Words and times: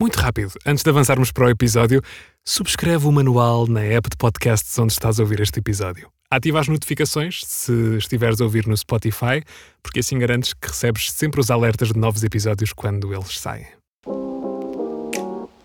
Muito 0.00 0.14
rápido, 0.14 0.52
antes 0.64 0.84
de 0.84 0.90
avançarmos 0.90 1.32
para 1.32 1.46
o 1.46 1.50
episódio, 1.50 2.00
subscreve 2.46 3.04
o 3.08 3.10
manual 3.10 3.66
na 3.66 3.82
app 3.82 4.08
de 4.08 4.16
podcasts 4.16 4.78
onde 4.78 4.92
estás 4.92 5.18
a 5.18 5.24
ouvir 5.24 5.40
este 5.40 5.58
episódio. 5.58 6.08
Ativa 6.30 6.60
as 6.60 6.68
notificações 6.68 7.40
se 7.44 7.96
estiveres 7.96 8.40
a 8.40 8.44
ouvir 8.44 8.64
no 8.68 8.76
Spotify, 8.76 9.42
porque 9.82 9.98
assim 9.98 10.16
garantes 10.16 10.54
que 10.54 10.68
recebes 10.68 11.10
sempre 11.10 11.40
os 11.40 11.50
alertas 11.50 11.88
de 11.88 11.98
novos 11.98 12.22
episódios 12.22 12.72
quando 12.72 13.12
eles 13.12 13.40
saem. 13.40 13.66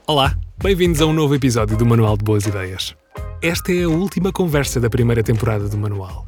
Olá, 0.07 0.35
bem-vindos 0.57 0.99
a 0.99 1.05
um 1.05 1.13
novo 1.13 1.35
episódio 1.35 1.77
do 1.77 1.85
Manual 1.85 2.17
de 2.17 2.23
Boas 2.23 2.47
Ideias. 2.47 2.95
Esta 3.39 3.71
é 3.71 3.83
a 3.83 3.89
última 3.89 4.31
conversa 4.31 4.79
da 4.79 4.89
primeira 4.89 5.21
temporada 5.21 5.69
do 5.69 5.77
manual. 5.77 6.25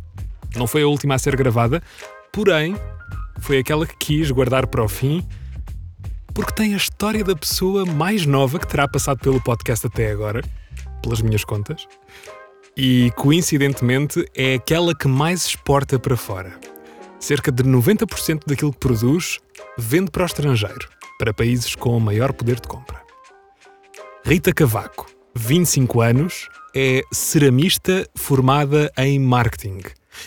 Não 0.55 0.67
foi 0.67 0.83
a 0.83 0.87
última 0.87 1.15
a 1.15 1.17
ser 1.17 1.35
gravada, 1.35 1.81
porém, 2.31 2.75
foi 3.39 3.57
aquela 3.57 3.87
que 3.87 3.97
quis 3.97 4.29
guardar 4.29 4.67
para 4.67 4.83
o 4.83 4.87
fim 4.87 5.25
porque 6.35 6.51
tem 6.51 6.73
a 6.73 6.77
história 6.77 7.23
da 7.23 7.33
pessoa 7.33 7.85
mais 7.85 8.25
nova 8.25 8.59
que 8.59 8.67
terá 8.67 8.85
passado 8.89 9.19
pelo 9.19 9.39
podcast 9.39 9.87
até 9.87 10.11
agora, 10.11 10.43
pelas 11.01 11.21
minhas 11.21 11.45
contas, 11.45 11.87
e 12.75 13.09
coincidentemente 13.15 14.29
é 14.35 14.55
aquela 14.55 14.93
que 14.93 15.07
mais 15.07 15.45
exporta 15.45 15.97
para 15.97 16.17
fora. 16.17 16.59
Cerca 17.21 17.53
de 17.53 17.63
90% 17.63 18.41
daquilo 18.45 18.73
que 18.73 18.79
produz 18.79 19.39
vende 19.77 20.11
para 20.11 20.23
o 20.23 20.25
estrangeiro, 20.25 20.89
para 21.17 21.33
países 21.33 21.73
com 21.73 21.97
maior 22.01 22.33
poder 22.33 22.59
de 22.59 22.67
compra. 22.67 23.01
Rita 24.25 24.51
Cavaco, 24.51 25.07
25 25.33 26.01
anos, 26.01 26.49
é 26.75 27.01
ceramista 27.13 28.05
formada 28.13 28.91
em 28.97 29.17
marketing 29.19 29.83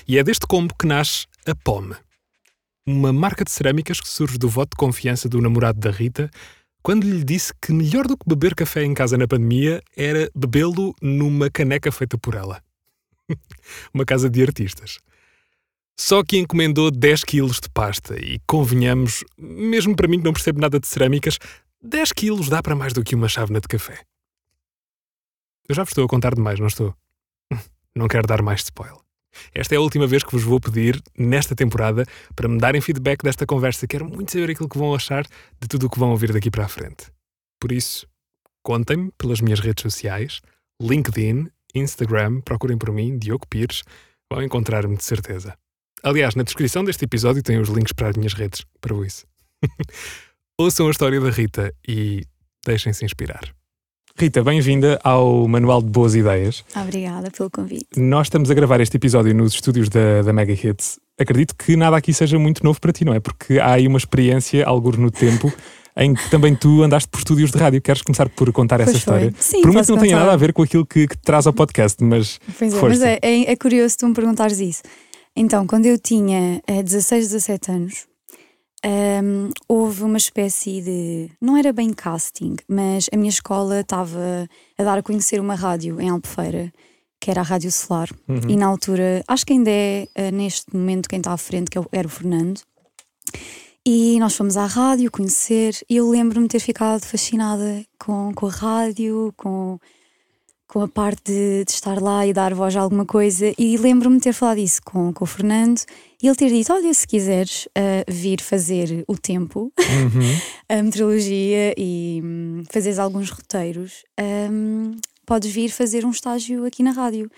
e 0.06 0.16
é 0.16 0.24
deste 0.24 0.46
combo 0.46 0.74
que 0.74 0.86
nasce 0.86 1.26
a 1.46 1.54
POM, 1.54 1.90
uma 2.88 3.12
marca 3.12 3.44
de 3.44 3.50
cerâmicas 3.50 4.00
que 4.00 4.08
surge 4.08 4.38
do 4.38 4.48
voto 4.48 4.70
de 4.70 4.76
confiança 4.78 5.28
do 5.28 5.42
namorado 5.42 5.78
da 5.78 5.90
Rita 5.90 6.30
quando 6.82 7.04
lhe 7.04 7.22
disse 7.22 7.52
que 7.60 7.70
melhor 7.70 8.06
do 8.06 8.16
que 8.16 8.26
beber 8.26 8.54
café 8.54 8.82
em 8.82 8.94
casa 8.94 9.18
na 9.18 9.28
pandemia 9.28 9.82
era 9.94 10.30
bebê-lo 10.34 10.94
numa 11.02 11.50
caneca 11.50 11.92
feita 11.92 12.16
por 12.16 12.34
ela. 12.34 12.62
uma 13.92 14.06
casa 14.06 14.30
de 14.30 14.40
artistas. 14.42 14.98
Só 16.00 16.22
que 16.22 16.38
encomendou 16.38 16.90
10 16.90 17.24
quilos 17.24 17.60
de 17.60 17.68
pasta 17.68 18.16
e, 18.18 18.40
convenhamos, 18.46 19.22
mesmo 19.36 19.94
para 19.94 20.08
mim 20.08 20.18
que 20.18 20.24
não 20.24 20.32
percebo 20.32 20.60
nada 20.60 20.80
de 20.80 20.86
cerâmicas, 20.86 21.38
10 21.82 22.12
quilos 22.12 22.48
dá 22.48 22.62
para 22.62 22.76
mais 22.76 22.94
do 22.94 23.04
que 23.04 23.14
uma 23.14 23.28
chávena 23.28 23.60
de 23.60 23.68
café. 23.68 24.02
Eu 25.68 25.74
já 25.74 25.82
vos 25.82 25.90
estou 25.90 26.04
a 26.04 26.08
contar 26.08 26.34
demais, 26.34 26.58
não 26.58 26.68
estou? 26.68 26.94
Não 27.94 28.06
quero 28.06 28.28
dar 28.28 28.40
mais 28.42 28.60
spoiler. 28.62 29.07
Esta 29.54 29.74
é 29.74 29.78
a 29.78 29.80
última 29.80 30.06
vez 30.06 30.22
que 30.22 30.32
vos 30.32 30.42
vou 30.42 30.60
pedir, 30.60 31.02
nesta 31.16 31.54
temporada, 31.54 32.04
para 32.34 32.48
me 32.48 32.58
darem 32.58 32.80
feedback 32.80 33.22
desta 33.22 33.46
conversa. 33.46 33.86
Quero 33.86 34.04
muito 34.08 34.32
saber 34.32 34.50
aquilo 34.50 34.68
que 34.68 34.78
vão 34.78 34.94
achar 34.94 35.24
de 35.60 35.68
tudo 35.68 35.86
o 35.86 35.90
que 35.90 35.98
vão 35.98 36.10
ouvir 36.10 36.32
daqui 36.32 36.50
para 36.50 36.64
a 36.64 36.68
frente. 36.68 37.10
Por 37.60 37.72
isso, 37.72 38.06
contem-me 38.62 39.10
pelas 39.18 39.40
minhas 39.40 39.60
redes 39.60 39.82
sociais, 39.82 40.40
LinkedIn, 40.80 41.48
Instagram, 41.74 42.40
procurem 42.40 42.78
por 42.78 42.92
mim, 42.92 43.18
Diogo 43.18 43.46
Pires, 43.48 43.82
vão 44.32 44.42
encontrar-me 44.42 44.96
de 44.96 45.04
certeza. 45.04 45.56
Aliás, 46.02 46.34
na 46.34 46.44
descrição 46.44 46.84
deste 46.84 47.04
episódio 47.04 47.42
tem 47.42 47.58
os 47.58 47.68
links 47.68 47.92
para 47.92 48.08
as 48.08 48.16
minhas 48.16 48.34
redes, 48.34 48.64
para 48.80 48.94
isso. 49.04 49.26
Ouçam 50.58 50.86
a 50.86 50.90
história 50.90 51.20
da 51.20 51.30
Rita 51.30 51.74
e 51.86 52.24
deixem-se 52.64 53.04
inspirar. 53.04 53.57
Rita, 54.20 54.42
bem-vinda 54.42 54.98
ao 55.04 55.46
Manual 55.46 55.80
de 55.80 55.90
Boas 55.90 56.16
Ideias. 56.16 56.64
Obrigada 56.74 57.30
pelo 57.30 57.48
convite. 57.48 57.86
Nós 57.96 58.26
estamos 58.26 58.50
a 58.50 58.54
gravar 58.54 58.80
este 58.80 58.96
episódio 58.96 59.32
nos 59.32 59.54
estúdios 59.54 59.88
da, 59.88 60.22
da 60.22 60.32
Mega 60.32 60.52
Hits. 60.52 60.98
Acredito 61.16 61.54
que 61.54 61.76
nada 61.76 61.96
aqui 61.96 62.12
seja 62.12 62.36
muito 62.36 62.64
novo 62.64 62.80
para 62.80 62.92
ti, 62.92 63.04
não 63.04 63.14
é? 63.14 63.20
Porque 63.20 63.60
há 63.60 63.74
aí 63.74 63.86
uma 63.86 63.96
experiência, 63.96 64.66
alguns 64.66 64.96
no 64.96 65.08
tempo, 65.08 65.52
em 65.96 66.14
que 66.14 66.30
também 66.30 66.56
tu 66.56 66.82
andaste 66.82 67.08
por 67.08 67.18
estúdios 67.18 67.52
de 67.52 67.58
rádio. 67.58 67.80
Queres 67.80 68.02
começar 68.02 68.28
por 68.28 68.52
contar 68.52 68.78
pois 68.78 68.88
essa 68.88 68.98
foi. 68.98 68.98
história? 68.98 69.34
Sim, 69.38 69.60
Prometo 69.60 69.86
que 69.86 69.92
não 69.92 69.98
tenha 69.98 70.18
nada 70.18 70.32
a 70.32 70.36
ver 70.36 70.52
com 70.52 70.62
aquilo 70.64 70.84
que, 70.84 71.06
que 71.06 71.16
te 71.16 71.22
traz 71.22 71.46
ao 71.46 71.52
podcast, 71.52 72.02
mas. 72.02 72.40
Pois 72.58 72.74
é, 72.74 72.82
mas 72.82 73.02
é, 73.02 73.18
é, 73.22 73.52
é 73.52 73.56
curioso 73.56 73.98
tu 73.98 74.08
me 74.08 74.14
perguntares 74.14 74.58
isso. 74.58 74.82
Então, 75.36 75.64
quando 75.64 75.86
eu 75.86 75.96
tinha 75.96 76.60
eh, 76.66 76.82
16, 76.82 77.28
17 77.28 77.70
anos, 77.70 78.06
hum, 78.84 79.50
houve 79.68 80.02
uma 80.02 80.18
espécie 80.18 80.80
de. 80.80 81.30
Não 81.40 81.56
era 81.56 81.72
bem 81.72 81.92
casting, 81.92 82.56
mas 82.68 83.08
a 83.12 83.16
minha 83.16 83.30
escola 83.30 83.80
estava 83.80 84.48
a 84.78 84.82
dar 84.82 84.98
a 84.98 85.02
conhecer 85.02 85.40
uma 85.40 85.54
rádio 85.54 86.00
em 86.00 86.08
Albufeira, 86.08 86.72
que 87.20 87.30
era 87.30 87.40
a 87.40 87.44
Rádio 87.44 87.72
Solar. 87.72 88.08
Uhum. 88.28 88.40
E 88.48 88.56
na 88.56 88.66
altura, 88.66 89.22
acho 89.26 89.44
que 89.44 89.52
ainda 89.52 89.70
é 89.70 90.08
eh, 90.14 90.30
neste 90.30 90.74
momento 90.74 91.08
quem 91.08 91.18
está 91.18 91.32
à 91.32 91.36
frente, 91.36 91.70
que 91.70 91.78
é 91.78 91.82
era 91.92 92.06
o 92.06 92.10
Fernando. 92.10 92.60
E 93.84 94.18
nós 94.20 94.36
fomos 94.36 94.56
à 94.56 94.66
rádio 94.66 95.10
conhecer, 95.10 95.74
e 95.88 95.96
eu 95.96 96.08
lembro-me 96.08 96.46
de 96.46 96.52
ter 96.52 96.60
ficado 96.60 97.04
fascinada 97.04 97.84
com, 97.98 98.32
com 98.34 98.46
a 98.46 98.50
rádio, 98.50 99.32
com, 99.36 99.78
com 100.66 100.82
a 100.82 100.88
parte 100.88 101.32
de, 101.32 101.64
de 101.64 101.70
estar 101.70 102.00
lá 102.00 102.26
e 102.26 102.32
dar 102.32 102.52
voz 102.54 102.76
a 102.76 102.80
alguma 102.80 103.06
coisa. 103.06 103.52
E 103.58 103.76
lembro-me 103.78 104.18
de 104.18 104.24
ter 104.24 104.34
falado 104.34 104.58
isso 104.58 104.82
com, 104.84 105.12
com 105.12 105.24
o 105.24 105.26
Fernando 105.26 105.80
e 106.22 106.26
ele 106.26 106.36
ter 106.36 106.48
dito: 106.48 106.72
Olha, 106.72 106.92
se 106.92 107.06
quiseres 107.06 107.68
ah, 107.76 108.04
vir 108.08 108.40
fazer 108.40 109.04
o 109.06 109.16
tempo, 109.16 109.72
Uhum. 109.78 110.40
a 110.68 110.82
meteorologia 110.82 111.74
e 111.76 112.20
hum, 112.22 112.62
fazeres 112.70 112.98
alguns 112.98 113.30
roteiros, 113.30 114.04
hum, 114.50 114.96
podes 115.24 115.50
vir 115.52 115.70
fazer 115.70 116.04
um 116.04 116.10
estágio 116.10 116.64
aqui 116.64 116.82
na 116.82 116.90
rádio. 116.90 117.30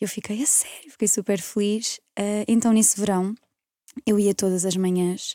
Eu 0.00 0.06
fiquei 0.08 0.42
a 0.42 0.46
sério, 0.46 0.90
fiquei 0.90 1.08
super 1.08 1.40
feliz. 1.40 1.98
Ah, 2.16 2.44
então, 2.46 2.72
nesse 2.72 2.98
verão, 2.98 3.34
eu 4.06 4.18
ia 4.18 4.34
todas 4.34 4.64
as 4.64 4.76
manhãs 4.76 5.34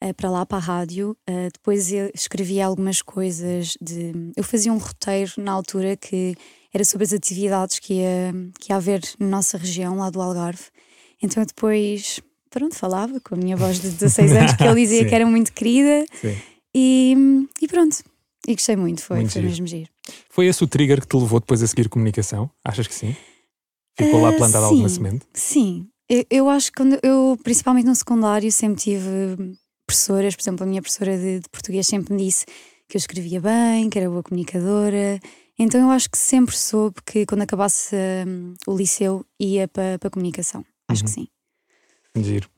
ah, 0.00 0.12
para 0.12 0.30
lá, 0.30 0.44
para 0.44 0.58
a 0.58 0.60
rádio. 0.60 1.16
Ah, 1.26 1.48
depois 1.50 1.90
eu 1.90 2.10
escrevia 2.14 2.66
algumas 2.66 3.00
coisas. 3.00 3.76
de 3.80 4.12
Eu 4.36 4.44
fazia 4.44 4.72
um 4.72 4.78
roteiro 4.78 5.32
na 5.38 5.52
altura 5.52 5.96
que 5.96 6.34
era 6.74 6.84
sobre 6.84 7.04
as 7.04 7.12
atividades 7.14 7.78
que 7.78 7.94
ia, 7.94 8.34
que 8.60 8.70
ia 8.70 8.76
haver 8.76 9.00
na 9.18 9.28
nossa 9.28 9.56
região, 9.56 9.96
lá 9.96 10.10
do 10.10 10.20
Algarve. 10.20 10.64
Então, 11.22 11.42
eu 11.42 11.46
depois, 11.46 12.20
pronto, 12.58 12.74
falava 12.74 13.20
com 13.20 13.34
a 13.34 13.38
minha 13.38 13.56
voz 13.56 13.80
de 13.80 13.90
16 13.90 14.32
anos, 14.32 14.52
que 14.54 14.62
ele 14.64 14.80
dizia 14.80 15.04
que 15.08 15.14
era 15.14 15.26
muito 15.26 15.52
querida. 15.52 16.06
E, 16.74 17.14
e 17.60 17.68
pronto. 17.68 17.98
E 18.48 18.54
gostei 18.54 18.76
muito, 18.76 19.02
foi, 19.02 19.16
Muito 19.18 19.32
foi 19.32 19.42
giro. 19.42 19.50
mesmo 19.50 19.66
giro. 19.66 19.90
Foi 20.30 20.46
esse 20.46 20.62
o 20.62 20.66
trigger 20.68 21.00
que 21.00 21.08
te 21.08 21.16
levou 21.16 21.40
depois 21.40 21.62
a 21.62 21.66
seguir 21.66 21.88
comunicação? 21.88 22.48
Achas 22.64 22.86
que 22.86 22.94
sim? 22.94 23.14
Ficou 23.98 24.20
lá 24.20 24.28
Ah, 24.28 24.32
plantada 24.32 24.64
sim. 24.66 24.70
alguma 24.72 24.88
semente? 24.88 25.24
Sim, 25.34 25.88
eu, 26.08 26.24
eu 26.30 26.48
acho 26.50 26.70
que 26.70 26.76
quando 26.76 26.98
eu, 27.02 27.38
principalmente 27.42 27.86
no 27.86 27.94
secundário, 27.94 28.50
sempre 28.52 28.80
tive 28.82 29.56
professoras, 29.86 30.36
por 30.36 30.42
exemplo, 30.42 30.64
a 30.64 30.66
minha 30.66 30.80
professora 30.82 31.16
de, 31.18 31.40
de 31.40 31.48
português 31.48 31.86
sempre 31.86 32.14
me 32.14 32.24
disse 32.24 32.44
que 32.88 32.96
eu 32.96 32.98
escrevia 32.98 33.40
bem, 33.40 33.90
que 33.90 33.98
era 33.98 34.08
boa 34.08 34.22
comunicadora. 34.22 35.18
Então 35.58 35.80
eu 35.80 35.90
acho 35.90 36.08
que 36.10 36.18
sempre 36.18 36.54
soube 36.56 36.96
que 37.04 37.24
quando 37.26 37.42
acabasse 37.42 37.96
hum, 38.28 38.54
o 38.66 38.76
liceu 38.76 39.24
ia 39.40 39.66
para 39.66 39.98
a 40.00 40.10
comunicação. 40.10 40.64
Acho 40.88 41.02
Uhum. 41.02 41.06
que 41.06 41.10
sim. 41.12 41.26
Giro. 42.24 42.48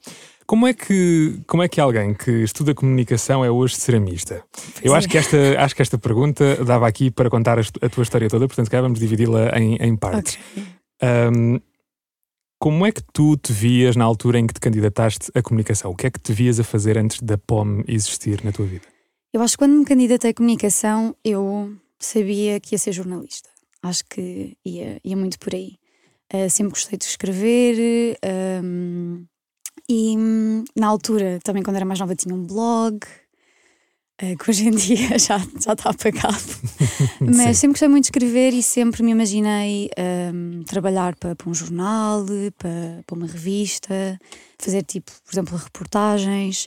Como 0.46 0.66
é, 0.66 0.72
que, 0.72 1.40
como 1.46 1.62
é 1.62 1.68
que 1.68 1.78
alguém 1.78 2.14
que 2.14 2.30
estuda 2.42 2.74
comunicação 2.74 3.44
é 3.44 3.50
hoje 3.50 3.76
ceramista? 3.76 4.42
Eu 4.82 4.94
acho 4.94 5.06
é. 5.06 5.10
que, 5.10 5.18
esta, 5.18 5.36
acho 5.58 5.76
que 5.76 5.82
esta 5.82 5.98
pergunta 5.98 6.64
dava 6.64 6.88
aqui 6.88 7.10
para 7.10 7.28
contar 7.28 7.58
a, 7.58 7.88
tua 7.90 8.02
história 8.02 8.30
toda, 8.30 8.46
portanto, 8.46 8.70
cá 8.70 8.80
vamos 8.80 8.98
dividi-la 8.98 9.50
em, 9.58 9.76
em 9.76 9.94
partes. 9.94 10.38
Ok. 10.52 10.64
Ahm, 11.02 11.60
como 12.58 12.84
é 12.86 12.90
que 12.90 13.02
tu 13.12 13.36
te 13.36 13.52
vias 13.52 13.94
na 13.94 14.04
altura 14.04 14.38
em 14.38 14.46
que 14.46 14.54
te 14.54 14.60
candidataste 14.60 15.30
à 15.34 15.42
comunicação? 15.42 15.90
O 15.90 15.94
que 15.94 16.06
é 16.06 16.10
que 16.10 16.18
te 16.18 16.32
vias 16.32 16.58
a 16.58 16.64
fazer 16.64 16.98
antes 16.98 17.20
da 17.20 17.38
POM 17.38 17.84
existir 17.86 18.42
na 18.42 18.50
tua 18.50 18.66
vida? 18.66 18.86
Eu 19.32 19.42
acho 19.42 19.52
que 19.52 19.58
quando 19.58 19.78
me 19.78 19.84
candidatei 19.84 20.30
à 20.30 20.34
comunicação, 20.34 21.14
eu 21.22 21.76
sabia 22.00 22.58
que 22.58 22.74
ia 22.74 22.78
ser 22.78 22.92
jornalista. 22.92 23.48
Acho 23.82 24.02
que 24.06 24.56
ia, 24.64 24.98
ia 25.04 25.16
muito 25.16 25.38
por 25.38 25.54
aí. 25.54 25.76
Uh, 26.32 26.50
sempre 26.50 26.72
gostei 26.72 26.98
de 26.98 27.04
escrever 27.04 28.18
um, 28.64 29.24
e 29.88 30.16
hum, 30.16 30.64
na 30.76 30.86
altura, 30.86 31.38
também 31.42 31.62
quando 31.62 31.76
era 31.76 31.84
mais 31.84 32.00
nova, 32.00 32.14
tinha 32.14 32.34
um 32.34 32.44
blog. 32.46 33.00
uh, 34.22 34.36
que 34.36 34.50
hoje 34.50 34.68
em 34.68 34.70
dia 34.76 35.18
já, 35.18 35.38
já 35.38 35.72
está 35.72 35.90
apagado. 35.90 36.38
Sim. 37.18 37.30
Mas 37.36 37.58
sempre 37.58 37.74
gostei 37.74 37.88
muito 37.88 38.04
de 38.04 38.08
escrever 38.08 38.52
e 38.52 38.62
sempre 38.62 39.02
me 39.02 39.10
imaginei 39.10 39.90
um, 40.32 40.62
trabalhar 40.64 41.16
para, 41.16 41.34
para 41.34 41.48
um 41.48 41.54
jornal, 41.54 42.24
para, 42.56 43.02
para 43.06 43.16
uma 43.16 43.26
revista, 43.26 44.18
fazer 44.58 44.82
tipo, 44.82 45.12
por 45.24 45.32
exemplo, 45.32 45.56
reportagens. 45.56 46.66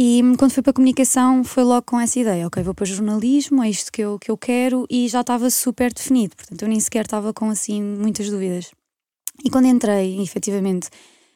E 0.00 0.22
hum, 0.22 0.36
quando 0.36 0.52
fui 0.52 0.62
para 0.62 0.70
a 0.70 0.74
comunicação 0.74 1.42
foi 1.42 1.64
logo 1.64 1.82
com 1.82 1.98
essa 1.98 2.20
ideia, 2.20 2.46
ok, 2.46 2.62
vou 2.62 2.72
para 2.72 2.86
jornalismo, 2.86 3.64
é 3.64 3.68
isto 3.68 3.90
que 3.90 4.00
eu, 4.00 4.16
que 4.16 4.30
eu 4.30 4.36
quero 4.36 4.86
e 4.88 5.08
já 5.08 5.22
estava 5.22 5.50
super 5.50 5.92
definido, 5.92 6.36
portanto 6.36 6.62
eu 6.62 6.68
nem 6.68 6.78
sequer 6.78 7.04
estava 7.04 7.34
com 7.34 7.50
assim 7.50 7.82
muitas 7.82 8.30
dúvidas. 8.30 8.70
E 9.44 9.50
quando 9.50 9.66
entrei, 9.66 10.20
efetivamente, 10.22 10.88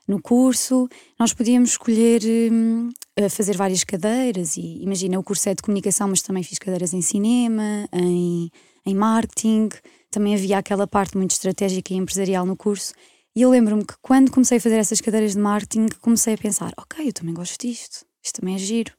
no 0.07 0.21
curso, 0.21 0.89
nós 1.19 1.33
podíamos 1.33 1.71
escolher 1.71 2.23
hum, 2.53 2.91
fazer 3.31 3.57
várias 3.57 3.85
cadeiras 3.85 4.57
e 4.57 4.83
imagina, 4.83 5.19
o 5.19 5.23
curso 5.23 5.49
é 5.49 5.55
de 5.55 5.63
comunicação, 5.63 6.09
mas 6.09 6.23
também 6.23 6.43
fiz 6.43 6.59
cadeiras 6.59 6.93
em 6.93 7.01
cinema, 7.01 7.89
em, 7.93 8.51
em 8.85 8.95
marketing, 8.95 9.69
também 10.11 10.35
havia 10.35 10.59
aquela 10.59 10.87
parte 10.87 11.17
muito 11.17 11.31
estratégica 11.31 11.95
e 11.95 11.97
empresarial 11.97 12.45
no 12.45 12.57
curso. 12.57 12.93
E 13.35 13.43
eu 13.43 13.51
lembro-me 13.51 13.85
que 13.85 13.95
quando 14.03 14.31
comecei 14.31 14.59
a 14.59 14.61
fazer 14.61 14.77
essas 14.77 15.01
cadeiras 15.01 15.33
de 15.33 15.39
marketing, 15.39 15.87
comecei 16.01 16.35
a 16.35 16.39
pensar, 16.39 16.73
ok, 16.77 17.09
eu 17.09 17.13
também 17.13 17.35
gosto 17.35 17.59
disto, 17.67 18.05
isto 18.23 18.41
também 18.41 18.57
é 18.57 18.59
giro. 18.59 18.93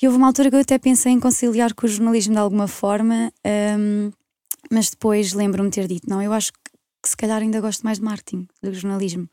E 0.00 0.06
houve 0.06 0.18
uma 0.18 0.26
altura 0.26 0.50
que 0.50 0.56
eu 0.56 0.60
até 0.60 0.78
pensei 0.78 1.12
em 1.12 1.18
conciliar 1.18 1.74
com 1.74 1.86
o 1.86 1.88
jornalismo 1.88 2.34
de 2.34 2.38
alguma 2.38 2.68
forma, 2.68 3.32
um, 3.78 4.12
mas 4.70 4.90
depois 4.90 5.32
lembro-me 5.32 5.70
ter 5.70 5.88
dito: 5.88 6.08
não, 6.08 6.22
eu 6.22 6.32
acho 6.32 6.52
que, 6.52 7.08
se 7.08 7.16
calhar 7.16 7.40
ainda 7.40 7.60
gosto 7.60 7.82
mais 7.82 7.98
de 7.98 8.04
marketing 8.04 8.46
do 8.62 8.74
jornalismo. 8.74 9.28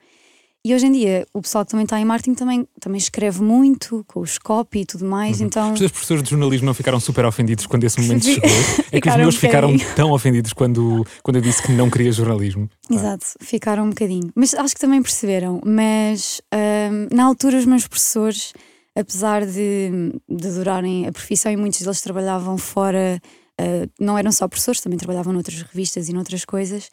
E 0.66 0.74
hoje 0.74 0.86
em 0.86 0.94
dia, 0.94 1.28
o 1.34 1.42
pessoal 1.42 1.66
que 1.66 1.72
também 1.72 1.84
está 1.84 2.00
em 2.00 2.06
marketing 2.06 2.36
também, 2.36 2.66
também 2.80 2.98
escreve 2.98 3.42
muito, 3.42 4.06
com 4.08 4.22
os 4.22 4.38
copy 4.38 4.80
e 4.80 4.86
tudo 4.86 5.04
mais. 5.04 5.42
Uhum. 5.42 5.48
Então... 5.48 5.74
Os 5.74 5.80
professores 5.80 6.24
de 6.24 6.30
jornalismo 6.30 6.66
não 6.66 6.74
ficaram 6.74 7.02
super 7.02 7.26
ofendidos 7.26 7.66
quando 7.66 7.84
esse 7.84 8.00
momento 8.00 8.24
chegou. 8.26 8.50
É 8.90 9.02
que 9.02 9.10
os 9.10 9.16
meus 9.18 9.36
um 9.36 9.40
ficaram 9.40 9.76
tão 9.94 10.12
ofendidos 10.12 10.54
quando, 10.54 11.06
quando 11.22 11.36
eu 11.36 11.42
disse 11.42 11.62
que 11.62 11.74
não 11.74 11.90
queria 11.90 12.14
jornalismo. 12.14 12.70
Exato, 12.90 13.26
ficaram 13.42 13.84
um 13.84 13.90
bocadinho. 13.90 14.32
Mas 14.34 14.54
acho 14.54 14.74
que 14.74 14.80
também 14.80 15.02
perceberam. 15.02 15.60
Mas 15.66 16.42
um, 16.54 17.14
na 17.14 17.26
altura, 17.26 17.58
os 17.58 17.66
meus 17.66 17.86
professores, 17.86 18.54
apesar 18.96 19.46
de, 19.46 20.14
de 20.30 20.48
adorarem 20.48 21.08
a 21.08 21.12
profissão 21.12 21.52
e 21.52 21.58
muitos 21.58 21.82
deles 21.82 22.00
trabalhavam 22.00 22.58
fora, 22.58 23.22
uh, 23.60 23.92
não 24.00 24.18
eram 24.18 24.32
só 24.32 24.48
professores, 24.48 24.80
também 24.80 24.98
trabalhavam 24.98 25.34
noutras 25.34 25.62
revistas 25.62 26.08
e 26.08 26.14
noutras 26.14 26.46
coisas 26.46 26.90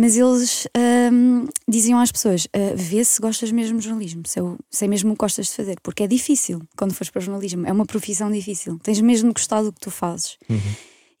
mas 0.00 0.16
eles 0.16 0.68
um, 1.12 1.48
diziam 1.66 1.98
às 1.98 2.12
pessoas: 2.12 2.44
uh, 2.44 2.76
vê 2.76 3.02
se 3.02 3.20
gostas 3.20 3.50
mesmo 3.50 3.80
de 3.80 3.84
jornalismo, 3.84 4.22
se, 4.24 4.38
eu, 4.38 4.56
se 4.70 4.84
é 4.84 4.88
mesmo 4.88 5.10
o 5.10 5.14
que 5.14 5.18
gostas 5.18 5.48
de 5.48 5.54
fazer, 5.54 5.76
porque 5.82 6.04
é 6.04 6.06
difícil 6.06 6.62
quando 6.76 6.94
fores 6.94 7.10
para 7.10 7.18
o 7.18 7.22
jornalismo, 7.22 7.66
é 7.66 7.72
uma 7.72 7.84
profissão 7.84 8.30
difícil, 8.30 8.78
tens 8.80 9.00
mesmo 9.00 9.30
de 9.30 9.34
gostar 9.34 9.60
do 9.60 9.72
que 9.72 9.80
tu 9.80 9.90
fazes. 9.90 10.38
Uhum. 10.48 10.60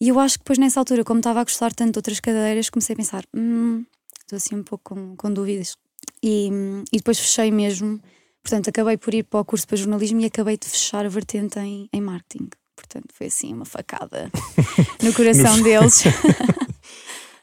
E 0.00 0.08
eu 0.10 0.20
acho 0.20 0.34
que 0.38 0.44
depois 0.44 0.60
nessa 0.60 0.78
altura, 0.78 1.02
como 1.02 1.18
estava 1.18 1.40
a 1.40 1.44
gostar 1.44 1.74
tanto 1.74 1.94
de 1.94 1.98
outras 1.98 2.20
cadeiras, 2.20 2.70
comecei 2.70 2.94
a 2.94 2.96
pensar: 2.96 3.24
hum, 3.34 3.84
estou 4.20 4.36
assim 4.36 4.54
um 4.54 4.62
pouco 4.62 4.94
com, 4.94 5.16
com 5.16 5.32
dúvidas. 5.32 5.76
E, 6.22 6.48
e 6.92 6.98
depois 6.98 7.18
fechei 7.18 7.50
mesmo, 7.50 8.00
portanto, 8.44 8.70
acabei 8.70 8.96
por 8.96 9.12
ir 9.12 9.24
para 9.24 9.40
o 9.40 9.44
curso 9.44 9.66
para 9.66 9.76
jornalismo 9.76 10.20
e 10.20 10.26
acabei 10.26 10.56
de 10.56 10.68
fechar 10.68 11.04
a 11.04 11.08
vertente 11.08 11.58
em, 11.58 11.88
em 11.92 12.00
marketing. 12.00 12.48
Portanto, 12.76 13.08
foi 13.12 13.26
assim 13.26 13.52
uma 13.52 13.64
facada 13.64 14.30
no 15.02 15.12
coração 15.12 15.60
deles. 15.62 16.04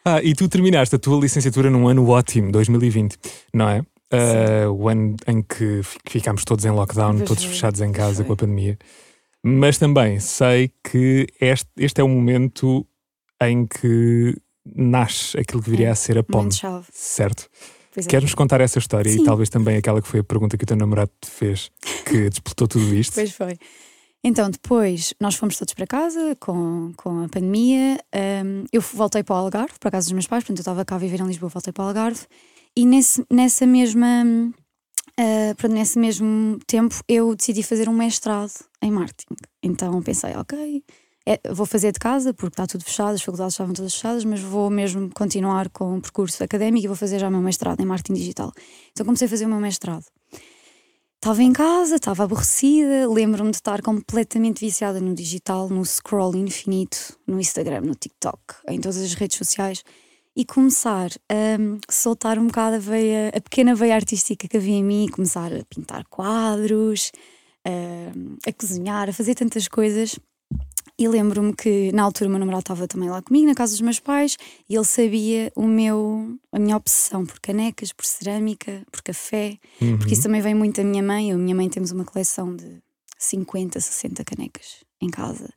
Ah, 0.07 0.21
e 0.21 0.35
tu 0.35 0.47
terminaste 0.47 0.95
a 0.95 0.99
tua 0.99 1.19
licenciatura 1.19 1.67
num 1.69 1.87
ano 1.87 2.07
ótimo, 2.07 2.51
2020, 2.51 3.17
não 3.51 3.67
é? 3.67 3.79
Uh, 4.13 4.71
o 4.71 4.87
ano 4.87 5.15
em 5.27 5.41
que 5.41 5.81
ficámos 6.07 6.45
todos 6.45 6.63
em 6.63 6.69
lockdown, 6.69 7.21
todos 7.21 7.43
fechados 7.43 7.81
em 7.81 7.91
casa 7.91 8.23
com 8.23 8.33
a 8.33 8.35
pandemia. 8.35 8.77
Mas 9.43 9.79
também 9.79 10.19
sei 10.19 10.71
que 10.83 11.27
este, 11.41 11.67
este 11.77 12.01
é 12.01 12.03
o 12.03 12.07
momento 12.07 12.85
em 13.41 13.65
que 13.65 14.37
nasce 14.75 15.39
aquilo 15.39 15.61
que 15.61 15.71
viria 15.71 15.87
é, 15.87 15.91
a 15.91 15.95
ser 15.95 16.19
a 16.19 16.23
ponte. 16.23 16.61
Certo? 16.91 17.49
É. 17.97 18.01
Queres-nos 18.01 18.35
contar 18.35 18.61
essa 18.61 18.77
história 18.77 19.11
Sim. 19.11 19.21
e 19.21 19.23
talvez 19.23 19.49
também 19.49 19.77
aquela 19.77 20.01
que 20.01 20.07
foi 20.07 20.19
a 20.19 20.23
pergunta 20.23 20.55
que 20.55 20.63
o 20.63 20.67
teu 20.67 20.77
namorado 20.77 21.11
te 21.19 21.29
fez, 21.29 21.71
que 22.05 22.29
disputou 22.29 22.67
tudo 22.67 22.93
isto? 22.93 23.15
Pois 23.15 23.31
foi. 23.31 23.57
Então, 24.27 24.49
depois 24.49 25.13
nós 25.21 25.35
fomos 25.35 25.55
todos 25.55 25.75
para 25.75 25.85
casa 25.85 26.35
com, 26.39 26.91
com 26.97 27.25
a 27.25 27.29
pandemia. 27.29 27.99
Um, 28.43 28.63
eu 28.73 28.81
voltei 28.81 29.23
para 29.23 29.35
o 29.35 29.37
Algarve, 29.37 29.77
para 29.79 29.89
a 29.89 29.91
casa 29.91 30.05
dos 30.05 30.13
meus 30.13 30.25
pais, 30.25 30.43
portanto, 30.43 30.57
eu 30.57 30.61
estava 30.61 30.83
cá 30.83 30.95
a 30.95 30.97
viver 30.97 31.19
em 31.19 31.27
Lisboa, 31.27 31.47
voltei 31.47 31.71
para 31.71 31.85
o 31.85 31.87
Algarve. 31.89 32.21
E 32.75 32.87
nesse, 32.87 33.23
nessa 33.31 33.67
mesma. 33.67 34.23
Uh, 35.19 35.55
pronto, 35.55 35.73
nesse 35.73 35.99
mesmo 35.99 36.57
tempo 36.65 36.95
eu 37.07 37.35
decidi 37.35 37.61
fazer 37.61 37.87
um 37.87 37.93
mestrado 37.93 38.51
em 38.81 38.89
marketing. 38.89 39.35
Então 39.61 40.01
pensei, 40.01 40.35
ok, 40.35 40.83
é, 41.27 41.39
vou 41.51 41.67
fazer 41.67 41.91
de 41.91 41.99
casa 41.99 42.33
porque 42.33 42.53
está 42.53 42.65
tudo 42.65 42.83
fechado, 42.83 43.13
as 43.13 43.21
faculdades 43.21 43.53
estavam 43.53 43.73
todas 43.75 43.93
fechadas, 43.93 44.25
mas 44.25 44.41
vou 44.41 44.71
mesmo 44.71 45.09
continuar 45.13 45.69
com 45.69 45.97
o 45.97 46.01
percurso 46.01 46.43
académico 46.43 46.85
e 46.85 46.87
vou 46.87 46.97
fazer 46.97 47.19
já 47.19 47.27
o 47.27 47.31
meu 47.31 47.41
mestrado 47.41 47.79
em 47.79 47.85
marketing 47.85 48.13
digital. 48.13 48.51
Então 48.91 49.05
comecei 49.05 49.27
a 49.27 49.29
fazer 49.29 49.45
o 49.45 49.49
meu 49.49 49.59
mestrado. 49.59 50.05
Estava 51.25 51.41
em 51.41 51.51
casa, 51.51 51.95
estava 51.95 52.23
aborrecida, 52.23 53.09
lembro-me 53.09 53.49
de 53.49 53.57
estar 53.57 53.81
completamente 53.81 54.63
viciada 54.63 55.01
no 55.01 55.15
digital, 55.15 55.67
no 55.69 55.83
scroll 55.83 56.35
infinito, 56.35 57.17
no 57.25 57.39
Instagram, 57.39 57.81
no 57.81 57.95
TikTok, 57.95 58.39
em 58.69 58.79
todas 58.79 58.97
as 58.97 59.15
redes 59.15 59.35
sociais 59.35 59.83
e 60.35 60.45
começar 60.45 61.09
a 61.27 61.91
soltar 61.91 62.37
um 62.37 62.45
bocado 62.45 62.75
a, 62.75 62.79
veia, 62.79 63.29
a 63.29 63.41
pequena 63.41 63.73
veia 63.73 63.95
artística 63.95 64.47
que 64.47 64.55
havia 64.55 64.75
em 64.75 64.83
mim, 64.83 65.07
começar 65.07 65.51
a 65.51 65.65
pintar 65.65 66.05
quadros, 66.11 67.11
a, 67.65 68.47
a 68.47 68.53
cozinhar, 68.53 69.09
a 69.09 69.13
fazer 69.13 69.33
tantas 69.33 69.67
coisas 69.67 70.19
e 70.97 71.07
lembro-me 71.07 71.53
que 71.53 71.91
na 71.91 72.03
altura 72.03 72.29
o 72.29 72.31
meu 72.31 72.39
namorado 72.39 72.61
estava 72.61 72.87
também 72.87 73.09
lá 73.09 73.21
comigo, 73.21 73.45
na 73.45 73.53
casa 73.53 73.73
dos 73.73 73.81
meus 73.81 73.99
pais, 73.99 74.37
e 74.69 74.75
ele 74.75 74.85
sabia 74.85 75.51
o 75.55 75.67
meu, 75.67 76.37
a 76.51 76.59
minha 76.59 76.77
obsessão 76.77 77.25
por 77.25 77.39
canecas, 77.41 77.91
por 77.91 78.05
cerâmica, 78.05 78.81
por 78.91 79.01
café, 79.01 79.57
uhum. 79.81 79.97
porque 79.97 80.13
isso 80.13 80.23
também 80.23 80.41
vem 80.41 80.55
muito 80.55 80.77
da 80.77 80.83
minha 80.83 81.03
mãe. 81.03 81.29
Eu 81.29 81.37
e 81.37 81.39
a 81.39 81.43
minha 81.43 81.55
mãe 81.55 81.69
temos 81.69 81.91
uma 81.91 82.05
coleção 82.05 82.55
de 82.55 82.81
50, 83.19 83.79
60 83.79 84.23
canecas 84.23 84.85
em 85.01 85.09
casa. 85.09 85.49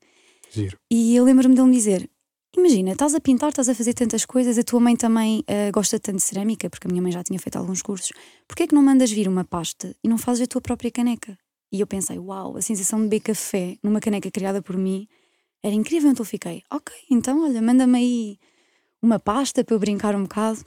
Giro. 0.50 0.76
E 0.90 1.14
eu 1.14 1.24
lembro-me 1.24 1.54
dele 1.54 1.68
me 1.68 1.76
dizer: 1.76 2.10
Imagina, 2.56 2.92
estás 2.92 3.14
a 3.14 3.20
pintar, 3.20 3.50
estás 3.50 3.68
a 3.68 3.74
fazer 3.74 3.94
tantas 3.94 4.24
coisas, 4.24 4.58
a 4.58 4.64
tua 4.64 4.80
mãe 4.80 4.96
também 4.96 5.40
uh, 5.40 5.70
gosta 5.72 6.00
tanto 6.00 6.16
de 6.16 6.22
cerâmica, 6.22 6.68
porque 6.68 6.88
a 6.88 6.90
minha 6.90 7.02
mãe 7.02 7.12
já 7.12 7.22
tinha 7.22 7.38
feito 7.38 7.56
alguns 7.56 7.82
cursos. 7.82 8.10
Porquê 8.48 8.64
é 8.64 8.66
que 8.66 8.74
não 8.74 8.82
mandas 8.82 9.12
vir 9.12 9.28
uma 9.28 9.44
pasta 9.44 9.94
e 10.02 10.08
não 10.08 10.18
fazes 10.18 10.42
a 10.42 10.46
tua 10.46 10.60
própria 10.60 10.90
caneca? 10.90 11.38
E 11.70 11.80
eu 11.80 11.86
pensei, 11.86 12.18
uau, 12.18 12.56
a 12.56 12.62
sensação 12.62 12.98
de 12.98 13.04
beber 13.04 13.20
café 13.20 13.76
numa 13.82 14.00
caneca 14.00 14.30
criada 14.30 14.62
por 14.62 14.76
mim 14.76 15.06
era 15.62 15.74
incrível, 15.74 16.10
então 16.10 16.24
fiquei, 16.24 16.62
ok, 16.70 16.94
então 17.10 17.44
olha, 17.44 17.60
manda-me 17.60 17.98
aí 17.98 18.38
uma 19.02 19.18
pasta 19.18 19.64
para 19.64 19.74
eu 19.74 19.78
brincar 19.78 20.14
um 20.14 20.22
bocado. 20.22 20.62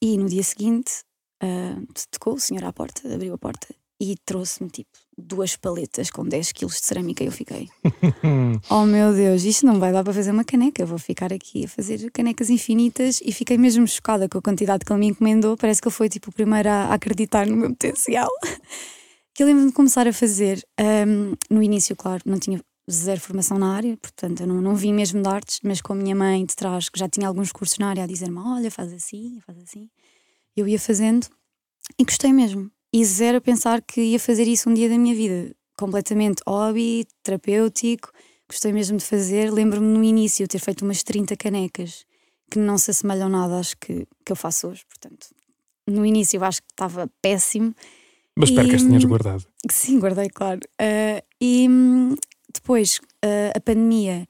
E 0.00 0.18
no 0.18 0.28
dia 0.28 0.42
seguinte 0.42 1.02
uh, 1.42 1.86
tocou 2.10 2.34
o 2.34 2.40
senhor 2.40 2.64
à 2.64 2.72
porta, 2.72 3.12
abriu 3.12 3.32
a 3.34 3.38
porta 3.38 3.74
e 4.00 4.16
trouxe-me 4.24 4.68
tipo 4.68 4.90
duas 5.16 5.56
paletas 5.56 6.10
com 6.10 6.26
10 6.26 6.52
quilos 6.52 6.80
de 6.80 6.86
cerâmica 6.86 7.22
e 7.22 7.26
eu 7.26 7.32
fiquei, 7.32 7.68
oh 8.68 8.84
meu 8.84 9.14
Deus, 9.14 9.44
isto 9.44 9.64
não 9.64 9.78
vai 9.78 9.92
dar 9.92 10.02
para 10.02 10.12
fazer 10.12 10.32
uma 10.32 10.44
caneca, 10.44 10.84
vou 10.84 10.98
ficar 10.98 11.32
aqui 11.32 11.64
a 11.64 11.68
fazer 11.68 12.10
canecas 12.10 12.50
infinitas 12.50 13.20
e 13.24 13.32
fiquei 13.32 13.56
mesmo 13.56 13.86
chocada 13.86 14.28
com 14.28 14.38
a 14.38 14.42
quantidade 14.42 14.84
que 14.84 14.92
ele 14.92 15.00
me 15.00 15.06
encomendou. 15.06 15.56
Parece 15.56 15.80
que 15.80 15.88
ele 15.88 15.94
foi 15.94 16.08
tipo 16.08 16.30
o 16.30 16.32
primeiro 16.32 16.68
a, 16.68 16.92
acreditar 16.92 17.46
no 17.46 17.56
meu 17.56 17.70
potencial. 17.70 18.28
que 19.32 19.42
eu 19.42 19.46
lembro-me 19.46 19.70
de 19.70 19.74
começar 19.74 20.06
a 20.06 20.12
fazer. 20.12 20.64
Um, 20.78 21.32
ah, 21.32 21.36
no 21.50 21.62
início, 21.62 21.96
claro, 21.96 22.22
não 22.26 22.38
tinha 22.38 22.60
zero 22.90 23.20
formação 23.20 23.58
na 23.58 23.74
área, 23.74 23.96
portanto 23.96 24.40
eu 24.40 24.46
não, 24.46 24.60
não 24.60 24.74
vim 24.74 24.92
mesmo 24.92 25.22
de 25.22 25.28
artes, 25.28 25.60
mas 25.62 25.80
com 25.80 25.92
a 25.92 25.96
minha 25.96 26.14
mãe 26.14 26.44
de 26.44 26.54
trás, 26.54 26.88
que 26.88 26.98
já 26.98 27.08
tinha 27.08 27.26
alguns 27.26 27.50
cursos 27.52 27.78
na 27.78 27.88
área, 27.88 28.04
a 28.04 28.06
dizer-me: 28.06 28.38
olha, 28.38 28.70
faz 28.70 28.92
assim, 28.92 29.40
faz 29.46 29.58
assim. 29.58 29.88
Eu 30.56 30.68
ia 30.68 30.78
fazendo 30.78 31.26
e 31.98 32.04
gostei 32.04 32.32
mesmo. 32.32 32.70
E 32.92 33.04
zero 33.04 33.38
a 33.38 33.40
pensar 33.40 33.82
que 33.82 34.00
ia 34.00 34.20
fazer 34.20 34.46
isso 34.46 34.70
um 34.70 34.74
dia 34.74 34.88
da 34.88 34.96
minha 34.96 35.14
vida. 35.14 35.54
Completamente 35.76 36.42
hobby, 36.46 37.06
terapêutico, 37.24 38.12
gostei 38.48 38.72
mesmo 38.72 38.98
de 38.98 39.04
fazer. 39.04 39.52
Lembro-me 39.52 39.86
no 39.86 40.04
início 40.04 40.46
ter 40.46 40.60
feito 40.60 40.82
umas 40.82 41.02
30 41.02 41.36
canecas 41.36 42.06
que 42.50 42.58
não 42.58 42.78
se 42.78 42.92
assemelham 42.92 43.28
nada 43.28 43.58
às 43.58 43.74
que, 43.74 44.06
que 44.24 44.30
eu 44.30 44.36
faço 44.36 44.68
hoje, 44.68 44.84
portanto. 44.86 45.26
No 45.88 46.06
início 46.06 46.36
eu 46.36 46.44
acho 46.44 46.62
que 46.62 46.72
estava 46.72 47.10
péssimo. 47.20 47.74
Mas 48.36 48.50
espero 48.50 48.68
e, 48.68 48.70
que 48.70 48.76
as 48.76 48.82
tenhas 48.82 49.04
guardado. 49.04 49.44
Sim, 49.70 49.98
guardei, 49.98 50.28
claro. 50.28 50.60
Uh, 50.80 51.22
e, 51.40 51.68
depois 52.54 53.00
a 53.54 53.60
pandemia 53.60 54.26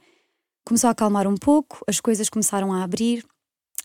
começou 0.64 0.88
a 0.88 0.90
acalmar 0.93 1.26
um 1.28 1.37
pouco, 1.37 1.85
as 1.87 2.00
coisas 2.00 2.28
começaram 2.28 2.73
a 2.73 2.83
abrir. 2.83 3.25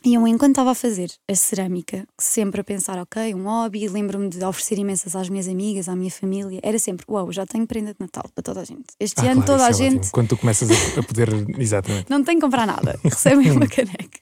E 0.05 0.13
eu, 0.13 0.25
enquanto 0.25 0.51
estava 0.51 0.71
a 0.71 0.75
fazer 0.75 1.11
a 1.29 1.35
cerâmica, 1.35 2.07
sempre 2.17 2.61
a 2.61 2.63
pensar, 2.63 2.97
ok, 2.97 3.35
um 3.35 3.43
hobby, 3.43 3.85
lembro-me 3.89 4.29
de 4.29 4.41
oferecer 4.45 4.79
imensas 4.79 5.13
às 5.13 5.27
minhas 5.27 5.45
amigas, 5.45 5.89
à 5.89 5.95
minha 5.95 6.09
família, 6.09 6.61
era 6.63 6.79
sempre, 6.79 7.05
uau, 7.09 7.25
wow, 7.25 7.33
já 7.33 7.45
tenho 7.45 7.67
prenda 7.67 7.91
de 7.91 7.99
Natal 7.99 8.23
para 8.33 8.41
toda 8.41 8.61
a 8.61 8.63
gente. 8.63 8.85
Este 8.97 9.19
ah, 9.19 9.31
ano 9.31 9.43
claro, 9.43 9.45
toda 9.45 9.65
a 9.65 9.69
é 9.69 9.73
gente. 9.73 9.97
Ótimo. 9.97 10.11
Quando 10.13 10.29
tu 10.29 10.37
começas 10.37 10.69
a, 10.97 11.03
poder. 11.03 11.29
Exatamente. 11.59 12.09
Não 12.09 12.23
tenho 12.23 12.39
que 12.39 12.45
comprar 12.45 12.65
nada, 12.65 12.97
recebem 13.03 13.51
uma 13.51 13.67
caneca. 13.67 14.21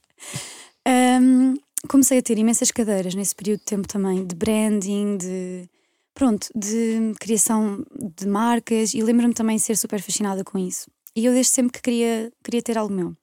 Um, 1.21 1.57
comecei 1.87 2.17
a 2.17 2.21
ter 2.23 2.39
imensas 2.39 2.71
cadeiras 2.71 3.13
nesse 3.13 3.35
período 3.35 3.59
de 3.59 3.65
tempo 3.65 3.87
também, 3.87 4.25
de 4.25 4.33
branding, 4.33 5.17
de 5.17 5.69
pronto, 6.17 6.47
de 6.55 7.13
criação 7.19 7.85
de 7.95 8.27
marcas 8.27 8.95
e 8.95 9.03
lembro-me 9.03 9.35
também 9.35 9.55
de 9.55 9.61
ser 9.61 9.77
super 9.77 10.01
fascinada 10.01 10.43
com 10.43 10.57
isso. 10.57 10.89
E 11.15 11.23
eu 11.23 11.31
desde 11.31 11.51
sempre 11.51 11.73
que 11.73 11.81
queria, 11.81 12.33
queria 12.43 12.61
ter 12.61 12.75
algo 12.75 12.91
meu. 12.91 13.15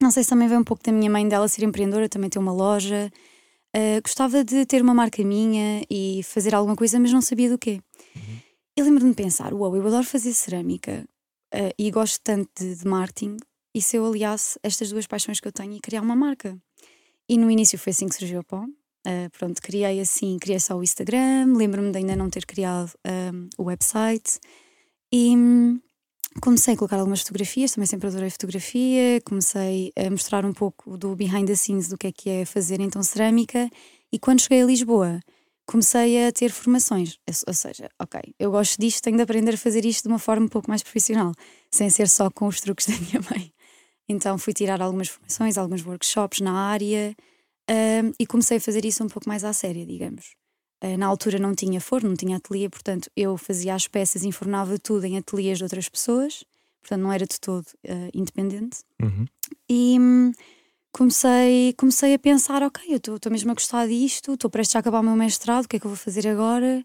Não 0.00 0.10
sei 0.10 0.22
se 0.22 0.28
também 0.28 0.46
vem 0.46 0.58
um 0.58 0.64
pouco 0.64 0.82
da 0.82 0.92
minha 0.92 1.10
mãe 1.10 1.26
dela 1.26 1.48
ser 1.48 1.64
empreendedora, 1.64 2.06
também 2.06 2.28
ter 2.28 2.38
uma 2.38 2.52
loja. 2.52 3.10
Uh, 3.74 4.00
gostava 4.02 4.44
de 4.44 4.66
ter 4.66 4.82
uma 4.82 4.92
marca 4.92 5.24
minha 5.24 5.82
e 5.88 6.22
fazer 6.22 6.54
alguma 6.54 6.76
coisa, 6.76 7.00
mas 7.00 7.10
não 7.12 7.22
sabia 7.22 7.48
do 7.48 7.56
quê. 7.56 7.80
Uhum. 8.14 8.38
E 8.76 8.82
lembro-me 8.82 9.10
de 9.10 9.16
pensar: 9.16 9.54
uau, 9.54 9.74
eu 9.74 9.86
adoro 9.86 10.04
fazer 10.04 10.34
cerâmica 10.34 11.02
uh, 11.54 11.72
e 11.78 11.90
gosto 11.90 12.20
tanto 12.22 12.50
de, 12.58 12.74
de 12.76 12.86
marketing. 12.86 13.38
E 13.74 13.80
se 13.80 13.96
eu 13.96 14.04
aliasse 14.04 14.58
estas 14.62 14.90
duas 14.90 15.06
paixões 15.06 15.40
que 15.40 15.48
eu 15.48 15.52
tenho 15.52 15.72
e 15.72 15.80
criar 15.80 16.02
uma 16.02 16.14
marca? 16.14 16.58
E 17.26 17.38
no 17.38 17.50
início 17.50 17.78
foi 17.78 17.92
assim 17.92 18.06
que 18.06 18.14
surgiu 18.14 18.40
a 18.40 18.44
Pó. 18.44 18.66
Uh, 19.06 19.28
pronto, 19.36 19.60
criei 19.60 20.00
assim, 20.00 20.38
criei 20.38 20.58
só 20.58 20.76
o 20.76 20.82
Instagram, 20.82 21.54
lembro-me 21.56 21.92
de 21.92 21.98
ainda 21.98 22.16
não 22.16 22.30
ter 22.30 22.46
criado 22.46 22.90
um, 23.06 23.48
o 23.58 23.64
website 23.64 24.40
e 25.12 25.36
hum, 25.36 25.78
comecei 26.40 26.72
a 26.72 26.76
colocar 26.76 26.96
algumas 26.96 27.20
fotografias, 27.20 27.72
também 27.72 27.86
sempre 27.86 28.08
adorei 28.08 28.30
fotografia, 28.30 29.20
comecei 29.22 29.92
a 29.94 30.08
mostrar 30.08 30.46
um 30.46 30.54
pouco 30.54 30.96
do 30.96 31.14
behind 31.14 31.46
the 31.46 31.54
scenes 31.54 31.88
do 31.88 31.98
que 31.98 32.06
é 32.06 32.12
que 32.12 32.30
é 32.30 32.44
fazer 32.46 32.80
então 32.80 33.02
cerâmica 33.02 33.68
e 34.10 34.18
quando 34.18 34.40
cheguei 34.40 34.62
a 34.62 34.66
Lisboa 34.66 35.20
comecei 35.66 36.26
a 36.26 36.32
ter 36.32 36.50
formações. 36.50 37.18
Ou 37.46 37.54
seja, 37.54 37.90
ok, 37.98 38.20
eu 38.38 38.50
gosto 38.50 38.80
disto, 38.80 39.02
tenho 39.02 39.16
de 39.16 39.22
aprender 39.22 39.54
a 39.54 39.58
fazer 39.58 39.84
isto 39.84 40.04
de 40.04 40.08
uma 40.08 40.18
forma 40.18 40.46
um 40.46 40.48
pouco 40.48 40.68
mais 40.68 40.82
profissional, 40.82 41.32
sem 41.70 41.90
ser 41.90 42.08
só 42.08 42.30
com 42.30 42.46
os 42.46 42.60
truques 42.60 42.86
da 42.88 42.94
minha 42.94 43.20
mãe. 43.30 43.52
Então 44.08 44.36
fui 44.38 44.52
tirar 44.52 44.82
algumas 44.82 45.08
formações, 45.08 45.56
alguns 45.56 45.84
workshops 45.84 46.40
na 46.40 46.52
área 46.52 47.14
um, 47.70 48.12
e 48.18 48.26
comecei 48.26 48.58
a 48.58 48.60
fazer 48.60 48.84
isso 48.84 49.02
um 49.02 49.08
pouco 49.08 49.28
mais 49.28 49.44
à 49.44 49.52
séria, 49.52 49.86
digamos. 49.86 50.34
Uh, 50.82 50.98
na 50.98 51.06
altura 51.06 51.38
não 51.38 51.54
tinha 51.54 51.80
forno, 51.80 52.10
não 52.10 52.16
tinha 52.16 52.36
ateliê, 52.36 52.68
portanto 52.68 53.10
eu 53.16 53.36
fazia 53.36 53.74
as 53.74 53.88
peças, 53.88 54.24
enfornava 54.24 54.78
tudo 54.78 55.04
em 55.06 55.16
ateliês 55.16 55.58
de 55.58 55.64
outras 55.64 55.88
pessoas, 55.88 56.44
portanto 56.82 57.00
não 57.00 57.12
era 57.12 57.26
de 57.26 57.40
todo 57.40 57.66
uh, 57.86 58.10
independente. 58.12 58.80
Uhum. 59.00 59.24
E 59.68 59.98
hum, 59.98 60.32
comecei, 60.92 61.74
comecei 61.78 62.14
a 62.14 62.18
pensar: 62.18 62.62
ok, 62.62 62.84
eu 62.88 63.16
estou 63.16 63.32
mesmo 63.32 63.50
a 63.50 63.54
gostar 63.54 63.86
disto, 63.88 64.34
estou 64.34 64.50
prestes 64.50 64.76
a 64.76 64.78
acabar 64.78 65.00
o 65.00 65.02
meu 65.02 65.16
mestrado, 65.16 65.64
o 65.64 65.68
que 65.68 65.76
é 65.76 65.80
que 65.80 65.86
eu 65.86 65.90
vou 65.90 65.98
fazer 65.98 66.28
agora? 66.28 66.84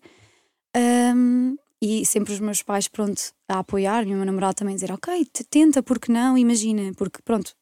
Um, 0.75 1.57
e 1.81 2.05
sempre 2.05 2.33
os 2.33 2.39
meus 2.39 2.61
pais, 2.61 2.87
pronto, 2.87 3.33
a 3.47 3.59
apoiar, 3.59 4.05
e 4.05 4.13
o 4.13 4.17
meu 4.17 4.25
namorado 4.25 4.55
também 4.55 4.73
a 4.73 4.75
dizer: 4.75 4.91
ok, 4.91 5.25
tenta, 5.49 5.81
porque 5.81 6.11
não? 6.11 6.37
Imagina, 6.37 6.91
porque 6.97 7.19
pronto, 7.23 7.55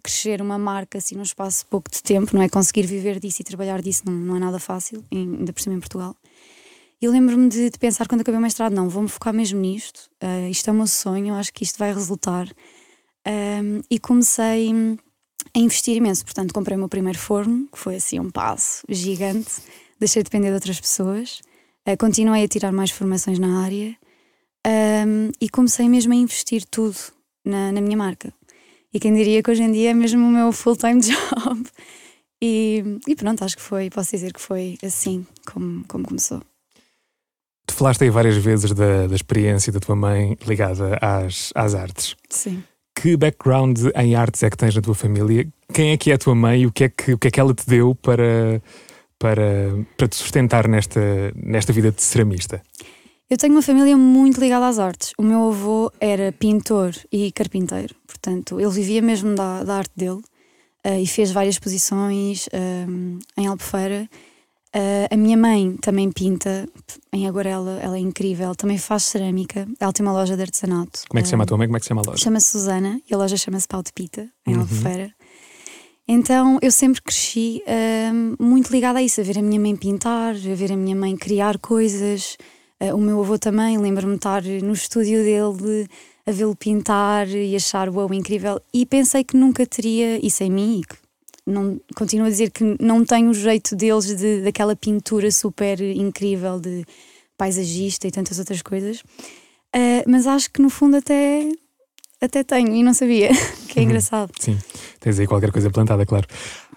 crescer 0.00 0.40
uma 0.40 0.58
marca 0.58 0.98
assim 0.98 1.14
num 1.14 1.22
espaço 1.22 1.66
pouco 1.66 1.90
de 1.90 2.02
tempo, 2.02 2.34
não 2.34 2.42
é? 2.42 2.48
Conseguir 2.48 2.86
viver 2.86 3.18
disso 3.18 3.42
e 3.42 3.44
trabalhar 3.44 3.82
disso 3.82 4.02
não, 4.06 4.12
não 4.12 4.36
é 4.36 4.38
nada 4.38 4.58
fácil, 4.58 5.04
ainda 5.12 5.52
por 5.52 5.60
cima 5.60 5.74
em 5.74 5.80
Portugal. 5.80 6.16
Eu 7.00 7.10
lembro-me 7.10 7.48
de, 7.48 7.68
de, 7.68 7.78
pensar 7.78 8.06
quando 8.06 8.20
acabei 8.20 8.38
o 8.38 8.42
mestrado: 8.42 8.72
não, 8.72 8.88
vou-me 8.88 9.08
focar 9.08 9.34
mesmo 9.34 9.60
nisto, 9.60 10.08
uh, 10.22 10.48
isto 10.48 10.68
é 10.68 10.72
o 10.72 10.76
meu 10.76 10.86
sonho, 10.86 11.34
acho 11.34 11.52
que 11.52 11.64
isto 11.64 11.78
vai 11.78 11.92
resultar. 11.92 12.46
Um, 13.26 13.80
e 13.90 13.98
comecei 13.98 14.72
a 15.54 15.58
investir 15.58 15.96
imenso, 15.96 16.24
portanto, 16.24 16.54
comprei 16.54 16.76
o 16.76 16.78
meu 16.78 16.88
primeiro 16.88 17.18
forno, 17.18 17.68
que 17.72 17.78
foi 17.78 17.96
assim 17.96 18.20
um 18.20 18.30
passo 18.30 18.84
gigante, 18.88 19.50
deixei 19.98 20.22
de 20.22 20.30
depender 20.30 20.48
de 20.48 20.54
outras 20.54 20.80
pessoas, 20.80 21.40
uh, 21.88 21.96
continuei 21.98 22.44
a 22.44 22.48
tirar 22.48 22.72
mais 22.72 22.90
formações 22.90 23.38
na 23.38 23.62
área 23.64 23.96
um, 24.64 25.32
e 25.40 25.48
comecei 25.48 25.88
mesmo 25.88 26.12
a 26.12 26.16
investir 26.16 26.64
tudo 26.64 26.96
na, 27.44 27.72
na 27.72 27.80
minha 27.80 27.96
marca. 27.96 28.32
E 28.92 29.00
quem 29.00 29.14
diria 29.14 29.42
que 29.42 29.50
hoje 29.50 29.62
em 29.62 29.72
dia 29.72 29.90
é 29.90 29.94
mesmo 29.94 30.26
o 30.26 30.30
meu 30.30 30.52
full-time 30.52 31.00
job. 31.02 31.62
E, 32.42 32.82
e, 33.06 33.14
pronto, 33.14 33.44
acho 33.44 33.56
que 33.56 33.62
foi, 33.62 33.88
posso 33.88 34.10
dizer 34.10 34.32
que 34.32 34.40
foi 34.40 34.76
assim 34.82 35.24
como, 35.46 35.84
como 35.86 36.04
começou. 36.04 36.42
Tu 37.66 37.74
falaste 37.74 38.02
aí 38.02 38.10
várias 38.10 38.36
vezes 38.36 38.72
da, 38.72 39.06
da 39.06 39.14
experiência 39.14 39.72
da 39.72 39.78
tua 39.78 39.94
mãe 39.94 40.36
ligada 40.46 40.98
às, 41.00 41.52
às 41.54 41.74
artes. 41.74 42.16
Sim. 42.28 42.62
Que 42.94 43.16
background 43.16 43.78
em 43.94 44.14
artes 44.14 44.42
é 44.42 44.50
que 44.50 44.56
tens 44.56 44.74
na 44.74 44.82
tua 44.82 44.94
família? 44.94 45.48
Quem 45.72 45.92
é 45.92 45.96
que 45.96 46.10
é 46.10 46.14
a 46.14 46.18
tua 46.18 46.34
mãe 46.34 46.62
e 46.62 46.66
o 46.66 46.72
que 46.72 46.84
é 46.84 46.88
que, 46.88 47.12
o 47.14 47.18
que, 47.18 47.28
é 47.28 47.30
que 47.30 47.40
ela 47.40 47.54
te 47.54 47.66
deu 47.66 47.94
para, 47.94 48.60
para, 49.18 49.86
para 49.96 50.08
te 50.08 50.16
sustentar 50.16 50.68
nesta, 50.68 51.00
nesta 51.34 51.72
vida 51.72 51.90
de 51.92 52.02
ceramista? 52.02 52.60
Eu 53.32 53.38
tenho 53.38 53.54
uma 53.54 53.62
família 53.62 53.96
muito 53.96 54.38
ligada 54.38 54.68
às 54.68 54.78
artes. 54.78 55.14
O 55.16 55.22
meu 55.22 55.48
avô 55.48 55.90
era 55.98 56.30
pintor 56.32 56.94
e 57.10 57.32
carpinteiro, 57.32 57.94
portanto, 58.06 58.60
ele 58.60 58.68
vivia 58.68 59.00
mesmo 59.00 59.34
da, 59.34 59.64
da 59.64 59.76
arte 59.76 59.92
dele 59.96 60.20
uh, 60.86 61.00
e 61.00 61.06
fez 61.06 61.30
várias 61.30 61.54
exposições 61.54 62.46
uh, 62.48 63.18
em 63.38 63.46
Albufeira. 63.46 64.06
Uh, 64.76 65.08
a 65.10 65.16
minha 65.16 65.38
mãe 65.38 65.78
também 65.80 66.12
pinta 66.12 66.68
em 67.10 67.26
Aguarela, 67.26 67.78
ela 67.80 67.96
é 67.96 68.00
incrível, 68.00 68.54
também 68.54 68.76
faz 68.76 69.04
cerâmica. 69.04 69.66
Ela 69.80 69.94
tem 69.94 70.04
uma 70.04 70.12
loja 70.12 70.36
de 70.36 70.42
artesanato. 70.42 71.00
Como 71.08 71.18
é 71.18 71.22
que 71.22 71.28
se 71.28 71.30
chama 71.30 71.44
a 71.44 71.46
tua 71.46 71.56
mãe? 71.56 71.66
Como 71.66 71.78
é 71.78 71.80
que 71.80 71.86
se 71.86 71.88
chama 71.88 72.02
a 72.04 72.10
loja? 72.10 72.22
Chama-se 72.22 72.48
Susana 72.48 73.00
e 73.10 73.14
a 73.14 73.16
loja 73.16 73.38
chama-se 73.38 73.66
Pau 73.66 73.82
de 73.82 73.94
Pita, 73.94 74.28
em 74.46 74.52
uhum. 74.52 74.60
Albufeira. 74.60 75.10
Então 76.06 76.58
eu 76.60 76.70
sempre 76.70 77.00
cresci 77.00 77.62
muito 78.38 78.70
ligada 78.70 78.98
a 78.98 79.02
isso, 79.02 79.22
a 79.22 79.24
ver 79.24 79.38
a 79.38 79.42
minha 79.42 79.58
mãe 79.58 79.74
pintar, 79.74 80.34
a 80.34 80.54
ver 80.54 80.70
a 80.70 80.76
minha 80.76 80.94
mãe 80.94 81.16
criar 81.16 81.56
coisas. 81.56 82.36
Uh, 82.82 82.96
o 82.96 82.98
meu 82.98 83.20
avô 83.20 83.38
também, 83.38 83.78
lembro-me 83.78 84.14
de 84.14 84.18
estar 84.18 84.42
no 84.42 84.72
estúdio 84.72 85.22
dele 85.22 85.88
a 86.26 86.32
vê-lo 86.32 86.56
pintar 86.56 87.28
e 87.28 87.54
achar 87.54 87.88
uau, 87.88 88.12
incrível. 88.12 88.60
E 88.74 88.84
pensei 88.84 89.22
que 89.22 89.36
nunca 89.36 89.64
teria 89.64 90.24
isso 90.24 90.42
em 90.42 90.50
mim 90.50 90.80
e 90.80 90.84
que 90.84 90.96
não, 91.46 91.80
continuo 91.94 92.26
a 92.26 92.30
dizer 92.30 92.50
que 92.50 92.76
não 92.80 93.04
tenho 93.04 93.30
o 93.30 93.34
jeito 93.34 93.76
deles 93.76 94.16
de, 94.16 94.42
daquela 94.42 94.74
pintura 94.74 95.30
super 95.30 95.80
incrível 95.80 96.58
de 96.58 96.84
paisagista 97.36 98.08
e 98.08 98.10
tantas 98.10 98.40
outras 98.40 98.62
coisas. 98.62 98.98
Uh, 99.74 100.02
mas 100.06 100.26
acho 100.26 100.50
que 100.50 100.60
no 100.60 100.68
fundo 100.68 100.96
até, 100.96 101.48
até 102.20 102.42
tenho 102.42 102.74
e 102.74 102.82
não 102.82 102.94
sabia, 102.94 103.28
que 103.68 103.78
é 103.78 103.82
uhum. 103.82 103.88
engraçado. 103.88 104.32
Sim, 104.40 104.58
tens 104.98 105.20
aí 105.20 105.26
qualquer 105.26 105.52
coisa 105.52 105.70
plantada, 105.70 106.04
claro. 106.04 106.26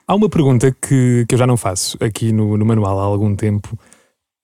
Há 0.07 0.13
uma 0.13 0.29
pergunta 0.29 0.71
que, 0.71 1.25
que 1.27 1.33
eu 1.33 1.39
já 1.39 1.47
não 1.47 1.57
faço 1.57 1.97
aqui 1.99 2.31
no, 2.31 2.57
no 2.57 2.65
manual 2.65 2.99
há 2.99 3.03
algum 3.03 3.35
tempo 3.35 3.77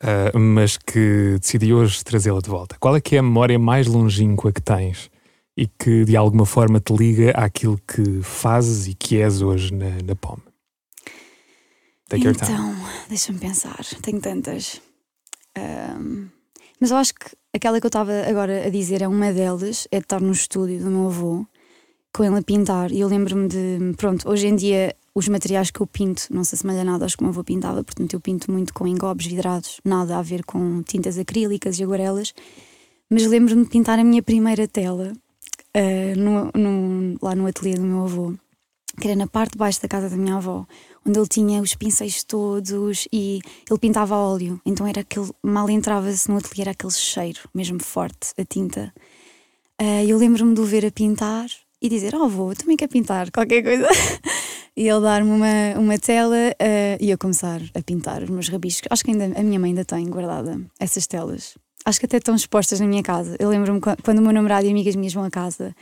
uh, 0.02 0.38
mas 0.38 0.78
que 0.78 1.38
decidi 1.40 1.74
hoje 1.74 2.04
trazê-la 2.04 2.40
de 2.40 2.50
volta. 2.50 2.76
Qual 2.80 2.96
é 2.96 3.02
que 3.02 3.16
é 3.16 3.20
a 3.20 3.24
memória 3.24 3.58
mais 3.58 3.88
longínqua 3.88 4.52
que 4.52 4.62
tens 4.62 5.10
e 5.56 5.68
que 5.68 6.06
de 6.06 6.16
alguma 6.16 6.46
forma 6.46 6.80
te 6.80 6.94
liga 6.94 7.32
àquilo 7.32 7.80
que 7.88 8.22
fazes 8.22 8.88
e 8.88 8.94
que 8.94 9.22
és 9.22 9.42
hoje 9.42 9.74
na, 9.74 10.02
na 10.04 10.16
POM? 10.16 10.38
Take 12.10 12.28
então, 12.28 12.76
deixa-me 13.08 13.40
pensar, 13.40 13.80
tenho 14.02 14.20
tantas. 14.20 14.82
Um, 15.58 16.28
mas 16.80 16.92
eu 16.92 16.98
acho 16.98 17.14
que 17.14 17.38
aquela 17.54 17.80
que 17.80 17.86
eu 17.86 17.90
estava 17.90 18.12
agora 18.28 18.66
a 18.66 18.70
dizer 18.70 19.02
é 19.02 19.08
uma 19.08 19.32
delas, 19.32 19.88
é 19.92 20.00
de 20.00 20.04
estar 20.04 20.20
no 20.20 20.32
estúdio 20.32 20.80
do 20.80 20.90
meu 20.90 21.08
avô, 21.08 21.46
com 22.14 22.24
ele 22.26 22.38
a 22.38 22.42
pintar. 22.42 22.92
E 22.92 23.00
eu 23.00 23.08
lembro-me 23.08 23.48
de, 23.48 23.94
pronto, 23.96 24.28
hoje 24.28 24.48
em 24.48 24.56
dia 24.58 24.94
os 25.14 25.28
materiais 25.28 25.70
que 25.72 25.82
eu 25.82 25.88
pinto 25.88 26.28
não 26.32 26.44
se 26.44 26.56
assemelha 26.56 26.84
nada 26.84 27.06
aos 27.06 27.16
que 27.16 27.22
o 27.22 27.26
meu 27.26 27.32
avô 27.32 27.44
pintava, 27.44 27.84
portanto 27.84 28.14
eu 28.14 28.20
pinto 28.20 28.52
muito 28.52 28.74
com 28.74 28.88
engobes 28.88 29.28
vidrados, 29.28 29.82
nada 29.84 30.18
a 30.18 30.22
ver 30.22 30.44
com 30.44 30.82
tintas 30.84 31.18
acrílicas 31.18 31.80
e 31.80 31.84
aguarelas. 31.84 32.34
Mas 33.10 33.26
lembro-me 33.26 33.64
de 33.64 33.70
pintar 33.70 34.00
a 34.00 34.04
minha 34.04 34.24
primeira 34.24 34.68
tela 34.68 35.12
uh, 35.76 36.20
no, 36.20 36.52
no, 36.56 37.18
lá 37.22 37.36
no 37.36 37.46
ateliê 37.46 37.76
do 37.76 37.82
meu 37.82 38.04
avô, 38.04 38.34
que 39.00 39.08
era 39.08 39.18
na 39.18 39.28
parte 39.28 39.54
de 39.54 39.58
baixo 39.58 39.82
da 39.82 39.88
casa 39.90 40.10
da 40.10 40.16
minha 40.16 40.38
avó, 40.38 40.66
onde 41.06 41.20
ele 41.20 41.28
tinha 41.28 41.62
os 41.62 41.76
pincéis 41.76 42.24
todos 42.24 43.08
e 43.12 43.42
ele 43.70 43.80
pintava 43.80 44.16
a 44.16 44.18
óleo. 44.18 44.62
Então 44.66 44.88
era 44.88 45.02
aquele, 45.02 45.30
mal 45.44 45.70
entrava-se 45.70 46.30
no 46.30 46.38
ateliê, 46.38 46.62
era 46.62 46.72
aquele 46.72 46.94
cheiro 46.94 47.40
mesmo 47.54 47.84
forte, 47.84 48.34
a 48.38 48.46
tinta. 48.46 48.94
Uh, 49.82 50.06
eu 50.08 50.18
lembro-me 50.18 50.54
de 50.54 50.62
o 50.62 50.66
ver 50.66 50.86
a 50.86 50.92
pintar 50.92 51.48
e 51.82 51.90
dizer: 51.90 52.16
Oh, 52.16 52.24
avô, 52.24 52.54
também 52.56 52.78
quer 52.78 52.88
pintar 52.88 53.30
qualquer 53.32 53.64
coisa. 53.64 53.88
e 54.76 54.88
ele 54.88 55.02
dar-me 55.02 55.30
uma, 55.30 55.80
uma 55.80 56.00
tela 56.00 56.36
uh, 56.36 56.98
e 57.00 57.12
eu 57.12 57.18
começar 57.18 57.62
a 57.74 57.82
pintar 57.82 58.24
os 58.24 58.30
meus 58.30 58.48
rabiscos. 58.48 58.88
Acho 58.90 59.04
que 59.04 59.12
ainda 59.12 59.40
a 59.40 59.44
minha 59.44 59.60
mãe 59.60 59.72
ainda 59.72 59.84
tem 59.84 60.10
guardada 60.10 60.60
essas 60.80 61.06
telas. 61.08 61.58
Acho 61.86 62.00
que 62.00 62.06
até 62.06 62.18
estão 62.18 62.36
expostas 62.36 62.80
na 62.80 62.88
minha 62.88 63.04
casa. 63.04 63.36
Eu 63.40 63.50
lembro-me 63.50 63.82
quando 63.82 64.20
o 64.20 64.22
meu 64.22 64.32
namorado 64.32 64.66
e 64.66 64.70
amigas 64.70 64.96
minhas 64.96 65.14
vão 65.14 65.24
a 65.24 65.32
casa, 65.32 65.76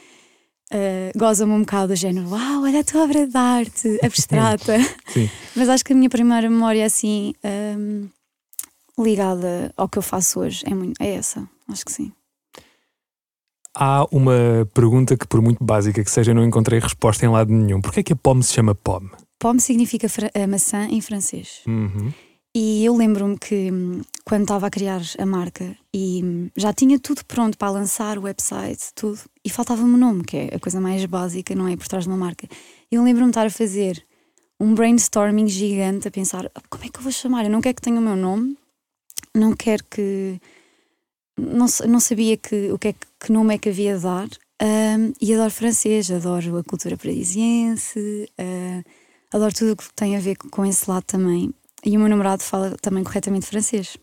uh, 0.71 1.17
gozam-me 1.17 1.53
um 1.53 1.59
bocado 1.61 1.89
do 1.89 1.95
género: 1.95 2.29
Uau, 2.29 2.63
olha 2.63 2.79
a 2.79 2.83
tua 2.83 3.03
obra 3.03 3.27
de 3.27 3.37
arte 3.37 3.99
abstrata. 4.03 4.77
Sim. 5.07 5.29
Mas 5.55 5.69
acho 5.69 5.85
que 5.85 5.93
a 5.93 5.95
minha 5.95 6.09
primeira 6.09 6.49
memória 6.49 6.85
assim, 6.85 7.33
um, 7.77 8.09
ligada 8.97 9.71
ao 9.77 9.87
que 9.87 9.97
eu 9.97 10.03
faço 10.03 10.39
hoje, 10.39 10.63
é, 10.65 10.73
muito, 10.73 10.99
é 11.01 11.13
essa. 11.13 11.47
Acho 11.67 11.85
que 11.85 11.91
sim. 11.91 12.11
Há 13.75 14.05
uma 14.11 14.67
pergunta 14.73 15.15
que, 15.15 15.27
por 15.27 15.41
muito 15.41 15.63
básica 15.63 16.03
que 16.03 16.11
seja, 16.11 16.33
não 16.33 16.43
encontrei 16.43 16.79
resposta 16.79 17.25
em 17.25 17.29
lado 17.29 17.51
nenhum. 17.51 17.81
Porquê 17.81 17.99
é 17.99 18.03
que 18.03 18.13
a 18.13 18.15
pomme 18.15 18.43
se 18.43 18.53
chama 18.53 18.73
pomme? 18.73 19.09
Pomme 19.39 19.61
significa 19.61 20.07
maçã 20.47 20.85
em 20.85 20.99
francês. 21.01 21.61
Uhum. 21.67 22.11
E 22.53 22.83
eu 22.83 22.95
lembro-me 22.95 23.37
que 23.37 23.69
quando 24.25 24.41
estava 24.41 24.67
a 24.67 24.69
criar 24.71 25.01
a 25.19 25.25
marca 25.25 25.77
e 25.93 26.49
já 26.57 26.73
tinha 26.73 26.99
tudo 26.99 27.23
pronto 27.23 27.57
para 27.57 27.69
lançar 27.69 28.17
o 28.17 28.23
website, 28.23 28.91
tudo, 28.95 29.19
e 29.45 29.49
faltava-me 29.49 29.93
o 29.93 29.97
nome, 29.97 30.23
que 30.23 30.35
é 30.35 30.55
a 30.55 30.59
coisa 30.59 30.81
mais 30.81 31.05
básica, 31.05 31.53
não 31.53 31.67
é? 31.67 31.77
Por 31.77 31.87
trás 31.87 32.05
de 32.05 32.09
uma 32.09 32.17
marca. 32.17 32.47
Eu 32.91 33.03
lembro-me 33.03 33.27
de 33.27 33.31
estar 33.31 33.45
a 33.45 33.51
fazer 33.51 34.03
um 34.59 34.73
brainstorming 34.73 35.47
gigante, 35.47 36.07
a 36.07 36.11
pensar 36.11 36.51
como 36.69 36.83
é 36.83 36.89
que 36.89 36.97
eu 36.97 37.03
vou 37.03 37.11
chamar? 37.11 37.45
Eu 37.45 37.51
não 37.51 37.61
quero 37.61 37.75
que 37.75 37.81
tenha 37.83 37.99
o 37.99 38.03
meu 38.03 38.15
nome, 38.15 38.57
não 39.33 39.55
quero 39.55 39.83
que 39.89 40.41
não, 41.39 41.65
não 41.87 41.99
sabia 41.99 42.37
que, 42.37 42.71
o 42.71 42.77
que, 42.77 42.89
é, 42.89 42.95
que 43.19 43.31
nome 43.31 43.55
é 43.55 43.57
que 43.57 43.69
havia 43.69 43.95
de 43.95 44.03
dar. 44.03 44.27
Um, 44.61 45.13
e 45.21 45.33
adoro 45.33 45.51
francês, 45.51 46.11
adoro 46.11 46.57
a 46.57 46.63
cultura 46.63 46.97
parisiense, 46.97 48.29
uh, 48.37 48.83
adoro 49.31 49.53
tudo 49.53 49.71
o 49.71 49.75
que 49.77 49.85
tem 49.93 50.17
a 50.17 50.19
ver 50.19 50.35
com 50.35 50.65
esse 50.65 50.89
lado 50.89 51.03
também. 51.03 51.53
E 51.85 51.95
o 51.95 51.99
meu 51.99 52.09
namorado 52.09 52.43
fala 52.43 52.75
também 52.81 53.03
corretamente 53.03 53.45
francês. 53.45 53.97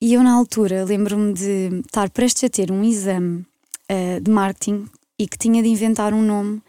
E 0.00 0.14
eu, 0.14 0.22
na 0.22 0.32
altura, 0.32 0.84
lembro-me 0.84 1.32
de 1.32 1.80
estar 1.86 2.08
prestes 2.10 2.44
a 2.44 2.48
ter 2.48 2.70
um 2.70 2.84
exame 2.84 3.44
uh, 3.90 4.20
de 4.20 4.30
marketing 4.30 4.86
e 5.18 5.26
que 5.26 5.38
tinha 5.38 5.62
de 5.62 5.68
inventar 5.68 6.12
um 6.12 6.22
nome 6.22 6.62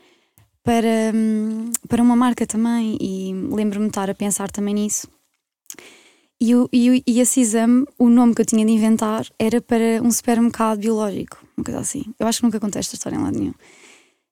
para, 0.63 1.13
um, 1.13 1.71
para 1.87 2.01
uma 2.01 2.15
marca 2.15 2.47
também. 2.47 2.97
E 2.99 3.33
lembro-me 3.33 3.85
de 3.85 3.91
estar 3.91 4.09
a 4.09 4.15
pensar 4.15 4.49
também 4.49 4.73
nisso. 4.73 5.07
E, 6.39 6.53
o, 6.53 6.69
e, 6.71 7.01
e 7.07 7.19
esse 7.19 7.39
exame, 7.39 7.85
o 7.97 8.09
nome 8.09 8.35
que 8.35 8.41
eu 8.41 8.45
tinha 8.45 8.65
de 8.65 8.71
inventar 8.71 9.25
era 9.39 9.61
para 9.61 10.01
um 10.03 10.11
supermercado 10.11 10.79
biológico, 10.79 11.45
uma 11.55 11.63
coisa 11.63 11.79
assim. 11.79 12.03
Eu 12.19 12.27
acho 12.27 12.39
que 12.39 12.45
nunca 12.45 12.59
contei 12.59 12.79
esta 12.79 12.95
história 12.95 13.15
em 13.15 13.21
lado 13.21 13.39
nenhum. 13.39 13.53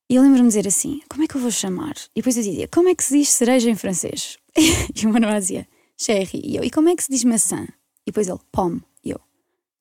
E 0.09 0.15
eu 0.15 0.21
lembro-me 0.21 0.47
dizer 0.47 0.67
assim: 0.67 1.01
como 1.09 1.23
é 1.23 1.27
que 1.27 1.35
eu 1.35 1.41
vou 1.41 1.51
chamar? 1.51 1.95
E 2.13 2.19
depois 2.19 2.35
eu 2.35 2.43
dizia: 2.43 2.67
como 2.67 2.89
é 2.89 2.95
que 2.95 3.03
se 3.03 3.17
diz 3.17 3.29
cereja 3.29 3.69
em 3.69 3.75
francês? 3.75 4.37
e 4.57 5.05
o 5.05 5.13
namorado 5.13 5.39
dizia: 5.39 5.67
cherry. 5.97 6.41
E 6.43 6.57
eu, 6.57 6.63
e 6.63 6.69
como 6.69 6.89
é 6.89 6.95
que 6.95 7.03
se 7.03 7.11
diz 7.11 7.23
maçã? 7.23 7.63
E 8.05 8.11
depois 8.11 8.27
ele, 8.27 8.39
pom. 8.51 8.79
E 9.03 9.11
eu, 9.11 9.19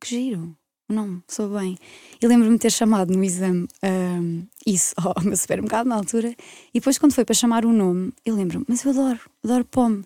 que 0.00 0.08
giro. 0.08 0.56
Não, 0.88 1.22
sou 1.26 1.48
bem. 1.48 1.76
E 2.20 2.26
lembro-me 2.26 2.54
de 2.56 2.60
ter 2.60 2.70
chamado 2.70 3.16
no 3.16 3.24
exame 3.24 3.66
um, 3.82 4.46
isso 4.66 4.94
ao 4.96 5.22
meu 5.24 5.36
supermercado 5.36 5.86
na 5.86 5.96
altura. 5.96 6.34
E 6.72 6.80
depois, 6.80 6.98
quando 6.98 7.14
foi 7.14 7.24
para 7.24 7.34
chamar 7.34 7.64
o 7.64 7.72
nome, 7.72 8.12
eu 8.24 8.34
lembro-me, 8.34 8.66
mas 8.68 8.84
eu 8.84 8.90
adoro, 8.90 9.20
adoro 9.42 9.64
pom. 9.64 10.02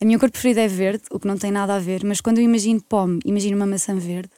A 0.00 0.04
minha 0.06 0.18
cor 0.18 0.30
preferida 0.30 0.62
é 0.62 0.68
verde, 0.68 1.04
o 1.10 1.20
que 1.20 1.26
não 1.26 1.36
tem 1.36 1.50
nada 1.50 1.76
a 1.76 1.78
ver, 1.78 2.04
mas 2.04 2.20
quando 2.20 2.38
eu 2.38 2.44
imagino 2.44 2.80
pom, 2.82 3.18
imagino 3.24 3.56
uma 3.56 3.66
maçã 3.66 3.94
verde. 3.94 4.30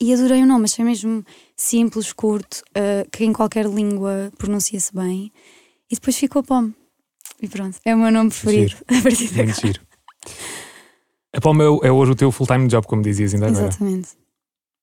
E 0.00 0.12
adorei 0.12 0.42
o 0.42 0.46
nome, 0.46 0.64
achei 0.64 0.84
mesmo 0.84 1.24
simples, 1.56 2.12
curto, 2.12 2.62
uh, 2.70 3.08
que 3.10 3.24
em 3.24 3.32
qualquer 3.32 3.66
língua 3.66 4.32
pronuncia-se 4.38 4.94
bem. 4.94 5.30
E 5.90 5.94
depois 5.94 6.16
ficou 6.16 6.42
pom. 6.42 6.72
E 7.40 7.48
pronto, 7.48 7.78
é 7.84 7.94
o 7.94 7.98
meu 7.98 8.10
nome 8.10 8.30
preferido 8.30 8.76
a 8.88 9.02
partir 9.02 9.28
de 9.28 9.40
agora. 9.40 9.56
Giro. 9.60 9.80
A 11.34 11.40
POM 11.40 11.60
é, 11.60 11.88
é, 11.88 11.92
hoje 11.92 12.12
o 12.12 12.14
teu 12.14 12.30
full-time 12.30 12.68
job, 12.68 12.86
como 12.86 13.02
dizias 13.02 13.34
ainda 13.34 13.48
agora. 13.48 13.66
Exatamente. 13.66 14.10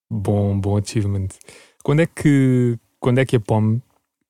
Bom, 0.09 0.59
bom 0.59 0.77
achievement. 0.77 1.29
Quando 1.81 2.01
é 2.01 2.05
que, 2.05 2.77
quando 2.99 3.19
é 3.19 3.25
que 3.25 3.37
a 3.37 3.39
POM 3.39 3.79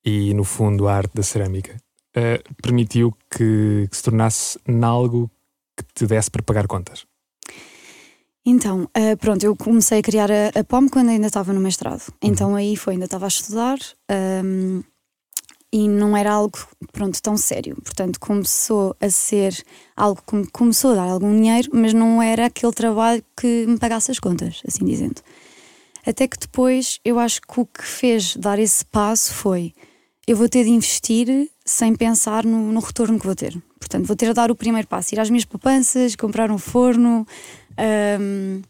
e, 0.06 0.34
no 0.34 0.44
fundo, 0.44 0.88
a 0.88 0.96
arte 0.96 1.16
da 1.16 1.24
cerâmica 1.24 1.76
uh, 2.16 2.56
permitiu 2.62 3.12
que, 3.30 3.88
que 3.90 3.98
se 3.98 4.04
tornasse 4.04 4.60
algo 4.84 5.30
que 5.78 5.84
te 5.94 6.06
desse 6.06 6.30
para 6.30 6.44
pagar 6.44 6.68
contas? 6.68 7.06
Então, 8.46 8.84
uh, 8.84 9.18
pronto, 9.20 9.44
eu 9.44 9.56
comecei 9.56 10.00
a 10.00 10.02
criar 10.02 10.32
a, 10.32 10.60
a 10.60 10.64
POM 10.64 10.90
quando 10.90 11.10
ainda 11.10 11.28
estava 11.28 11.54
no 11.54 11.60
mestrado. 11.60 12.02
Uhum. 12.10 12.30
Então 12.30 12.56
aí 12.56 12.76
foi, 12.76 12.94
ainda 12.94 13.06
estava 13.06 13.26
a 13.26 13.28
estudar 13.28 13.78
um, 14.44 14.82
e 15.72 15.88
não 15.88 16.18
era 16.18 16.34
algo, 16.34 16.58
pronto, 16.92 17.22
tão 17.22 17.38
sério. 17.38 17.78
Portanto, 17.82 18.20
começou 18.20 18.96
a 19.00 19.10
ser 19.10 19.56
algo 19.96 20.22
que 20.26 20.52
começou 20.52 20.92
a 20.92 20.96
dar 20.96 21.10
algum 21.10 21.34
dinheiro, 21.34 21.70
mas 21.72 21.94
não 21.94 22.22
era 22.22 22.48
aquele 22.48 22.74
trabalho 22.74 23.24
que 23.40 23.66
me 23.68 23.78
pagasse 23.78 24.12
as 24.12 24.20
contas, 24.20 24.62
assim 24.68 24.84
dizendo. 24.86 25.22
Até 26.06 26.28
que 26.28 26.38
depois 26.38 27.00
eu 27.06 27.20
acho 27.20 27.42
que 27.42 27.60
o 27.60 27.66
que 27.66 27.84
fez 27.84 28.36
dar 28.36 28.58
esse 28.58 28.84
passo 28.86 29.34
foi 29.34 29.74
eu 30.28 30.36
vou 30.36 30.48
ter 30.48 30.64
de 30.64 30.70
investir 30.70 31.50
sem 31.66 31.96
pensar 31.96 32.46
no, 32.46 32.72
no 32.72 32.80
retorno 32.80 33.20
que 33.20 33.26
vou 33.26 33.36
ter. 33.36 33.62
Portanto, 33.82 34.06
vou 34.06 34.16
ter 34.16 34.28
de 34.28 34.34
dar 34.34 34.52
o 34.52 34.56
primeiro 34.56 34.88
passo, 34.88 35.16
ir 35.16 35.20
às 35.20 35.30
minhas 35.30 35.44
poupanças, 35.44 36.16
comprar 36.16 36.52
um 36.52 36.58
forno, 36.60 37.26
um, 38.22 38.62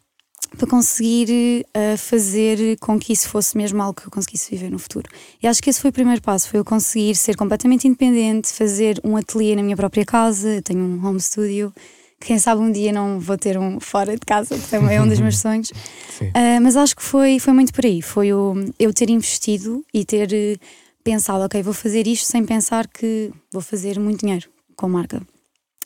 para 0.58 0.68
conseguir 0.68 1.66
uh, 1.68 1.98
fazer 1.98 2.78
com 2.80 2.98
que 2.98 3.12
isso 3.12 3.28
fosse 3.28 3.58
mesmo 3.58 3.82
algo 3.82 4.00
que 4.00 4.08
eu 4.08 4.12
conseguisse 4.12 4.50
viver 4.52 4.72
no 4.72 4.80
futuro. 4.80 5.10
E 5.44 5.48
acho 5.48 5.62
que 5.62 5.70
esse 5.70 5.82
foi 5.82 5.90
o 5.90 5.94
primeiro 5.94 6.22
passo, 6.22 6.50
foi 6.50 6.62
eu 6.62 6.66
conseguir 6.66 7.16
ser 7.16 7.36
completamente 7.36 7.88
independente, 7.88 8.48
fazer 8.54 9.00
um 9.04 9.18
ateliê 9.18 9.56
na 9.56 9.64
minha 9.64 9.76
própria 9.76 10.06
casa, 10.06 10.62
tenho 10.62 10.80
um 10.80 11.06
home 11.06 11.20
studio, 11.20 11.74
quem 12.20 12.40
sabe 12.40 12.62
um 12.62 12.72
dia 12.72 12.94
não 12.94 13.20
vou 13.20 13.38
ter 13.38 13.58
um 13.58 13.80
fora 13.80 14.14
de 14.14 14.26
casa, 14.26 14.58
que 14.58 14.68
também 14.70 14.96
é 14.96 15.02
um 15.02 15.08
dos 15.08 15.20
meus 15.20 15.38
sonhos. 15.40 15.70
Uh, 15.70 16.62
mas 16.62 16.78
acho 16.78 16.96
que 16.96 17.04
foi, 17.04 17.38
foi 17.38 17.54
muito 17.54 17.74
por 17.74 17.86
aí, 17.86 18.02
foi 18.02 18.32
o, 18.34 18.56
eu 18.80 18.94
ter 18.94 19.10
investido 19.10 19.84
e 19.94 20.06
ter 20.06 20.30
uh, 20.32 20.60
pensado, 21.04 21.44
ok, 21.44 21.62
vou 21.62 21.74
fazer 21.74 22.08
isto 22.08 22.26
sem 22.26 22.46
pensar 22.46 22.88
que 22.88 23.32
vou 23.52 23.62
fazer 23.62 24.00
muito 24.00 24.22
dinheiro 24.22 24.50
com 24.82 24.88
a 24.88 24.90
marca. 24.90 25.22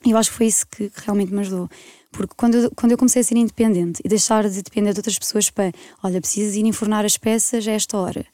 E 0.06 0.12
eu 0.12 0.18
acho 0.18 0.32
que 0.32 0.38
foi 0.38 0.46
isso 0.48 0.66
que 0.68 0.92
realmente 1.04 1.34
me 1.34 1.42
ajudou. 1.42 1.70
Porque 2.12 2.34
quando 2.38 2.56
eu, 2.56 2.72
quando 2.75 2.92
eu 2.94 2.98
comecei 2.98 3.22
a 3.22 3.25
ser 3.25 3.36
independente 3.36 4.02
e 4.06 4.08
deixar 4.08 4.48
de 4.48 4.62
depender 4.62 4.94
de 4.94 5.00
outras 5.00 5.20
pessoas 5.20 5.50
para, 5.50 5.72
olha, 6.02 6.22
precisas 6.22 6.56
ir 6.56 6.66
enfornar 6.66 7.04
as 7.04 7.18
peças 7.18 7.68
a 7.68 7.72
esta 7.72 7.98
hora. 7.98 8.25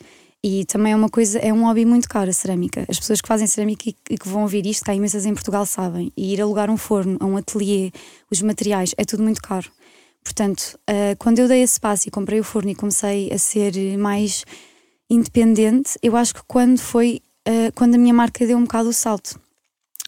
E 0.44 0.66
também 0.66 0.94
é 0.94 0.96
uma 0.96 1.10
coisa, 1.10 1.40
é 1.40 1.54
um 1.54 1.66
hobby 1.66 1.86
muito 1.86 2.10
caro 2.10 2.30
a 2.30 2.34
cerâmica. 2.34 2.86
As 2.88 3.00
pessoas 3.00 3.22
que 3.22 3.28
fazem 3.28 3.48
cerâmica 3.48 3.90
e, 3.90 3.96
e 4.10 4.18
que 4.18 4.28
vão 4.28 4.42
ouvir 4.42 4.66
isto, 4.66 4.90
há 4.90 4.96
imensas 4.96 5.26
em 5.26 5.34
Portugal, 5.34 5.66
sabem. 5.66 6.12
E 6.16 6.34
ir 6.34 6.42
alugar 6.42 6.70
um 6.70 6.78
forno, 6.78 7.18
a 7.20 7.26
um 7.26 7.38
ateliê, 7.38 7.92
os 8.30 8.42
materiais, 8.42 8.94
é 8.98 9.06
tudo 9.06 9.24
muito 9.24 9.42
caro. 9.42 9.72
Portanto, 10.24 10.80
uh, 10.90 11.16
quando 11.18 11.40
eu 11.40 11.48
dei 11.48 11.62
esse 11.62 11.80
passo 11.80 12.08
e 12.08 12.12
comprei 12.12 12.40
o 12.40 12.44
forno 12.44 12.70
e 12.70 12.76
comecei 12.76 13.32
a 13.32 13.38
ser 13.38 13.74
mais 13.98 14.44
independente, 15.10 15.98
eu 16.02 16.16
acho 16.16 16.34
que 16.34 16.42
quando 16.48 16.78
foi 16.78 17.22
uh, 17.48 17.72
quando 17.74 17.96
a 17.96 17.98
minha 17.98 18.14
marca 18.14 18.46
deu 18.46 18.58
um 18.58 18.64
bocado 18.64 18.90
o 18.90 18.94
salto. 18.94 19.40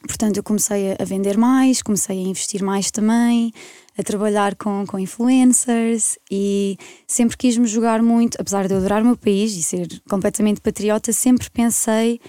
Portanto, 0.05 0.38
eu 0.38 0.43
comecei 0.43 0.95
a 1.00 1.05
vender 1.05 1.38
mais, 1.38 1.81
comecei 1.81 2.19
a 2.19 2.27
investir 2.27 2.62
mais 2.62 2.91
também, 2.91 3.54
a 3.97 4.04
trabalhar 4.04 4.56
com, 4.56 4.86
com 4.86 4.99
influencers 4.99 6.17
e 6.30 6.77
sempre 7.08 7.38
quis 7.38 7.58
me 7.58 7.67
jogar 7.67 8.01
muito, 8.01 8.38
apesar 8.39 8.67
de 8.67 8.73
eu 8.73 8.80
adorar 8.80 9.01
o 9.01 9.06
meu 9.06 9.17
país 9.17 9.54
e 9.54 9.63
ser 9.63 9.88
completamente 10.10 10.60
patriota, 10.60 11.13
sempre 11.13 11.49
pensei 11.49 12.19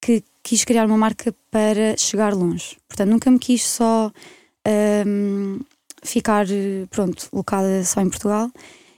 que 0.00 0.24
quis 0.42 0.64
criar 0.64 0.86
uma 0.86 0.96
marca 0.96 1.34
para 1.50 1.94
chegar 1.98 2.32
longe. 2.32 2.78
Portanto, 2.88 3.10
nunca 3.10 3.30
me 3.30 3.38
quis 3.38 3.66
só 3.66 4.10
um, 5.06 5.60
ficar, 6.02 6.46
pronto, 6.88 7.28
locada 7.32 7.84
só 7.84 8.00
em 8.00 8.08
Portugal 8.08 8.50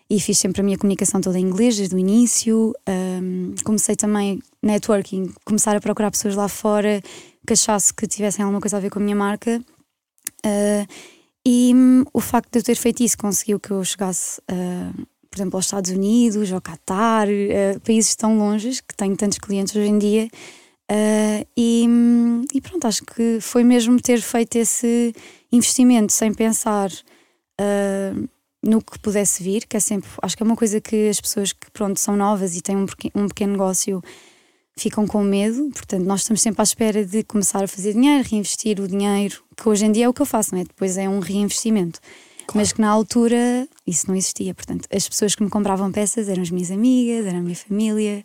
e 0.08 0.20
fiz 0.20 0.38
sempre 0.38 0.60
a 0.60 0.64
minha 0.64 0.78
comunicação 0.78 1.20
toda 1.20 1.38
em 1.38 1.42
inglês 1.42 1.76
desde 1.76 1.94
o 1.94 1.98
início. 1.98 2.72
Um, 2.88 3.54
comecei 3.64 3.96
também 3.96 4.40
networking, 4.62 5.32
começar 5.44 5.74
a 5.74 5.80
procurar 5.80 6.10
pessoas 6.10 6.36
lá 6.36 6.48
fora 6.48 7.02
que 7.46 7.52
achasse 7.52 7.92
que 7.92 8.06
tivessem 8.06 8.44
alguma 8.44 8.60
coisa 8.60 8.76
a 8.76 8.80
ver 8.80 8.90
com 8.90 8.98
a 8.98 9.02
minha 9.02 9.16
marca. 9.16 9.60
Uh, 10.44 10.86
e 11.46 11.72
um, 11.74 12.04
o 12.12 12.20
facto 12.20 12.52
de 12.52 12.58
eu 12.58 12.62
ter 12.62 12.76
feito 12.76 13.02
isso 13.02 13.18
conseguiu 13.18 13.58
que 13.58 13.70
eu 13.70 13.82
chegasse, 13.84 14.40
uh, 14.40 15.06
por 15.28 15.36
exemplo, 15.36 15.56
aos 15.56 15.66
Estados 15.66 15.90
Unidos, 15.90 16.52
ao 16.52 16.60
Qatar, 16.60 17.28
uh, 17.28 17.80
países 17.80 18.14
tão 18.14 18.38
longes 18.38 18.80
que 18.80 18.94
tenho 18.94 19.16
tantos 19.16 19.38
clientes 19.38 19.74
hoje 19.74 19.88
em 19.88 19.98
dia. 19.98 20.28
E, 21.56 21.86
um, 21.88 22.44
e, 22.52 22.60
pronto, 22.60 22.86
acho 22.86 23.02
que 23.02 23.38
foi 23.40 23.64
mesmo 23.64 23.98
ter 23.98 24.20
feito 24.20 24.56
esse 24.56 25.14
investimento 25.50 26.12
sem 26.12 26.34
pensar 26.34 26.90
no 28.62 28.82
que 28.82 28.98
pudesse 28.98 29.42
vir, 29.42 29.66
que 29.66 29.76
é 29.76 29.80
sempre, 29.80 30.10
acho 30.20 30.36
que 30.36 30.42
é 30.42 30.46
uma 30.46 30.54
coisa 30.54 30.82
que 30.82 31.08
as 31.08 31.18
pessoas 31.18 31.52
que 31.52 31.70
pronto, 31.70 31.98
são 31.98 32.14
novas 32.14 32.54
e 32.56 32.60
têm 32.60 32.76
um, 32.76 32.86
um 33.14 33.26
pequeno 33.26 33.52
negócio 33.52 34.02
ficam 34.76 35.06
com 35.06 35.22
medo, 35.22 35.70
portanto, 35.72 36.04
nós 36.04 36.20
estamos 36.20 36.40
sempre 36.40 36.60
à 36.60 36.64
espera 36.64 37.04
de 37.04 37.22
começar 37.24 37.62
a 37.62 37.68
fazer 37.68 37.92
dinheiro, 37.92 38.26
reinvestir 38.28 38.80
o 38.80 38.88
dinheiro, 38.88 39.42
que 39.56 39.68
hoje 39.68 39.84
em 39.84 39.92
dia 39.92 40.06
é 40.06 40.08
o 40.08 40.14
que 40.14 40.22
eu 40.22 40.26
faço, 40.26 40.54
não 40.54 40.60
é? 40.60 40.64
Depois 40.64 40.96
é 40.96 41.08
um 41.08 41.18
reinvestimento. 41.18 42.00
Claro. 42.46 42.58
Mas 42.58 42.72
que 42.72 42.80
na 42.80 42.88
altura 42.88 43.68
isso 43.86 44.08
não 44.08 44.16
existia. 44.16 44.54
Portanto, 44.54 44.88
as 44.92 45.08
pessoas 45.08 45.34
que 45.34 45.42
me 45.42 45.50
compravam 45.50 45.92
peças 45.92 46.28
eram 46.28 46.42
as 46.42 46.50
minhas 46.50 46.70
amigas, 46.70 47.26
era 47.26 47.38
a 47.38 47.40
minha 47.40 47.54
família. 47.54 48.24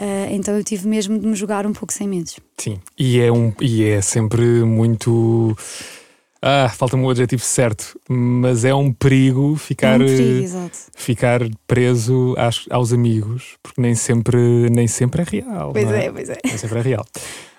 Uh, 0.00 0.32
então 0.32 0.56
eu 0.56 0.64
tive 0.64 0.88
mesmo 0.88 1.18
de 1.18 1.26
me 1.26 1.34
jogar 1.34 1.66
um 1.66 1.72
pouco 1.72 1.92
sem 1.92 2.08
medos. 2.08 2.38
Sim, 2.56 2.80
e 2.98 3.20
é, 3.20 3.30
um, 3.30 3.52
e 3.60 3.84
é 3.84 4.00
sempre 4.00 4.42
muito 4.64 5.56
ah, 6.42 6.70
falta-me 6.70 7.04
o 7.04 7.10
adjetivo 7.10 7.42
certo, 7.42 8.00
mas 8.08 8.64
é 8.64 8.74
um 8.74 8.90
perigo 8.90 9.56
ficar, 9.56 10.00
é 10.00 10.04
um 10.04 10.06
perigo, 10.06 10.56
eh, 10.56 10.70
ficar 10.96 11.40
preso 11.66 12.34
aos, 12.38 12.66
aos, 12.70 12.92
amigos, 12.94 13.58
porque 13.62 13.78
nem 13.78 13.94
sempre, 13.94 14.70
nem 14.70 14.88
sempre 14.88 15.20
é 15.20 15.24
real. 15.24 15.72
Pois 15.72 15.90
é? 15.90 16.06
é, 16.06 16.12
pois 16.12 16.30
é. 16.30 16.38
Nem 16.42 16.56
sempre 16.56 16.78
é 16.78 16.82
real. 16.82 17.04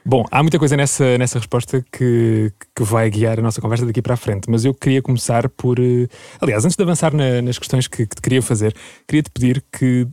Bom, 0.03 0.25
há 0.31 0.41
muita 0.41 0.57
coisa 0.57 0.75
nessa, 0.75 1.15
nessa 1.19 1.37
resposta 1.37 1.85
que, 1.91 2.51
que 2.75 2.83
vai 2.83 3.07
guiar 3.11 3.37
a 3.37 3.43
nossa 3.43 3.61
conversa 3.61 3.85
daqui 3.85 4.01
para 4.01 4.15
a 4.15 4.17
frente, 4.17 4.49
mas 4.49 4.65
eu 4.65 4.73
queria 4.73 4.99
começar 4.99 5.47
por. 5.49 5.79
Eh, 5.79 6.07
aliás, 6.39 6.65
antes 6.65 6.75
de 6.75 6.81
avançar 6.81 7.13
na, 7.13 7.39
nas 7.39 7.59
questões 7.59 7.87
que, 7.87 8.07
que 8.07 8.15
te 8.15 8.21
queria 8.21 8.41
fazer, 8.41 8.75
queria 9.07 9.21
te 9.21 9.29
pedir 9.29 9.63
que 9.71 10.07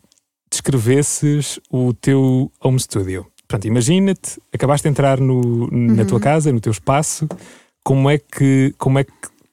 descrevesses 0.51 1.59
o 1.71 1.95
teu 1.95 2.53
home 2.63 2.79
studio. 2.79 3.27
Portanto, 3.49 3.65
imagina-te, 3.65 4.39
acabaste 4.53 4.87
de 4.87 4.91
entrar 4.91 5.19
no, 5.19 5.69
na 5.71 6.03
uhum. 6.03 6.07
tua 6.07 6.21
casa, 6.21 6.53
no 6.53 6.61
teu 6.61 6.73
espaço 6.73 7.27
como 7.89 8.11
é 8.11 8.19
que, 8.19 8.75
como 8.77 8.99
é 8.99 9.05
que 9.05 9.13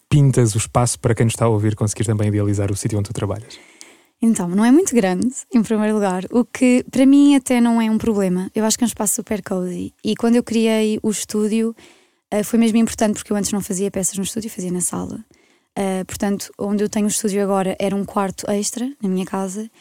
pintas 0.10 0.56
o 0.56 0.58
espaço 0.58 1.00
para 1.00 1.16
quem 1.16 1.24
nos 1.24 1.36
está 1.36 1.46
a 1.46 1.48
ouvir 1.48 1.74
conseguir 1.74 2.04
também 2.04 2.28
idealizar 2.28 2.70
o 2.70 2.76
sítio 2.76 3.00
onde 3.00 3.08
tu 3.08 3.14
trabalhas? 3.14 3.58
Então, 4.22 4.50
não 4.50 4.66
é 4.66 4.72
muito 4.72 4.94
grande, 4.94 5.34
em 5.54 5.64
primeiro 5.64 5.94
lugar, 5.94 6.26
o 6.30 6.44
que 6.44 6.84
para 6.92 7.06
mim 7.06 7.38
até 7.38 7.62
não 7.62 7.82
é 7.82 7.90
um 7.90 7.98
problema. 7.98 8.52
Eu 8.54 8.66
acho 8.66 8.78
que 8.78 8.84
é 8.84 8.88
um 8.88 8.90
espaço 8.90 9.16
super 9.16 9.42
cozy. 9.42 9.94
E 10.04 10.18
quando 10.18 10.36
eu 10.36 10.44
criei 10.44 11.00
o 11.02 11.10
estúdio, 11.10 11.74
uh, 12.34 12.44
foi 12.44 12.60
mesmo 12.60 12.78
importante 12.78 13.14
porque 13.14 13.32
eu 13.32 13.38
antes 13.38 13.54
não 13.54 13.62
fazia 13.62 13.90
peças 13.90 14.18
no 14.18 14.26
estúdio, 14.26 14.50
fazia 14.50 14.70
na 14.72 14.82
sala. 14.82 15.24
Uh, 15.80 16.04
portanto, 16.06 16.52
onde 16.60 16.84
eu 16.84 16.90
tenho 16.90 17.06
o 17.06 17.10
estúdio 17.10 17.42
agora 17.42 17.74
era 17.80 17.96
um 17.96 18.04
quarto 18.04 18.52
extra 18.52 18.86
na 19.02 19.08
minha 19.08 19.26
casa. 19.26 19.72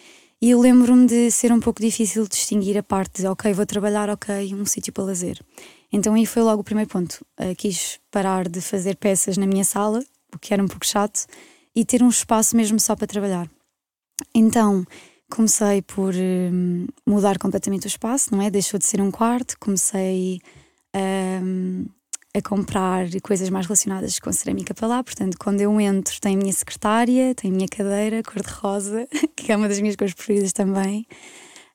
E 0.40 0.51
eu 0.51 0.61
lembro-me 0.61 1.07
de 1.07 1.29
ser 1.33 1.51
um 1.51 1.59
pouco 1.59 1.83
difícil 1.83 2.25
distinguir 2.29 2.79
a 2.79 2.85
parte 2.85 3.23
de, 3.23 3.27
ok, 3.27 3.53
vou 3.53 3.67
trabalhar, 3.67 4.09
ok, 4.11 4.55
um 4.55 4.64
sítio 4.64 4.93
para 4.93 5.03
lazer. 5.03 5.40
Então 5.95 6.15
aí 6.15 6.27
foi 6.27 6.43
logo 6.43 6.61
o 6.61 6.65
primeiro 6.65 6.91
ponto. 6.91 7.25
Uh, 7.39 7.55
quis 7.57 8.01
parar 8.11 8.49
de 8.49 8.61
fazer 8.61 8.97
peças 8.97 9.37
na 9.39 9.47
minha 9.47 9.63
sala, 9.63 10.05
o 10.35 10.39
que 10.41 10.53
era 10.53 10.61
um 10.61 10.67
pouco 10.67 10.85
chato, 10.85 11.25
e 11.73 11.85
ter 11.85 12.03
um 12.03 12.09
espaço 12.09 12.57
mesmo 12.57 12.81
só 12.81 12.97
para 12.97 13.07
trabalhar. 13.07 13.49
Então 14.35 14.85
comecei 15.31 15.83
por 15.83 16.13
uh, 16.13 16.93
mudar 17.07 17.39
completamente 17.39 17.87
o 17.87 17.87
espaço, 17.87 18.35
não 18.35 18.43
é? 18.43 18.51
Deixou 18.51 18.77
de 18.77 18.85
ser 18.87 19.01
um 19.01 19.09
quarto, 19.13 19.57
comecei 19.61 20.41
uh, 20.97 21.89
a 22.37 22.43
comprar 22.43 23.07
coisas 23.23 23.49
mais 23.49 23.65
relacionadas 23.65 24.19
com 24.19 24.33
cerâmica 24.33 24.75
para 24.75 24.89
lá. 24.89 25.05
Portanto, 25.05 25.37
quando 25.39 25.61
eu 25.61 25.81
entro, 25.81 26.21
tem 26.21 26.35
a 26.35 26.39
minha 26.39 26.53
secretária, 26.53 27.37
tem 27.37 27.53
a 27.53 27.55
minha 27.55 27.69
cadeira 27.69 28.21
cor-de-rosa, 28.25 29.07
que 29.37 29.53
é 29.53 29.57
uma 29.57 29.69
das 29.69 29.81
minhas 29.81 29.95
cores 29.95 30.13
preferidas 30.13 30.53
também. 30.53 31.07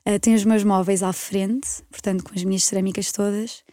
Uh, 0.06 0.20
tenho 0.20 0.36
os 0.36 0.44
meus 0.44 0.66
móveis 0.66 1.04
à 1.04 1.14
frente, 1.14 1.70
portanto, 1.90 2.26
com 2.26 2.36
as 2.36 2.44
minhas 2.44 2.66
cerâmicas 2.66 3.14
todas. 3.14 3.64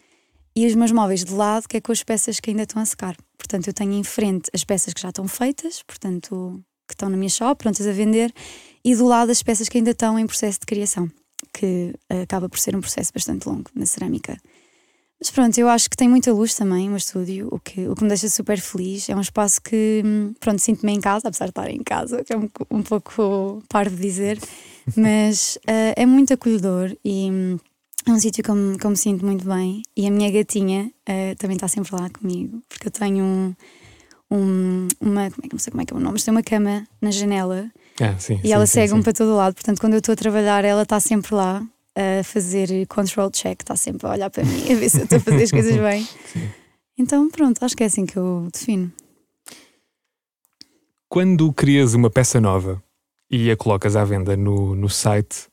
E 0.57 0.67
os 0.67 0.75
meus 0.75 0.91
móveis 0.91 1.23
de 1.23 1.35
lado, 1.35 1.69
que 1.69 1.77
é 1.77 1.81
com 1.83 1.93
as 1.93 2.03
peças 2.03 2.41
que 2.41 2.49
ainda 2.49 2.63
estão 2.63 2.81
a 2.81 2.87
secar. 2.87 3.15
Portanto, 3.37 3.67
eu 3.67 3.75
tenho 3.75 3.93
em 3.93 4.03
frente 4.03 4.51
as 4.55 4.65
peças 4.65 4.95
que 4.95 5.01
já 5.03 5.11
estão 5.11 5.29
feitas, 5.29 5.83
portanto, 5.83 6.59
que 6.89 6.95
estão 6.95 7.11
na 7.11 7.17
minha 7.17 7.29
shop, 7.29 7.63
prontas 7.63 7.87
a 7.87 7.93
vender, 7.93 8.33
e 8.83 8.97
do 8.97 9.07
lado 9.07 9.31
as 9.31 9.43
peças 9.43 9.69
que 9.69 9.77
ainda 9.77 9.91
estão 9.91 10.19
em 10.19 10.27
processo 10.27 10.61
de 10.61 10.67
criação, 10.67 11.11
que 11.53 11.93
uh, 12.11 12.23
acaba 12.23 12.49
por 12.49 12.59
ser 12.59 12.75
um 12.75 12.81
processo 12.81 13.13
bastante 13.13 13.47
longo 13.47 13.71
na 13.75 13.85
cerâmica. 13.85 14.39
Mas 15.21 15.31
pronto, 15.31 15.59
eu 15.59 15.69
acho 15.69 15.91
que 15.91 15.97
tem 15.97 16.09
muita 16.09 16.33
luz 16.33 16.55
também, 16.55 16.87
o 16.87 16.91
meu 16.91 16.99
estúdio, 16.99 17.49
o 17.51 17.59
que, 17.59 17.89
o 17.89 17.95
que 17.95 18.03
me 18.03 18.09
deixa 18.09 18.29
super 18.29 18.61
feliz. 18.61 19.09
É 19.09 19.17
um 19.17 19.21
espaço 19.21 19.61
que, 19.63 20.03
hum, 20.05 20.35
pronto, 20.39 20.61
sinto-me 20.61 20.93
em 20.93 21.01
casa, 21.01 21.29
apesar 21.29 21.47
de 21.47 21.51
estar 21.51 21.71
em 21.71 21.83
casa, 21.83 22.23
que 22.23 22.33
é 22.33 22.37
um, 22.37 22.49
um 22.71 22.83
pouco 22.83 23.63
parvo 23.69 23.97
dizer, 23.97 24.39
mas 24.95 25.57
uh, 25.67 25.93
é 25.97 26.07
muito 26.07 26.35
acolhedor 26.35 26.95
e 27.05 27.31
hum, 27.31 27.59
é 28.07 28.13
um 28.13 28.21
sítio 28.21 28.43
que 28.43 28.51
eu, 28.51 28.55
me, 28.55 28.79
que 28.79 28.87
eu 28.87 28.91
me 28.91 28.97
sinto 28.97 29.25
muito 29.25 29.45
bem. 29.45 29.83
E 29.97 30.07
a 30.07 30.11
minha 30.11 30.31
gatinha 30.31 30.93
uh, 31.09 31.37
também 31.37 31.57
está 31.57 31.67
sempre 31.67 31.95
lá 31.95 32.09
comigo, 32.09 32.63
porque 32.69 32.87
eu 32.87 32.91
tenho 32.91 33.25
um, 33.25 33.55
um, 34.31 34.89
uma, 35.01 35.31
como 35.31 35.45
é 35.45 35.49
que 35.49 35.55
não 35.55 35.59
sei 35.59 35.71
como 35.73 35.83
é 35.83 35.85
que 35.85 35.93
é 35.93 35.97
o 35.97 36.01
nome, 36.01 36.13
mas 36.13 36.25
tem 36.25 36.33
uma 36.33 36.43
cama 36.43 36.87
na 37.03 37.11
janela. 37.11 37.69
Ah, 38.01 38.17
sim, 38.19 38.35
e 38.35 38.47
sim, 38.47 38.53
ela 38.53 38.67
sim, 38.67 38.75
segue-me 38.75 39.01
sim. 39.01 39.05
para 39.05 39.13
todo 39.13 39.35
lado, 39.35 39.55
portanto, 39.55 39.81
quando 39.81 39.95
eu 39.95 39.99
estou 39.99 40.13
a 40.13 40.17
trabalhar, 40.17 40.65
ela 40.65 40.83
está 40.83 41.01
sempre 41.01 41.35
lá 41.35 41.67
a 41.97 42.23
fazer 42.23 42.87
control 42.87 43.31
check, 43.31 43.61
está 43.63 43.75
sempre 43.75 44.07
a 44.07 44.11
olhar 44.11 44.31
para 44.31 44.45
mim, 44.45 44.71
a 44.71 44.75
ver 44.77 44.89
se 44.89 44.99
eu 44.99 45.05
estou 45.05 45.19
a 45.19 45.21
fazer 45.21 45.43
as 45.43 45.51
coisas 45.51 45.77
bem. 45.81 46.07
Então, 46.99 47.29
pronto, 47.31 47.63
acho 47.65 47.77
que 47.77 47.83
é 47.83 47.87
assim 47.87 48.07
que 48.07 48.17
eu 48.17 48.49
defino. 48.53 48.93
Quando 51.09 51.53
crias 51.53 51.95
uma 51.95 52.11
peça 52.11 52.41
nova 52.41 52.83
e 53.31 53.51
a 53.51 53.57
colocas 53.57 53.97
à 53.97 54.05
venda 54.05 54.37
no, 54.37 54.77
no 54.77 54.89
site, 54.89 55.49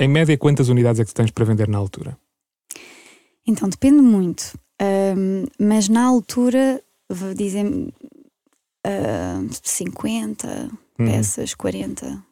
em 0.00 0.08
média, 0.08 0.36
quantas 0.36 0.68
unidades 0.68 1.00
é 1.00 1.04
que 1.04 1.14
tens 1.14 1.30
para 1.30 1.44
vender 1.44 1.68
na 1.68 1.78
altura? 1.78 2.16
Então, 3.46 3.68
depende 3.68 4.00
muito, 4.02 4.58
Ahm, 4.82 5.44
mas 5.58 5.88
na 5.90 6.04
altura, 6.04 6.82
vou 7.10 7.34
dizer 7.34 7.66
ah, 8.86 9.40
50 9.62 10.70
Hum. 10.98 11.06
peças, 11.06 11.54
40. 11.54 12.22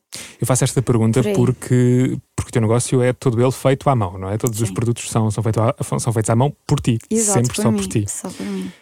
Eu 0.40 0.46
faço 0.46 0.64
esta 0.64 0.80
pergunta 0.82 1.22
Por 1.22 1.34
porque, 1.34 2.18
porque 2.34 2.48
o 2.48 2.52
teu 2.52 2.62
negócio 2.62 3.02
é 3.02 3.12
todo 3.12 3.40
ele 3.42 3.52
feito 3.52 3.88
à 3.90 3.94
mão, 3.94 4.18
não 4.18 4.30
é? 4.30 4.38
Todos 4.38 4.60
os 4.60 4.68
Sim. 4.68 4.74
produtos 4.74 5.10
são, 5.10 5.30
são, 5.30 5.42
feito 5.42 5.60
à- 5.60 5.74
são 5.98 6.12
feitos 6.12 6.30
à 6.30 6.34
mão 6.36 6.54
por 6.66 6.80
ti, 6.80 6.98
Exato, 7.10 7.40
sempre 7.40 7.54
por 7.56 7.62
só 7.62 7.70
mim, 7.70 7.76
por 7.78 7.86
ti. 7.86 8.04
Só 8.08 8.30
por 8.30 8.46
mim. 8.46 8.72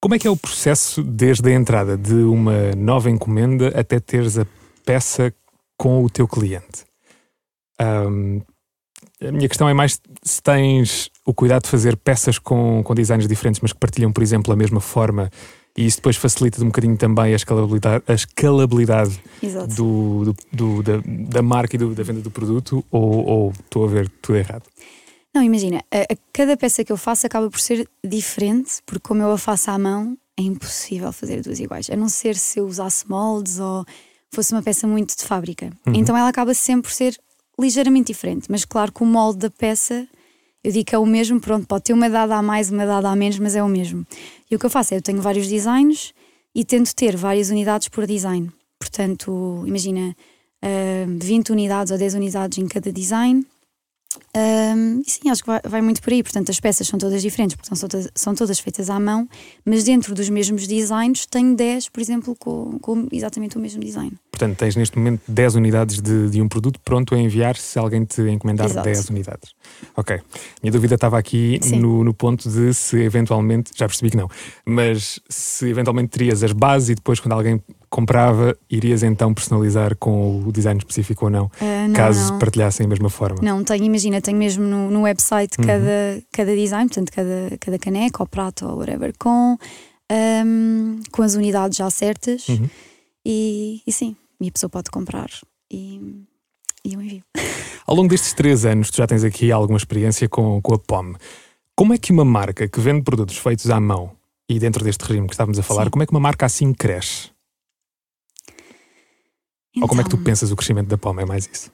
Como 0.00 0.14
é 0.14 0.18
que 0.18 0.26
é 0.28 0.30
o 0.30 0.36
processo 0.36 1.02
desde 1.02 1.48
a 1.50 1.52
entrada 1.54 1.96
de 1.96 2.14
uma 2.14 2.72
nova 2.76 3.10
encomenda 3.10 3.68
até 3.78 3.98
teres 3.98 4.38
a 4.38 4.46
peça 4.84 5.34
com 5.76 6.04
o 6.04 6.08
teu 6.10 6.28
cliente? 6.28 6.84
Ahm, 7.78 8.40
a 9.20 9.30
minha 9.32 9.48
questão 9.48 9.68
é 9.68 9.74
mais 9.74 10.00
se 10.22 10.42
tens 10.42 11.10
o 11.24 11.32
cuidado 11.34 11.64
de 11.64 11.68
fazer 11.68 11.96
peças 11.96 12.38
com, 12.38 12.82
com 12.82 12.94
designs 12.94 13.26
diferentes, 13.28 13.60
mas 13.60 13.72
que 13.72 13.78
partilham, 13.78 14.12
por 14.12 14.22
exemplo, 14.22 14.52
a 14.52 14.56
mesma 14.56 14.80
forma, 14.80 15.30
e 15.76 15.84
isso 15.86 15.98
depois 15.98 16.16
facilita 16.16 16.62
um 16.62 16.66
bocadinho 16.66 16.96
também 16.96 17.32
a 17.32 17.36
escalabilidade, 17.36 18.02
a 18.06 18.12
escalabilidade 18.14 19.20
do, 19.74 20.24
do- 20.24 20.36
do- 20.52 20.82
da, 20.82 20.92
da 21.04 21.42
marca 21.42 21.76
e 21.76 21.78
da 21.78 22.02
venda 22.02 22.20
do 22.20 22.30
produto, 22.30 22.84
ou, 22.90 23.26
ou 23.26 23.52
estou 23.52 23.84
a 23.84 23.88
ver 23.88 24.08
tudo 24.22 24.36
errado? 24.38 24.62
Não, 25.34 25.42
imagina, 25.42 25.82
a, 25.92 26.12
a 26.12 26.16
cada 26.32 26.56
peça 26.56 26.82
que 26.82 26.90
eu 26.90 26.96
faço 26.96 27.26
acaba 27.26 27.50
por 27.50 27.60
ser 27.60 27.86
diferente, 28.02 28.76
porque 28.86 29.06
como 29.06 29.22
eu 29.22 29.30
a 29.30 29.36
faço 29.38 29.70
à 29.70 29.78
mão, 29.78 30.16
é 30.38 30.42
impossível 30.42 31.12
fazer 31.12 31.42
duas 31.42 31.60
iguais, 31.60 31.90
a 31.90 31.96
não 31.96 32.08
ser 32.08 32.36
se 32.36 32.58
eu 32.58 32.66
usasse 32.66 33.08
moldes 33.08 33.58
ou 33.58 33.84
fosse 34.32 34.52
uma 34.52 34.62
peça 34.62 34.86
muito 34.86 35.16
de 35.16 35.24
fábrica. 35.24 35.70
Uhum. 35.86 35.94
Então 35.94 36.16
ela 36.16 36.28
acaba 36.28 36.54
sempre 36.54 36.82
por 36.90 36.92
ser 36.94 37.18
ligeiramente 37.58 38.08
diferente, 38.08 38.46
mas 38.50 38.64
claro 38.64 38.92
que 38.92 39.02
o 39.02 39.06
molde 39.06 39.38
da 39.38 39.50
peça, 39.50 40.06
eu 40.62 40.72
digo 40.72 40.84
que 40.84 40.94
é 40.94 40.98
o 40.98 41.06
mesmo, 41.06 41.40
pronto, 41.40 41.66
pode 41.66 41.84
ter 41.84 41.92
uma 41.92 42.10
dada 42.10 42.36
a 42.36 42.42
mais, 42.42 42.70
uma 42.70 42.84
dada 42.84 43.08
a 43.08 43.16
menos, 43.16 43.38
mas 43.38 43.56
é 43.56 43.62
o 43.62 43.68
mesmo. 43.68 44.06
E 44.50 44.56
o 44.56 44.58
que 44.58 44.66
eu 44.66 44.70
faço 44.70 44.94
é, 44.94 44.98
eu 44.98 45.02
tenho 45.02 45.20
vários 45.20 45.48
designs 45.48 46.12
e 46.54 46.64
tento 46.64 46.94
ter 46.94 47.16
várias 47.16 47.50
unidades 47.50 47.88
por 47.88 48.06
design. 48.06 48.50
Portanto, 48.78 49.64
imagina, 49.66 50.14
ah, 50.62 51.06
20 51.06 51.50
unidades 51.50 51.90
ou 51.90 51.98
10 51.98 52.14
unidades 52.14 52.58
em 52.58 52.66
cada 52.66 52.92
design. 52.92 53.46
Um, 54.36 55.02
sim, 55.06 55.30
acho 55.30 55.42
que 55.42 55.46
vai, 55.46 55.60
vai 55.66 55.82
muito 55.82 56.02
por 56.02 56.12
aí. 56.12 56.22
Portanto, 56.22 56.50
as 56.50 56.60
peças 56.60 56.86
são 56.86 56.98
todas 56.98 57.22
diferentes, 57.22 57.56
porque 57.56 57.74
são 57.74 57.88
todas, 57.88 58.10
são 58.14 58.34
todas 58.34 58.58
feitas 58.58 58.90
à 58.90 59.00
mão, 59.00 59.28
mas 59.64 59.84
dentro 59.84 60.14
dos 60.14 60.28
mesmos 60.28 60.66
designs 60.66 61.26
tenho 61.26 61.54
10, 61.54 61.88
por 61.88 62.00
exemplo, 62.00 62.36
com, 62.36 62.78
com 62.78 63.08
exatamente 63.10 63.56
o 63.56 63.60
mesmo 63.60 63.80
design. 63.80 64.12
Portanto, 64.30 64.58
tens 64.58 64.76
neste 64.76 64.98
momento 64.98 65.22
10 65.26 65.54
unidades 65.54 66.00
de, 66.00 66.28
de 66.28 66.42
um 66.42 66.48
produto 66.48 66.78
pronto 66.84 67.14
a 67.14 67.18
enviar 67.18 67.56
se 67.56 67.78
alguém 67.78 68.04
te 68.04 68.20
encomendar 68.22 68.66
Exato. 68.66 68.84
10 68.84 69.08
unidades. 69.08 69.54
Ok. 69.96 70.20
Minha 70.62 70.72
dúvida 70.72 70.94
estava 70.96 71.18
aqui 71.18 71.58
no, 71.78 72.04
no 72.04 72.12
ponto 72.12 72.48
de 72.50 72.74
se 72.74 72.98
eventualmente, 72.98 73.70
já 73.74 73.86
percebi 73.86 74.10
que 74.10 74.16
não, 74.16 74.28
mas 74.66 75.18
se 75.28 75.68
eventualmente 75.68 76.10
terias 76.10 76.42
as 76.42 76.52
bases 76.52 76.90
e 76.90 76.94
depois 76.94 77.18
quando 77.18 77.32
alguém 77.32 77.62
comprava, 77.96 78.54
irias 78.70 79.02
então 79.02 79.32
personalizar 79.32 79.96
com 79.96 80.42
o 80.46 80.52
design 80.52 80.78
específico 80.78 81.24
ou 81.24 81.30
não, 81.30 81.50
Ah, 81.60 81.88
não, 81.88 81.94
caso 81.94 82.32
não. 82.32 82.38
partilhassem 82.38 82.84
a 82.84 82.88
mesma 82.88 83.08
forma. 83.08 83.38
Não, 83.42 83.64
tenho, 83.64 83.84
imagina, 83.84 84.20
tenho 84.20 84.36
mesmo 84.36 84.62
no, 84.64 84.90
no 84.90 85.02
website 85.02 85.58
Uhum. 85.58 85.66
cada, 85.66 86.22
cada 86.30 86.54
design, 86.54 86.86
portanto, 86.88 87.10
cada, 87.10 87.56
cada 87.58 87.78
caneca 87.78 88.22
ou 88.22 88.26
prato 88.28 88.66
ou 88.66 88.76
whatever, 88.78 89.12
com, 89.18 89.56
um, 90.12 91.00
com 91.10 91.22
as 91.22 91.34
unidades 91.34 91.78
já 91.78 91.88
certas 91.88 92.46
Uhum. 92.48 92.68
e, 93.24 93.80
e 93.86 93.92
sim, 93.92 94.14
e 94.40 94.48
a 94.48 94.52
pessoa 94.52 94.68
pode 94.68 94.90
comprar 94.90 95.30
e, 95.72 96.22
e 96.84 96.92
eu 96.94 97.00
envio. 97.00 97.22
Ao 97.86 97.94
longo 97.94 98.08
destes 98.08 98.32
três 98.34 98.66
anos, 98.66 98.90
tu 98.90 98.98
já 98.98 99.06
tens 99.06 99.24
aqui 99.24 99.50
alguma 99.50 99.78
experiência 99.78 100.28
com, 100.28 100.60
com 100.60 100.74
a 100.74 100.78
POM. 100.78 101.14
Como 101.74 101.94
é 101.94 101.98
que 101.98 102.12
uma 102.12 102.24
marca 102.24 102.68
que 102.68 102.78
vende 102.80 103.02
produtos 103.02 103.36
feitos 103.38 103.70
à 103.70 103.80
mão 103.80 104.10
e 104.48 104.58
dentro 104.58 104.84
deste 104.84 105.02
regime 105.02 105.26
que 105.26 105.34
estávamos 105.34 105.58
a 105.58 105.62
falar, 105.62 105.84
Sim. 105.84 105.90
como 105.90 106.02
é 106.02 106.06
que 106.06 106.12
uma 106.12 106.20
marca 106.20 106.44
assim 106.46 106.72
cresce? 106.74 107.30
Ou 109.80 109.88
como 109.88 110.00
é 110.00 110.04
que 110.04 110.10
tu 110.10 110.14
Então, 110.16 110.24
pensas 110.24 110.50
o 110.50 110.56
crescimento 110.56 110.88
da 110.88 110.96
POM? 110.98 111.18
É 111.20 111.24
mais 111.24 111.48
isso? 111.52 111.70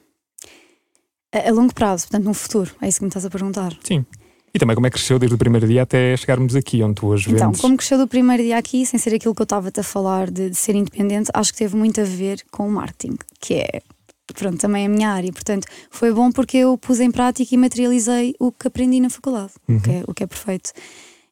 A, 1.33 1.49
a 1.49 1.51
longo 1.51 1.73
prazo, 1.73 2.05
portanto, 2.07 2.25
no 2.25 2.33
futuro, 2.33 2.71
é 2.81 2.87
isso 2.87 2.99
que 2.99 3.03
me 3.05 3.09
estás 3.09 3.25
a 3.25 3.29
perguntar. 3.29 3.73
Sim. 3.83 4.05
E 4.53 4.59
também 4.59 4.75
como 4.75 4.85
é 4.85 4.89
que 4.91 4.95
cresceu 4.97 5.17
desde 5.17 5.33
o 5.33 5.37
primeiro 5.37 5.65
dia 5.67 5.81
até 5.81 6.15
chegarmos 6.15 6.55
aqui, 6.55 6.83
onde 6.83 6.93
tu 6.95 7.07
hoje 7.07 7.31
Então, 7.31 7.47
vendes. 7.47 7.61
como 7.61 7.75
cresceu 7.75 7.97
do 7.97 8.07
primeiro 8.07 8.43
dia 8.43 8.55
aqui, 8.57 8.85
sem 8.85 8.99
ser 8.99 9.15
aquilo 9.15 9.33
que 9.33 9.41
eu 9.41 9.45
estava-te 9.45 9.79
a 9.79 9.83
falar 9.83 10.29
de, 10.29 10.51
de 10.51 10.55
ser 10.55 10.75
independente, 10.75 11.31
acho 11.33 11.51
que 11.51 11.57
teve 11.57 11.75
muito 11.75 11.99
a 11.99 12.03
ver 12.03 12.43
com 12.51 12.67
o 12.67 12.71
marketing, 12.71 13.17
que 13.39 13.55
é, 13.55 13.81
pronto, 14.35 14.57
também 14.59 14.85
a 14.85 14.89
minha 14.89 15.09
área. 15.09 15.31
Portanto, 15.33 15.65
foi 15.89 16.13
bom 16.13 16.31
porque 16.31 16.57
eu 16.57 16.77
pus 16.77 16.99
em 16.99 17.09
prática 17.09 17.55
e 17.55 17.57
materializei 17.57 18.35
o 18.39 18.51
que 18.51 18.67
aprendi 18.67 18.99
na 18.99 19.09
faculdade, 19.09 19.53
Uhum. 19.67 19.77
o, 19.77 19.81
que 19.81 19.89
é, 19.91 20.03
o 20.09 20.13
que 20.13 20.23
é 20.23 20.27
perfeito. 20.27 20.71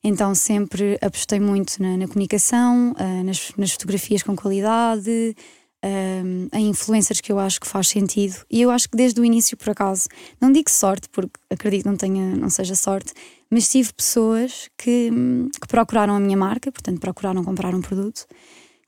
Então, 0.04 0.34
sempre 0.34 0.98
apostei 1.00 1.40
muito 1.40 1.80
na, 1.80 1.96
na 1.96 2.08
comunicação, 2.08 2.96
ah, 2.98 3.24
nas, 3.24 3.52
nas 3.56 3.72
fotografias 3.74 4.24
com 4.24 4.36
qualidade, 4.36 5.36
ah, 5.84 6.58
em 6.58 6.70
influencers 6.70 7.22
que 7.22 7.32
eu 7.32 7.40
acho 7.40 7.60
que 7.60 7.68
faz 7.68 7.88
sentido. 7.88 8.36
E 8.50 8.62
eu 8.62 8.70
acho 8.70 8.90
que 8.90 8.98
desde 8.98 9.20
o 9.20 9.26
início, 9.26 9.58
por 9.58 9.70
acaso, 9.72 10.08
não 10.40 10.52
digo 10.52 10.70
sorte, 10.70 11.10
porque 11.10 11.34
acredito 11.50 11.84
que 11.84 11.90
não, 11.90 11.98
tenha, 11.98 12.36
não 12.36 12.50
seja 12.50 12.76
sorte, 12.76 13.14
mas 13.50 13.70
tive 13.70 13.92
pessoas 13.94 14.70
que, 14.78 15.12
que 15.60 15.68
procuraram 15.68 16.16
a 16.16 16.20
minha 16.20 16.38
marca, 16.38 16.72
portanto, 16.72 17.00
procuraram 17.00 17.44
comprar 17.44 17.74
um 17.76 17.82
produto, 17.82 18.26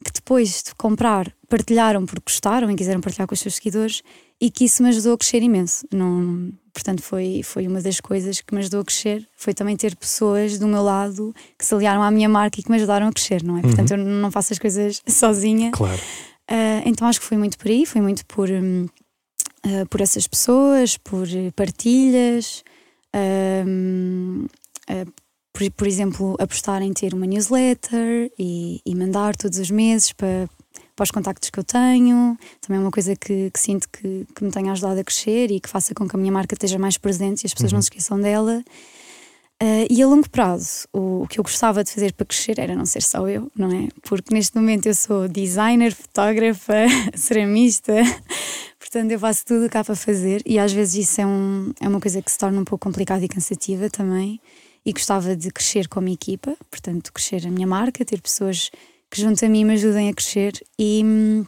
que 0.04 0.12
depois 0.12 0.64
de 0.64 0.76
comprar 0.76 1.34
partilharam 1.50 2.06
porque 2.06 2.24
gostaram 2.26 2.70
e 2.70 2.76
quiseram 2.76 3.00
partilhar 3.00 3.28
com 3.28 3.34
os 3.34 3.40
seus 3.40 3.56
seguidores 3.56 4.02
e 4.42 4.50
que 4.50 4.66
isso 4.66 4.84
me 4.84 4.90
ajudou 4.90 5.14
a 5.14 5.18
crescer 5.18 5.42
imenso. 5.42 5.86
Não, 5.92 6.52
portanto, 6.74 7.02
foi, 7.02 7.42
foi 7.44 7.68
uma 7.68 7.82
das 7.82 8.00
coisas 8.02 8.42
que 8.42 8.54
me 8.54 8.60
ajudou 8.60 8.82
a 8.82 8.86
crescer, 8.86 9.28
foi 9.38 9.54
também 9.54 9.78
ter 9.78 9.96
pessoas 9.96 10.60
do 10.60 10.68
meu 10.68 10.84
lado 10.84 11.34
que 11.58 11.66
se 11.66 11.74
aliaram 11.74 12.04
à 12.04 12.12
minha 12.12 12.28
marca 12.28 12.60
e 12.60 12.64
que 12.64 12.70
me 12.70 12.78
ajudaram 12.78 13.08
a 13.08 13.12
crescer, 13.14 13.44
não 13.44 13.58
é? 13.58 13.62
Portanto, 13.62 13.92
eu 13.92 13.98
não 13.98 14.30
faço 14.32 14.52
as 14.52 14.60
coisas 14.60 15.02
sozinha. 15.08 15.72
Claro. 15.72 16.02
Ah, 16.50 16.82
então 16.86 17.08
acho 17.08 17.20
que 17.20 17.26
foi 17.26 17.38
muito 17.38 17.58
por 17.58 17.68
aí, 17.70 17.86
foi 17.86 18.02
muito 18.02 18.26
por, 18.26 18.50
ah, 18.50 19.86
por 19.90 20.02
essas 20.02 20.28
pessoas, 20.28 20.98
por 20.98 21.28
eh, 21.28 21.52
partilhas, 21.56 22.64
ah, 23.14 23.64
por, 25.54 25.72
por 25.72 25.88
exemplo, 25.88 26.36
apostar 26.40 26.82
em 26.82 26.92
ter 26.94 27.14
uma 27.14 27.26
newsletter 27.28 28.32
e, 28.40 28.82
e 28.86 28.96
mandar 28.96 29.36
todos 29.36 29.60
os 29.60 29.70
meses 29.70 30.12
para, 30.12 30.50
para 30.96 31.04
os 31.04 31.12
contactos 31.12 31.50
que 31.52 31.60
eu 31.60 31.64
tenho. 31.64 32.36
Também 32.60 32.80
é 32.80 32.82
uma 32.84 32.92
coisa 32.92 33.16
que, 33.16 33.52
que 33.52 33.60
sinto 33.60 33.88
que, 33.90 34.26
que 34.36 34.44
me 34.44 34.52
tenha 34.52 34.72
ajudado 34.72 35.00
a 35.00 35.04
crescer 35.04 35.52
e 35.52 35.60
que 35.60 35.70
faça 35.70 35.94
com 35.94 36.08
que 36.08 36.16
a 36.16 36.20
minha 36.20 36.32
marca 36.32 36.56
esteja 36.56 36.80
mais 36.80 36.98
presente 36.98 37.44
e 37.44 37.46
as 37.46 37.54
pessoas 37.54 37.72
Uhum. 37.72 37.78
não 37.78 37.82
se 37.84 37.86
esqueçam 37.88 38.20
dela. 38.20 38.64
Ah, 39.60 39.86
e 39.89 40.02
a 40.02 40.08
longo 40.08 40.30
prazo, 40.30 40.88
o, 40.92 41.24
o 41.24 41.28
que 41.28 41.39
eu 41.39 41.44
gostava 41.44 41.84
de 41.84 41.92
fazer 41.92 42.13
para 42.13 42.26
crescer 42.26 42.60
era 42.60 42.76
não 42.76 42.86
ser 42.86 43.02
só 43.02 43.28
eu, 43.30 43.52
não 43.56 43.72
é? 43.72 43.88
Porque 44.02 44.34
neste 44.34 44.56
momento 44.58 44.88
eu 44.88 44.96
sou 44.96 45.28
designer, 45.28 45.94
fotógrafa, 45.94 46.74
ceramista, 47.16 47.94
portanto 48.80 49.12
eu 49.12 49.20
faço 49.20 49.46
tudo 49.46 49.66
o 49.66 49.70
que 49.70 49.78
há 49.78 49.84
para 49.84 49.96
fazer 49.96 50.42
e 50.46 50.60
às 50.60 50.74
vezes 50.74 51.08
isso 51.08 51.22
é, 51.22 51.26
um, 51.26 51.72
é 51.80 51.88
uma 51.88 52.02
coisa 52.02 52.22
que 52.22 52.32
se 52.32 52.38
torna 52.38 52.60
um 52.60 52.66
pouco 52.66 52.86
complicada 52.86 53.24
e 53.24 53.28
cansativa 53.28 53.89
também. 53.89 54.39
E 54.86 54.92
gostava 54.92 55.34
de 55.34 55.50
crescer 55.50 55.88
como 55.88 56.10
equipa, 56.10 56.58
portanto, 56.70 57.13
crescer 57.13 57.48
a 57.48 57.50
minha 57.50 57.66
marca, 57.66 58.04
ter 58.04 58.20
pessoas 58.20 58.70
que 59.10 59.22
junto 59.22 59.46
a 59.46 59.48
mim 59.48 59.63
me 59.63 59.76
ajudem 59.76 60.10
a 60.10 60.13
crescer 60.13 60.62
e, 60.78 61.02
hum, 61.06 61.46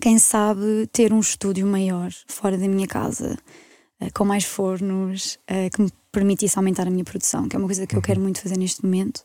quem 0.00 0.20
sabe, 0.20 0.86
ter 0.92 1.12
um 1.12 1.18
estúdio 1.18 1.66
maior 1.66 2.12
fora 2.28 2.56
da 2.56 2.68
minha 2.68 2.86
casa 2.86 3.36
uh, 3.36 3.65
com 4.14 4.24
mais 4.24 4.44
fornos, 4.44 5.38
uh, 5.50 5.70
que 5.74 5.82
me 5.82 5.90
permitisse 6.12 6.58
aumentar 6.58 6.86
a 6.86 6.90
minha 6.90 7.04
produção, 7.04 7.48
que 7.48 7.56
é 7.56 7.58
uma 7.58 7.66
coisa 7.66 7.86
que 7.86 7.94
eu 7.94 7.98
Uhum. 7.98 8.02
quero 8.02 8.20
muito 8.20 8.40
fazer 8.40 8.56
neste 8.58 8.82
momento, 8.84 9.22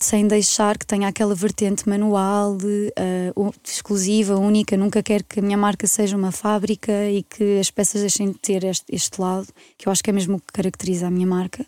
sem 0.00 0.26
deixar 0.26 0.76
que 0.78 0.86
tenha 0.86 1.06
aquela 1.06 1.34
vertente 1.34 1.88
manual, 1.88 2.56
uh, 2.56 3.54
exclusiva, 3.64 4.36
única. 4.36 4.76
Nunca 4.76 5.02
quero 5.02 5.22
que 5.24 5.38
a 5.38 5.42
minha 5.42 5.56
marca 5.56 5.86
seja 5.86 6.16
uma 6.16 6.32
fábrica 6.32 6.92
e 7.10 7.22
que 7.22 7.60
as 7.60 7.70
peças 7.70 8.00
deixem 8.00 8.32
de 8.32 8.38
ter 8.38 8.64
este, 8.64 8.86
este 8.94 9.20
lado, 9.20 9.46
que 9.78 9.86
eu 9.88 9.92
acho 9.92 10.02
que 10.02 10.10
é 10.10 10.12
mesmo 10.12 10.36
o 10.36 10.40
que 10.40 10.52
caracteriza 10.52 11.06
a 11.06 11.10
minha 11.10 11.26
marca, 11.26 11.64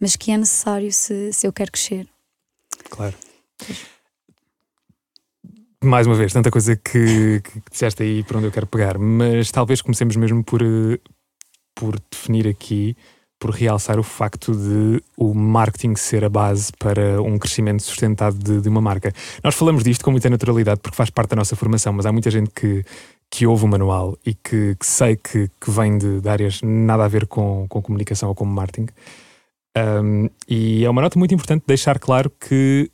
mas 0.00 0.16
que 0.16 0.30
é 0.30 0.36
necessário 0.38 0.92
se, 0.92 1.32
se 1.32 1.46
eu 1.46 1.52
quero 1.52 1.72
crescer. 1.72 2.08
Claro. 2.88 3.14
Mais 5.84 6.06
uma 6.06 6.16
vez, 6.16 6.32
tanta 6.32 6.50
coisa 6.50 6.74
que, 6.74 7.40
que 7.42 7.62
disseste 7.70 8.02
aí 8.02 8.24
para 8.24 8.38
onde 8.38 8.46
eu 8.48 8.52
quero 8.52 8.66
pegar, 8.66 8.98
mas 8.98 9.50
talvez 9.50 9.82
comecemos 9.82 10.16
mesmo 10.16 10.42
por, 10.42 10.62
eh, 10.62 10.98
por 11.76 12.00
definir 12.10 12.48
aqui, 12.48 12.96
por 13.38 13.50
realçar 13.50 13.98
o 13.98 14.02
facto 14.02 14.52
de 14.52 15.00
o 15.16 15.34
marketing 15.34 15.94
ser 15.94 16.24
a 16.24 16.28
base 16.28 16.72
para 16.78 17.22
um 17.22 17.38
crescimento 17.38 17.82
sustentado 17.82 18.36
de, 18.36 18.62
de 18.62 18.68
uma 18.68 18.80
marca. 18.80 19.12
Nós 19.44 19.54
falamos 19.54 19.84
disto 19.84 20.04
com 20.04 20.10
muita 20.10 20.30
naturalidade 20.30 20.80
porque 20.80 20.96
faz 20.96 21.10
parte 21.10 21.30
da 21.30 21.36
nossa 21.36 21.54
formação, 21.54 21.92
mas 21.92 22.06
há 22.06 22.12
muita 22.12 22.30
gente 22.30 22.50
que, 22.50 22.82
que 23.30 23.46
ouve 23.46 23.64
o 23.64 23.68
manual 23.68 24.16
e 24.24 24.34
que, 24.34 24.74
que 24.74 24.86
sei 24.86 25.16
que, 25.16 25.50
que 25.60 25.70
vem 25.70 25.98
de, 25.98 26.20
de 26.20 26.28
áreas 26.28 26.60
nada 26.62 27.04
a 27.04 27.08
ver 27.08 27.26
com, 27.26 27.66
com 27.68 27.82
comunicação 27.82 28.30
ou 28.30 28.34
com 28.34 28.46
marketing. 28.46 28.88
Um, 29.76 30.30
e 30.48 30.86
é 30.86 30.90
uma 30.90 31.02
nota 31.02 31.18
muito 31.18 31.34
importante 31.34 31.64
deixar 31.66 31.98
claro 31.98 32.30
que 32.30 32.90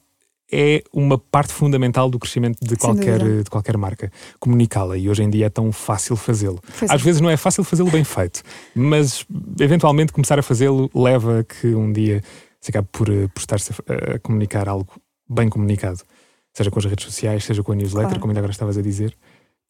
é 0.52 0.82
uma 0.92 1.16
parte 1.16 1.52
fundamental 1.52 2.10
do 2.10 2.18
crescimento 2.18 2.58
de 2.60 2.68
Sem 2.70 2.76
qualquer, 2.76 3.18
dúvida. 3.18 3.44
de 3.44 3.50
qualquer 3.50 3.76
marca, 3.76 4.12
comunicá-la. 4.38 4.96
E 4.98 5.08
hoje 5.08 5.22
em 5.22 5.30
dia 5.30 5.46
é 5.46 5.48
tão 5.48 5.72
fácil 5.72 6.14
fazê-lo. 6.16 6.60
Pois 6.78 6.90
é. 6.90 6.94
Às 6.94 7.00
vezes 7.00 7.20
não 7.20 7.30
é 7.30 7.36
fácil 7.36 7.64
fazê-lo 7.64 7.90
bem 7.90 8.04
feito, 8.04 8.42
mas 8.74 9.24
eventualmente 9.58 10.12
começar 10.12 10.38
a 10.38 10.42
fazê-lo 10.42 10.90
leva 10.94 11.40
a 11.40 11.44
que 11.44 11.68
um 11.74 11.92
dia 11.92 12.22
se 12.60 12.70
acabe 12.70 12.88
por, 12.92 13.08
eh, 13.08 13.28
por 13.28 13.40
estar-se 13.40 13.72
a, 13.72 14.14
a 14.14 14.18
comunicar 14.18 14.68
algo 14.68 14.92
bem 15.28 15.48
comunicado. 15.48 16.00
Seja 16.54 16.70
com 16.70 16.78
as 16.78 16.84
redes 16.84 17.04
sociais, 17.06 17.44
seja 17.44 17.62
com 17.62 17.72
a 17.72 17.74
newsletter, 17.74 18.08
Claro. 18.10 18.20
como 18.20 18.30
ainda 18.30 18.40
agora 18.40 18.52
estavas 18.52 18.76
a 18.76 18.82
dizer. 18.82 19.16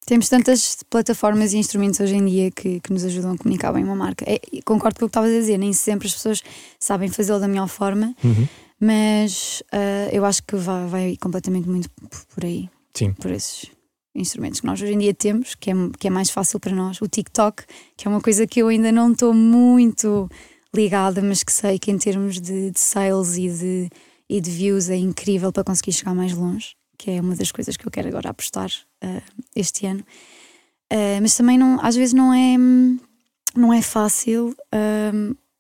Temos 0.05 0.29
tantas 0.29 0.79
plataformas 0.91 1.53
e 1.53 1.59
instrumentos 1.59 2.01
hoje 2.01 2.17
em 2.17 2.27
dia 2.27 2.51
que, 2.51 2.81
que 2.81 2.93
nos 2.93 3.05
ajudam 3.05 3.35
a 3.35 3.39
comunicar 3.39 3.73
bem 3.73 3.85
uma 3.85 3.95
marca. 3.95 4.25
É, 4.29 4.41
concordo 4.65 4.99
com 4.99 5.05
o 5.05 5.09
que 5.09 5.11
estavas 5.11 5.31
a 5.31 5.35
dizer, 5.39 5.59
nem 5.59 5.73
sempre 5.73 6.09
as 6.09 6.15
pessoas 6.15 6.43
sabem 6.77 7.09
fazê-lo 7.09 7.39
da 7.39 7.47
melhor 7.47 7.69
forma, 7.69 8.13
Uhum. 8.25 8.49
Mas 8.83 9.63
ah, 9.71 10.09
eu 10.11 10.25
acho 10.25 10.43
que 10.43 10.57
vai, 10.57 10.87
vai 10.89 11.17
completamente 11.17 11.69
muito 11.69 11.89
por 12.35 12.45
aí, 12.45 12.69
Sim. 12.93 13.13
por 13.13 13.31
esses 13.31 13.71
instrumentos 14.13 14.59
que 14.61 14.67
nós 14.67 14.83
hoje 14.83 14.93
em 14.93 14.99
dia 14.99 15.15
temos, 15.15 15.55
que 15.55 15.71
é, 15.71 15.75
que 16.01 16.09
é 16.09 16.11
mais 16.11 16.31
fácil 16.31 16.59
para 16.59 16.75
nós. 16.75 17.01
O 17.01 17.07
TikTok, 17.07 17.63
que 17.97 18.09
é 18.09 18.11
uma 18.11 18.21
coisa 18.21 18.45
que 18.45 18.61
eu 18.61 18.67
ainda 18.67 18.91
não 18.91 19.13
estou 19.13 19.33
muito 19.33 20.29
ligada, 20.75 21.23
mas 21.23 21.45
que 21.45 21.53
sei 21.53 21.79
que 21.79 21.93
em 21.93 21.97
termos 21.97 22.41
de, 22.41 22.73
de 22.73 22.81
sales 22.81 23.37
e 23.37 23.49
de, 23.49 23.91
e 24.29 24.41
de 24.41 24.51
views 24.51 24.91
é 24.91 24.97
incrível 24.97 25.53
para 25.53 25.63
conseguir 25.63 25.93
chegar 25.93 26.13
mais 26.13 26.33
longe, 26.33 26.75
que 26.99 27.13
é 27.13 27.21
uma 27.21 27.37
das 27.37 27.53
coisas 27.53 27.77
que 27.77 27.87
eu 27.87 27.91
quero 27.91 28.09
agora 28.09 28.31
apostar 28.31 28.71
ah, 29.01 29.23
este 29.55 29.87
ano. 29.87 30.05
Ah, 30.91 31.21
mas 31.23 31.37
também 31.37 31.57
não, 31.57 31.79
às 31.81 31.95
vezes 31.95 32.15
não 32.15 32.35
é, 32.35 32.57
não 33.55 33.73
é 33.73 33.81
fácil 33.81 34.57
ah, 34.73 35.13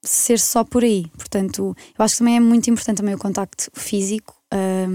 ser 0.03 0.38
só 0.38 0.65
por 0.65 0.83
aí. 0.83 1.07
Portanto, 1.17 1.77
eu 1.99 2.05
acho 2.05 2.15
que 2.15 2.19
também 2.19 2.37
é 2.37 2.41
muito 2.41 2.69
importante 2.69 2.99
também 2.99 3.15
o 3.15 3.19
contacto 3.19 3.71
físico 3.75 4.35
ah, 4.51 4.87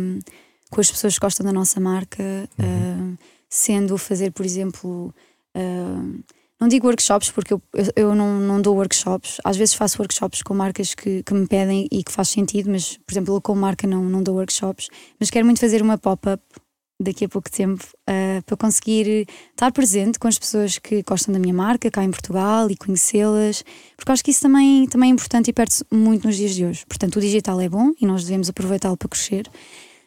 com 0.70 0.82
as 0.82 0.91
pessoas 0.91 1.13
que 1.13 1.20
gostam 1.20 1.46
da 1.46 1.54
nossa 1.54 1.80
marca, 1.80 2.24
ah, 2.60 3.17
sendo 3.50 3.98
fazer, 3.98 4.32
por 4.32 4.46
exemplo, 4.46 5.13
ah, 5.56 6.04
não 6.60 6.67
digo 6.67 6.88
workshops 6.88 7.30
porque 7.30 7.54
eu, 7.54 7.62
eu, 7.74 7.86
eu 7.96 8.15
não, 8.15 8.39
não 8.39 8.62
dou 8.62 8.76
workshops. 8.76 9.39
Às 9.43 9.56
vezes 9.58 9.76
faço 9.76 10.02
workshops 10.02 10.41
com 10.41 10.54
marcas 10.54 10.93
que, 10.96 11.24
que 11.24 11.34
me 11.34 11.48
pedem 11.48 11.88
e 11.91 12.04
que 12.04 12.12
faz 12.12 12.30
sentido, 12.30 12.70
mas, 12.70 12.98
por 12.98 13.13
exemplo, 13.13 13.36
eu 13.36 13.41
com 13.41 13.56
marca 13.56 13.88
não, 13.88 14.04
não 14.04 14.24
dou 14.24 14.36
workshops. 14.36 14.89
Mas 15.20 15.30
quero 15.30 15.46
muito 15.46 15.60
fazer 15.60 15.82
uma 15.82 15.98
pop-up 15.98 16.43
daqui 16.99 17.25
a 17.25 17.29
pouco 17.29 17.49
tempo 17.49 17.83
ah, 18.07 18.41
para 18.45 18.57
conseguir 18.57 19.27
estar 19.51 19.71
presente 19.71 20.17
com 20.17 20.27
as 20.27 20.38
pessoas 20.38 20.77
que 20.79 21.03
gostam 21.03 21.33
da 21.33 21.39
minha 21.39 21.53
marca 21.53 21.91
cá 21.91 22.03
em 22.03 22.10
Portugal 22.10 22.69
e 22.71 22.75
conhecê-las, 22.75 23.63
porque 23.95 24.12
acho 24.12 24.23
que 24.23 24.31
isso 24.31 24.41
também, 24.41 24.88
também 24.88 25.12
é 25.12 25.13
importante 25.13 25.49
e 25.49 25.53
perde-se 25.53 25.86
muito 25.91 26.25
nos 26.25 26.36
dias 26.36 26.55
de 26.55 26.65
hoje. 26.65 26.86
Portanto, 26.88 27.17
o 27.17 27.21
digital 27.21 27.62
é 27.62 27.69
bom 27.69 27.91
e 28.01 28.05
nós 28.05 28.23
devemos 28.23 28.49
aproveitá-lo 28.49 28.97
para 28.97 29.10
crescer, 29.10 29.49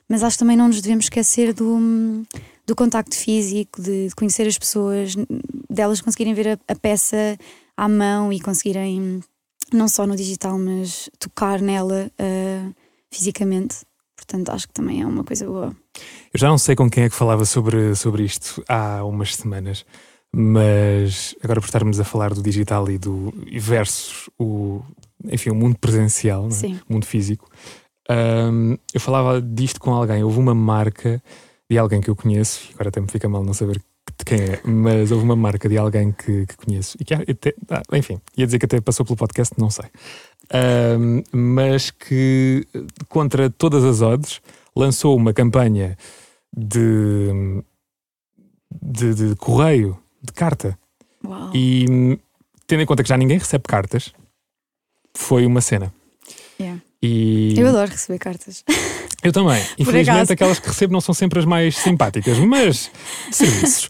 mas 0.09 0.25
acho 0.25 0.37
que 0.37 0.41
também 0.41 0.57
não 0.57 0.67
nos 0.67 0.81
devemos 0.81 1.05
esquecer 1.05 1.55
do, 1.55 1.79
do 2.67 2.75
contacto 2.75 3.17
físico, 3.17 3.81
de, 3.81 4.09
de 4.09 4.15
conhecer 4.15 4.47
as 4.47 4.59
pessoas, 4.59 5.15
delas 5.69 6.01
conseguirem 6.01 6.35
ver 6.35 6.49
a, 6.49 6.59
a 6.67 6.75
peça 6.75 7.39
à 7.77 7.89
mão 7.89 8.33
e 8.33 8.41
conseguirem, 8.41 9.21
não 9.73 9.87
só 9.87 10.07
no 10.07 10.17
digital, 10.17 10.59
mas 10.59 11.09
tocar 11.21 11.61
nela 11.61 12.11
ah, 12.19 12.73
fisicamente. 13.11 13.79
Portanto, 14.21 14.51
acho 14.51 14.69
que 14.69 14.75
também 14.75 15.01
é 15.01 15.07
uma 15.07 15.25
coisa 15.25 15.47
boa. 15.47 15.75
Eu 16.33 16.39
já 16.39 16.49
não 16.49 16.59
sei 16.59 16.77
com 16.77 16.91
quem 16.91 17.05
é 17.05 17.09
que 17.09 17.15
falava 17.15 17.47
sobre, 17.47 17.95
sobre 17.97 18.23
isto 18.23 18.63
há 18.69 19.03
umas 19.03 19.35
semanas, 19.35 19.87
mas 20.31 21.35
agora 21.43 21.59
por 21.59 21.67
estarmos 21.67 21.99
a 21.99 22.05
falar 22.05 22.35
do 22.35 22.43
digital 22.43 22.89
e 22.91 22.99
do 22.99 23.33
e 23.47 23.59
versus 23.59 24.29
o, 24.39 24.83
enfim, 25.25 25.51
o 25.51 25.55
mundo 25.55 25.79
presencial, 25.81 26.49
é? 26.49 26.81
O 26.89 26.93
mundo 26.93 27.07
físico, 27.07 27.51
hum, 28.11 28.77
eu 28.93 29.01
falava 29.01 29.41
disto 29.41 29.81
com 29.81 29.93
alguém. 29.95 30.23
Houve 30.23 30.39
uma 30.39 30.55
marca 30.55 31.23
de 31.69 31.79
alguém 31.79 32.03
que 32.03 32.11
eu 32.11 32.15
conheço, 32.15 32.69
agora 32.75 32.91
até 32.91 33.01
me 33.01 33.09
fica 33.09 33.27
mal 33.27 33.43
não 33.43 33.55
saber 33.55 33.81
de 34.21 34.25
quem 34.25 34.39
é, 34.39 34.61
mas 34.65 35.11
houve 35.11 35.25
uma 35.25 35.35
marca 35.35 35.69
de 35.69 35.79
alguém 35.79 36.13
que, 36.13 36.47
que 36.47 36.57
conheço 36.57 36.97
e 37.01 37.05
que 37.05 37.15
até, 37.15 37.55
ah, 37.71 37.83
enfim, 37.95 38.21
ia 38.37 38.47
dizer 38.47 38.59
que 38.59 38.67
até 38.67 38.81
passou 38.81 39.05
pelo 39.05 39.17
podcast, 39.17 39.55
não 39.59 39.71
sei. 39.71 39.87
Hum, 40.99 41.23
mas 41.33 41.91
que 41.91 42.67
contra 43.09 43.49
todas 43.51 43.83
as 43.85 44.03
odds 44.03 44.41
lançou 44.77 45.17
uma 45.17 45.33
campanha 45.33 45.97
de, 46.55 47.63
de, 48.83 49.15
de 49.15 49.37
correio, 49.37 49.99
de 50.23 50.33
carta. 50.33 50.79
Uau! 51.25 51.51
E 51.55 52.19
tendo 52.67 52.83
em 52.83 52.87
conta 52.87 53.03
que 53.03 53.09
já 53.09 53.17
ninguém 53.17 53.39
recebe 53.39 53.65
cartas, 53.67 54.13
foi 55.17 55.47
uma 55.47 55.61
cena. 55.61 55.93
Yeah. 56.61 56.83
E 57.03 57.55
Eu 57.59 57.69
adoro 57.69 57.91
receber 57.91 58.19
cartas. 58.19 58.65
eu 59.23 59.33
também. 59.33 59.57
acaso. 59.57 59.75
Infelizmente, 59.79 60.33
aquelas 60.33 60.59
que 60.59 60.69
recebo 60.69 60.93
não 60.93 61.01
são 61.01 61.15
sempre 61.15 61.39
as 61.39 61.45
mais 61.45 61.77
simpáticas, 61.77 62.39
mas 62.39 62.91
serviços. 63.31 63.89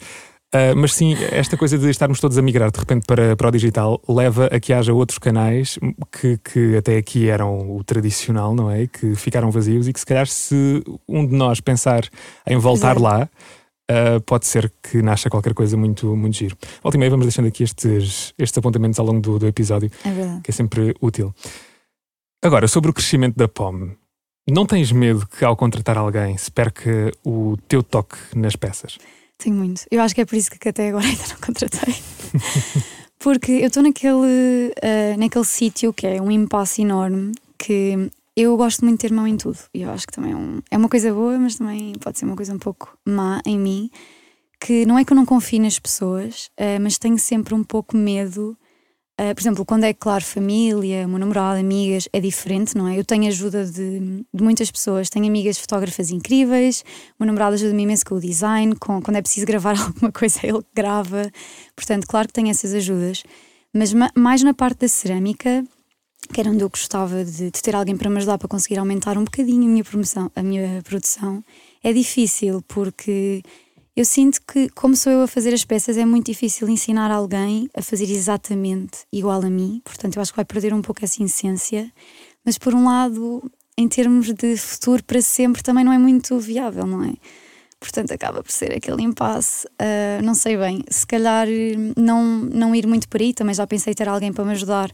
Ah, 0.52 0.74
mas 0.74 0.94
sim, 0.94 1.14
esta 1.30 1.56
coisa 1.56 1.78
de 1.78 1.88
estarmos 1.88 2.18
todos 2.18 2.36
a 2.36 2.42
migrar 2.42 2.72
de 2.72 2.78
repente 2.78 3.06
para, 3.06 3.36
para 3.36 3.48
o 3.48 3.50
digital 3.52 4.02
leva 4.08 4.46
a 4.46 4.58
que 4.58 4.72
haja 4.72 4.92
outros 4.92 5.18
canais 5.18 5.78
que, 6.10 6.38
que 6.38 6.76
até 6.76 6.96
aqui 6.96 7.28
eram 7.28 7.76
o 7.76 7.84
tradicional, 7.84 8.52
não 8.54 8.68
é? 8.68 8.88
Que 8.88 9.14
ficaram 9.14 9.50
vazios 9.50 9.86
e 9.86 9.92
que 9.92 10.00
se 10.00 10.06
calhar 10.06 10.26
se 10.26 10.82
um 11.08 11.24
de 11.24 11.34
nós 11.34 11.60
pensar 11.60 12.02
em 12.44 12.56
voltar 12.58 12.96
Exato. 12.96 13.02
lá, 13.02 13.30
ah, 13.90 14.20
pode 14.24 14.46
ser 14.46 14.72
que 14.82 15.02
nasça 15.02 15.28
qualquer 15.28 15.54
coisa 15.54 15.76
muito, 15.76 16.16
muito 16.16 16.36
giro. 16.36 16.56
Volta 16.82 16.96
e 16.96 16.98
meia 16.98 17.10
vamos 17.10 17.26
deixando 17.26 17.46
aqui 17.46 17.62
estes, 17.62 18.34
estes 18.36 18.58
apontamentos 18.58 18.98
ao 18.98 19.06
longo 19.06 19.20
do, 19.20 19.38
do 19.38 19.46
episódio, 19.46 19.90
É 20.04 20.40
que 20.42 20.50
é 20.50 20.52
sempre 20.52 20.94
útil. 21.00 21.34
Agora, 22.42 22.66
sobre 22.66 22.90
o 22.90 22.94
crescimento 22.94 23.36
da 23.36 23.46
POM, 23.46 23.90
não 24.50 24.66
tens 24.66 24.90
medo 24.92 25.26
que 25.26 25.44
ao 25.44 25.56
contratar 25.56 25.96
alguém 25.98 26.36
se 26.36 26.50
perca 26.50 27.10
o 27.24 27.56
teu 27.68 27.82
toque 27.82 28.16
nas 28.34 28.56
peças? 28.56 28.98
Tenho 29.38 29.56
muito. 29.56 29.82
Eu 29.90 30.02
acho 30.02 30.14
que 30.14 30.20
é 30.20 30.24
por 30.24 30.36
isso 30.36 30.50
que 30.50 30.68
até 30.68 30.88
agora 30.88 31.04
ainda 31.08 31.22
não 31.28 31.36
contratei. 31.36 31.94
Porque 33.18 33.52
eu 33.52 33.66
estou 33.66 33.82
naquele, 33.82 34.72
ah, 34.82 35.16
naquele 35.18 35.44
sítio 35.44 35.92
que 35.92 36.06
é 36.06 36.20
um 36.22 36.30
impasse 36.30 36.82
enorme 36.82 37.32
que 37.58 38.10
eu 38.36 38.56
gosto 38.56 38.84
muito 38.84 39.00
de 39.02 39.08
ter 39.08 39.14
mão 39.14 39.26
em 39.26 39.36
tudo. 39.36 39.58
E 39.74 39.82
eu 39.82 39.90
acho 39.90 40.06
que 40.06 40.12
também 40.12 40.32
é, 40.32 40.36
um- 40.36 40.60
é 40.70 40.76
uma 40.76 40.88
coisa 40.88 41.12
boa, 41.12 41.38
mas 41.38 41.56
também 41.56 41.92
pode 42.00 42.18
ser 42.18 42.24
uma 42.24 42.36
coisa 42.36 42.54
um 42.54 42.58
pouco 42.58 42.96
má 43.06 43.40
em 43.44 43.58
mim. 43.58 43.90
Que 44.58 44.84
não 44.86 44.98
é 44.98 45.04
que 45.04 45.12
eu 45.12 45.16
não 45.16 45.24
confie 45.26 45.58
nas 45.58 45.78
pessoas, 45.78 46.50
ah, 46.58 46.78
mas 46.80 46.98
tenho 46.98 47.18
sempre 47.18 47.54
um 47.54 47.62
pouco 47.64 47.96
medo. 47.96 48.56
Ah, 49.22 49.34
por 49.34 49.42
exemplo, 49.42 49.66
quando 49.66 49.84
é, 49.84 49.92
claro, 49.92 50.24
família, 50.24 51.06
meu 51.06 51.18
namorado, 51.18 51.60
amigas, 51.60 52.08
é 52.10 52.18
diferente, 52.20 52.74
não 52.74 52.88
é? 52.88 52.98
Eu 52.98 53.04
tenho 53.04 53.28
ajuda 53.28 53.66
de, 53.66 54.24
de 54.32 54.42
muitas 54.42 54.70
pessoas. 54.70 55.10
Tenho 55.10 55.26
amigas 55.26 55.58
fotógrafas 55.58 56.10
incríveis, 56.10 56.82
meu 57.18 57.26
namorado 57.26 57.52
ajuda-me 57.52 57.82
imenso 57.82 58.02
com 58.06 58.14
o 58.14 58.20
design, 58.20 58.74
com, 58.76 59.02
quando 59.02 59.18
é 59.18 59.22
preciso 59.22 59.44
gravar 59.46 59.78
alguma 59.78 60.10
coisa, 60.10 60.40
ele 60.42 60.60
grava. 60.74 61.30
Portanto, 61.76 62.06
claro 62.06 62.28
que 62.28 62.32
tenho 62.32 62.48
essas 62.48 62.72
ajudas. 62.72 63.22
Mas 63.74 63.92
ma- 63.92 64.10
mais 64.16 64.42
na 64.42 64.54
parte 64.54 64.80
da 64.80 64.88
cerâmica, 64.88 65.62
que 66.32 66.40
era 66.40 66.48
onde 66.48 66.62
eu 66.64 66.70
gostava 66.70 67.22
de, 67.22 67.50
de 67.50 67.62
ter 67.62 67.76
alguém 67.76 67.98
para 67.98 68.08
me 68.08 68.16
ajudar 68.16 68.38
para 68.38 68.48
conseguir 68.48 68.78
aumentar 68.78 69.18
um 69.18 69.24
bocadinho 69.24 69.64
a 69.64 69.68
minha, 69.68 69.84
promoção, 69.84 70.32
a 70.34 70.42
minha 70.42 70.80
produção, 70.82 71.44
é 71.84 71.92
difícil 71.92 72.62
porque 72.66 73.42
eu 74.00 74.04
sinto 74.04 74.40
que, 74.46 74.70
como 74.70 74.96
sou 74.96 75.12
eu 75.12 75.22
a 75.22 75.26
fazer 75.26 75.52
as 75.52 75.62
peças, 75.62 75.98
é 75.98 76.06
muito 76.06 76.26
difícil 76.26 76.66
ensinar 76.70 77.10
alguém 77.10 77.68
a 77.74 77.82
fazer 77.82 78.10
exatamente 78.10 79.00
igual 79.12 79.44
a 79.44 79.50
mim. 79.50 79.82
Portanto, 79.84 80.16
eu 80.16 80.22
acho 80.22 80.32
que 80.32 80.36
vai 80.36 80.44
perder 80.44 80.72
um 80.72 80.80
pouco 80.80 81.04
essa 81.04 81.22
essência. 81.22 81.92
Mas, 82.42 82.56
por 82.56 82.74
um 82.74 82.86
lado, 82.86 83.42
em 83.76 83.86
termos 83.86 84.32
de 84.32 84.56
futuro 84.56 85.04
para 85.04 85.20
sempre, 85.20 85.62
também 85.62 85.84
não 85.84 85.92
é 85.92 85.98
muito 85.98 86.38
viável, 86.38 86.86
não 86.86 87.04
é? 87.04 87.12
portanto 87.78 88.12
acaba 88.12 88.42
por 88.42 88.52
ser 88.52 88.74
aquele 88.74 89.02
impasse. 89.02 89.66
Uh, 89.66 90.22
não 90.22 90.34
sei 90.34 90.56
bem, 90.56 90.84
se 90.90 91.06
calhar 91.06 91.46
não, 91.96 92.24
não 92.24 92.74
ir 92.74 92.86
muito 92.86 93.08
por 93.08 93.20
aí, 93.20 93.32
também 93.32 93.54
já 93.54 93.66
pensei 93.66 93.94
ter 93.94 94.06
alguém 94.06 94.32
para 94.32 94.44
me 94.44 94.52
ajudar 94.52 94.90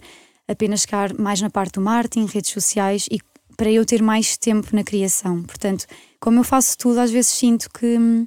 apenas 0.47 0.83
ficar 0.83 1.13
mais 1.15 1.41
na 1.41 1.51
parte 1.51 1.75
do 1.75 1.81
marketing, 1.81 2.27
redes 2.27 2.53
sociais 2.53 3.07
e 3.11 3.21
para 3.57 3.71
eu 3.71 3.85
ter 3.85 4.03
mais 4.03 4.37
tempo 4.37 4.69
na 4.73 4.85
criação. 4.85 5.43
Portanto, 5.43 5.87
como 6.21 6.39
eu 6.39 6.45
faço 6.45 6.79
tudo, 6.79 7.01
às 7.01 7.11
vezes 7.11 7.31
sinto 7.33 7.69
que 7.71 7.99
hum, 7.99 8.27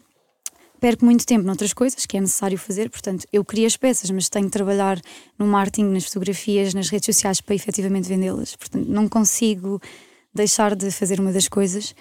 perco 0.80 1.06
muito 1.06 1.26
tempo 1.26 1.46
noutras 1.46 1.74
coisas 1.74 2.06
que 2.06 2.18
é 2.18 2.22
necessário 2.22 2.58
fazer. 2.58 2.90
Portanto, 2.90 3.26
eu 3.32 3.44
crio 3.44 3.68
as 3.68 3.78
peças, 3.78 4.10
mas 4.10 4.30
tenho 4.30 4.46
de 4.46 4.52
trabalhar 4.52 5.00
no 5.38 5.46
marketing, 5.46 5.86
nas 5.86 6.06
fotografias, 6.06 6.74
nas 6.74 6.90
redes 6.90 7.06
sociais 7.06 7.42
para 7.42 7.56
efetivamente 7.56 8.08
vendê-las. 8.08 8.56
Portanto, 8.56 8.88
não 8.88 9.08
consigo 9.08 9.82
deixar 10.34 10.76
de 10.76 10.92
fazer 10.92 11.20
uma 11.20 11.32
das 11.32 11.48
coisas. 11.48 11.94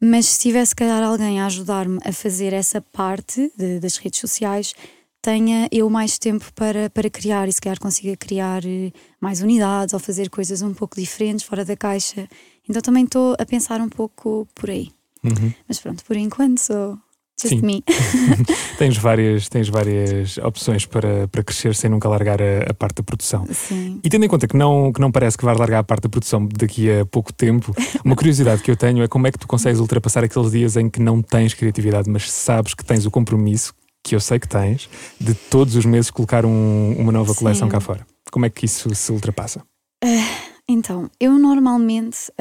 Mas 0.00 0.26
se 0.26 0.40
tivesse, 0.40 0.74
calhar, 0.74 1.02
alguém 1.02 1.40
a 1.40 1.46
ajudar-me 1.46 1.98
a 2.04 2.12
fazer 2.12 2.52
essa 2.52 2.80
parte 2.80 3.50
de, 3.56 3.78
das 3.80 3.96
redes 3.96 4.20
sociais, 4.20 4.74
tenha 5.22 5.68
eu 5.72 5.88
mais 5.88 6.18
tempo 6.18 6.52
para, 6.54 6.90
para 6.90 7.08
criar 7.08 7.48
e 7.48 7.52
se 7.52 7.60
calhar 7.60 7.80
consiga 7.80 8.14
criar 8.14 8.62
eh, 8.66 8.92
mais 9.18 9.40
unidades 9.40 9.94
ou 9.94 10.00
fazer 10.00 10.28
coisas 10.28 10.60
um 10.60 10.74
pouco 10.74 11.00
diferentes, 11.00 11.46
fora 11.46 11.64
da 11.64 11.74
caixa. 11.74 12.28
Então 12.68 12.82
também 12.82 13.04
estou 13.04 13.34
a 13.38 13.46
pensar 13.46 13.80
um 13.80 13.88
pouco 13.88 14.46
por 14.54 14.68
aí. 14.68 14.90
Uhum. 15.22 15.54
Mas 15.66 15.80
pronto, 15.80 16.04
por 16.04 16.16
enquanto 16.16 16.58
sou 16.58 16.98
just 17.40 17.60
Sim. 17.60 17.66
me. 17.66 17.84
tens, 18.78 18.96
várias, 18.96 19.48
tens 19.48 19.68
várias 19.68 20.38
opções 20.38 20.86
para, 20.86 21.28
para 21.28 21.42
crescer 21.42 21.74
sem 21.74 21.90
nunca 21.90 22.08
largar 22.08 22.40
a, 22.40 22.70
a, 22.70 22.74
parte 22.74 22.96
da 22.96 23.02
produção. 23.02 23.46
Sim. 23.50 24.00
E 24.02 24.08
tendo 24.08 24.24
em 24.24 24.28
conta 24.28 24.46
que 24.46 24.56
não, 24.56 24.92
que 24.92 25.00
não 25.00 25.10
parece 25.10 25.36
que 25.36 25.44
vais 25.44 25.58
largar 25.58 25.80
a 25.80 25.84
parte 25.84 26.04
da 26.04 26.08
produção 26.08 26.46
daqui 26.46 26.90
a 26.90 27.04
pouco 27.04 27.32
tempo, 27.32 27.74
uma 28.04 28.16
curiosidade 28.16 28.62
que 28.62 28.70
eu 28.70 28.76
tenho 28.76 29.02
é 29.02 29.08
como 29.08 29.26
é 29.26 29.32
que 29.32 29.38
tu 29.38 29.46
consegues 29.46 29.80
ultrapassar 29.80 30.24
aqueles 30.24 30.50
dias 30.50 30.76
em 30.76 30.88
que 30.88 31.00
não 31.00 31.20
tens 31.22 31.54
criatividade, 31.54 32.08
mas 32.08 32.30
sabes 32.30 32.74
que 32.74 32.84
tens 32.84 33.06
o 33.06 33.10
compromisso 33.10 33.74
que 34.02 34.14
eu 34.14 34.20
sei 34.20 34.38
que 34.38 34.46
tens, 34.46 34.88
de 35.18 35.34
todos 35.34 35.76
os 35.76 35.86
meses 35.86 36.10
colocar 36.10 36.44
um, 36.44 36.94
uma 36.98 37.10
nova 37.10 37.32
Sim. 37.32 37.38
coleção 37.38 37.68
cá 37.68 37.80
fora. 37.80 38.06
Como 38.30 38.44
é 38.44 38.50
que 38.50 38.66
isso 38.66 38.94
se 38.94 39.10
ultrapassa? 39.10 39.62
Uh, 40.04 40.43
então, 40.66 41.10
eu 41.20 41.38
normalmente, 41.38 42.32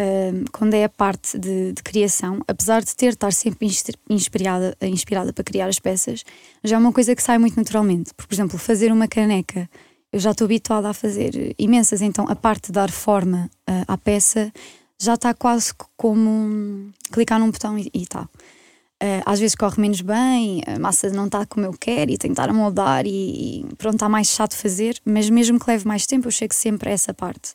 quando 0.54 0.74
é 0.74 0.86
a 0.86 0.90
parte 0.90 1.38
de, 1.38 1.74
de, 1.74 1.84
criação, 1.84 2.40
apesar 2.48 2.82
de 2.82 2.96
ter 2.96 3.10
estar 3.10 3.34
sempre 3.34 3.68
inspirada, 4.10 4.78
inspirada 4.82 5.34
para 5.34 5.44
criar 5.44 5.68
as 5.68 5.78
peças, 5.78 6.24
já 6.64 6.78
é 6.78 6.80
uma 6.80 6.94
coisa 6.94 7.14
que 7.16 7.22
sai 7.22 7.38
muito 7.38 7.58
naturalmente. 7.58 8.14
Por 8.14 8.26
exemplo, 8.32 8.58
fazer 8.58 8.94
uma 8.94 9.10
caneca, 9.10 9.70
eu 10.12 10.20
já 10.20 10.32
estou 10.32 10.46
habituada 10.46 10.90
a 10.90 10.94
fazer 10.94 11.54
imensas, 11.60 12.02
então 12.02 12.26
a 12.30 12.36
parte 12.36 12.68
de 12.68 12.72
dar 12.72 12.90
forma 12.90 13.50
uh, 13.70 13.84
à 13.88 13.98
peça 13.98 14.54
já 14.98 15.16
está 15.16 15.34
quase 15.34 15.74
como 15.98 16.92
clicar 17.12 17.40
num 17.40 17.52
botão 17.52 17.78
e, 17.78 17.90
e 17.94 18.06
tal. 18.06 18.24
Uh, 18.24 19.20
às 19.26 19.38
vezes 19.38 19.54
corre 19.54 19.82
menos 19.82 20.00
bem, 20.00 20.62
a 20.66 20.80
massa 20.80 21.10
não 21.10 21.26
está 21.26 21.46
como 21.46 21.66
eu 21.66 21.74
quero 21.74 22.10
e 22.10 22.18
a 22.38 22.54
moldar 22.54 23.06
e, 23.06 23.10
e 23.10 23.76
pronto, 23.76 23.96
está 23.96 24.08
mais 24.08 24.28
chato 24.28 24.56
fazer, 24.56 24.98
mas 25.04 25.30
mesmo 25.30 25.60
que 25.60 25.70
leve 25.70 25.86
mais 25.86 26.06
tempo, 26.06 26.28
eu 26.28 26.32
chego 26.32 26.54
sempre 26.54 26.90
a 26.90 26.94
essa 26.94 27.14
parte. 27.14 27.54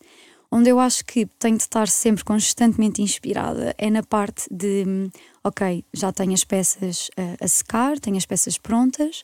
Onde 0.51 0.71
eu 0.71 0.81
acho 0.81 1.05
que 1.05 1.27
tenho 1.39 1.57
de 1.57 1.65
estar 1.65 1.89
sempre 1.89 2.25
constantemente 2.25 3.03
inspirada 3.03 3.75
é 3.77 3.91
na 3.91 4.03
parte 4.03 4.47
de, 4.51 5.11
ok, 5.45 5.85
já 5.93 6.11
tenho 6.11 6.33
as 6.33 6.43
peças 6.43 7.11
a, 7.17 7.45
a 7.45 7.49
secar, 7.49 7.99
tenho 7.99 8.17
as 8.17 8.25
peças 8.25 8.57
prontas, 8.57 9.23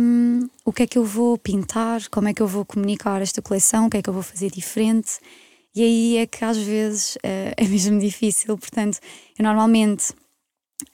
um, 0.00 0.48
o 0.64 0.72
que 0.72 0.84
é 0.84 0.86
que 0.86 0.98
eu 0.98 1.04
vou 1.04 1.36
pintar, 1.36 2.08
como 2.08 2.28
é 2.28 2.34
que 2.34 2.42
eu 2.42 2.46
vou 2.46 2.64
comunicar 2.64 3.20
esta 3.22 3.42
coleção, 3.42 3.86
o 3.86 3.90
que 3.90 3.96
é 3.96 4.02
que 4.02 4.08
eu 4.08 4.14
vou 4.14 4.22
fazer 4.22 4.50
diferente. 4.50 5.18
E 5.74 5.82
aí 5.82 6.16
é 6.18 6.26
que 6.26 6.44
às 6.44 6.58
vezes 6.58 7.16
uh, 7.16 7.54
é 7.56 7.64
mesmo 7.66 7.98
difícil, 7.98 8.56
portanto, 8.56 8.98
eu 9.38 9.44
normalmente 9.44 10.12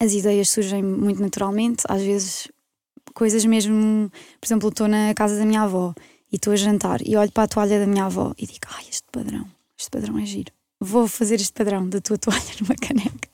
as 0.00 0.12
ideias 0.12 0.48
surgem 0.48 0.82
muito 0.82 1.20
naturalmente, 1.20 1.84
às 1.88 2.02
vezes 2.02 2.48
coisas 3.14 3.44
mesmo, 3.44 4.10
por 4.40 4.46
exemplo, 4.46 4.68
estou 4.68 4.88
na 4.88 5.14
casa 5.14 5.38
da 5.38 5.44
minha 5.44 5.62
avó 5.62 5.94
e 6.32 6.36
estou 6.36 6.52
a 6.52 6.56
jantar 6.56 7.00
e 7.06 7.16
olho 7.16 7.32
para 7.32 7.44
a 7.44 7.48
toalha 7.48 7.78
da 7.78 7.86
minha 7.86 8.06
avó 8.06 8.32
e 8.38 8.46
digo, 8.46 8.66
ai, 8.68 8.84
este 8.90 9.06
padrão, 9.10 9.46
este 9.78 9.90
padrão 9.90 10.18
é 10.18 10.26
giro. 10.26 10.52
Vou 10.80 11.08
fazer 11.08 11.36
este 11.36 11.52
padrão 11.52 11.88
da 11.88 12.00
tua 12.00 12.18
toalha 12.18 12.42
numa 12.60 12.74
caneca. 12.74 13.28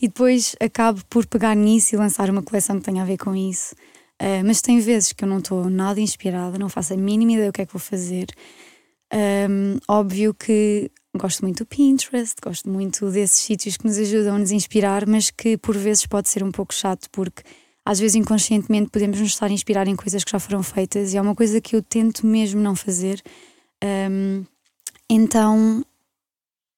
E 0.00 0.08
depois 0.08 0.56
acabo 0.60 1.00
por 1.08 1.26
pegar 1.26 1.54
nisso 1.54 1.94
e 1.94 1.98
lançar 1.98 2.28
uma 2.30 2.42
coleção 2.42 2.78
que 2.78 2.84
tenha 2.84 3.02
a 3.02 3.06
ver 3.06 3.18
com 3.18 3.36
isso. 3.36 3.74
Uh, 4.20 4.44
mas 4.44 4.60
tem 4.60 4.80
vezes 4.80 5.12
que 5.12 5.24
eu 5.24 5.28
não 5.28 5.38
estou 5.38 5.68
nada 5.68 6.00
inspirada, 6.00 6.58
não 6.58 6.68
faço 6.68 6.94
a 6.94 6.96
mínima 6.96 7.32
ideia 7.32 7.50
do 7.50 7.52
que 7.52 7.62
é 7.62 7.66
que 7.66 7.72
vou 7.72 7.80
fazer. 7.80 8.26
Um, 9.12 9.78
óbvio 9.86 10.32
que 10.32 10.90
gosto 11.14 11.42
muito 11.42 11.58
do 11.58 11.66
Pinterest, 11.66 12.36
gosto 12.42 12.68
muito 12.68 13.10
desses 13.10 13.38
sítios 13.42 13.76
que 13.76 13.86
nos 13.86 13.98
ajudam 13.98 14.36
a 14.36 14.38
nos 14.38 14.50
inspirar, 14.50 15.06
mas 15.06 15.30
que 15.30 15.58
por 15.58 15.76
vezes 15.76 16.06
pode 16.06 16.28
ser 16.28 16.42
um 16.42 16.50
pouco 16.50 16.72
chato 16.72 17.08
porque 17.10 17.42
às 17.84 17.98
vezes 17.98 18.14
inconscientemente 18.14 18.90
podemos 18.90 19.18
nos 19.20 19.30
estar 19.30 19.46
a 19.46 19.52
inspirar 19.52 19.88
em 19.88 19.96
coisas 19.96 20.22
que 20.24 20.30
já 20.30 20.38
foram 20.38 20.62
feitas 20.62 21.12
e 21.12 21.16
é 21.16 21.20
uma 21.20 21.34
coisa 21.34 21.60
que 21.60 21.74
eu 21.74 21.82
tento 21.82 22.26
mesmo 22.26 22.60
não 22.60 22.76
fazer. 22.76 23.20
Um, 23.82 24.44
então 25.10 25.84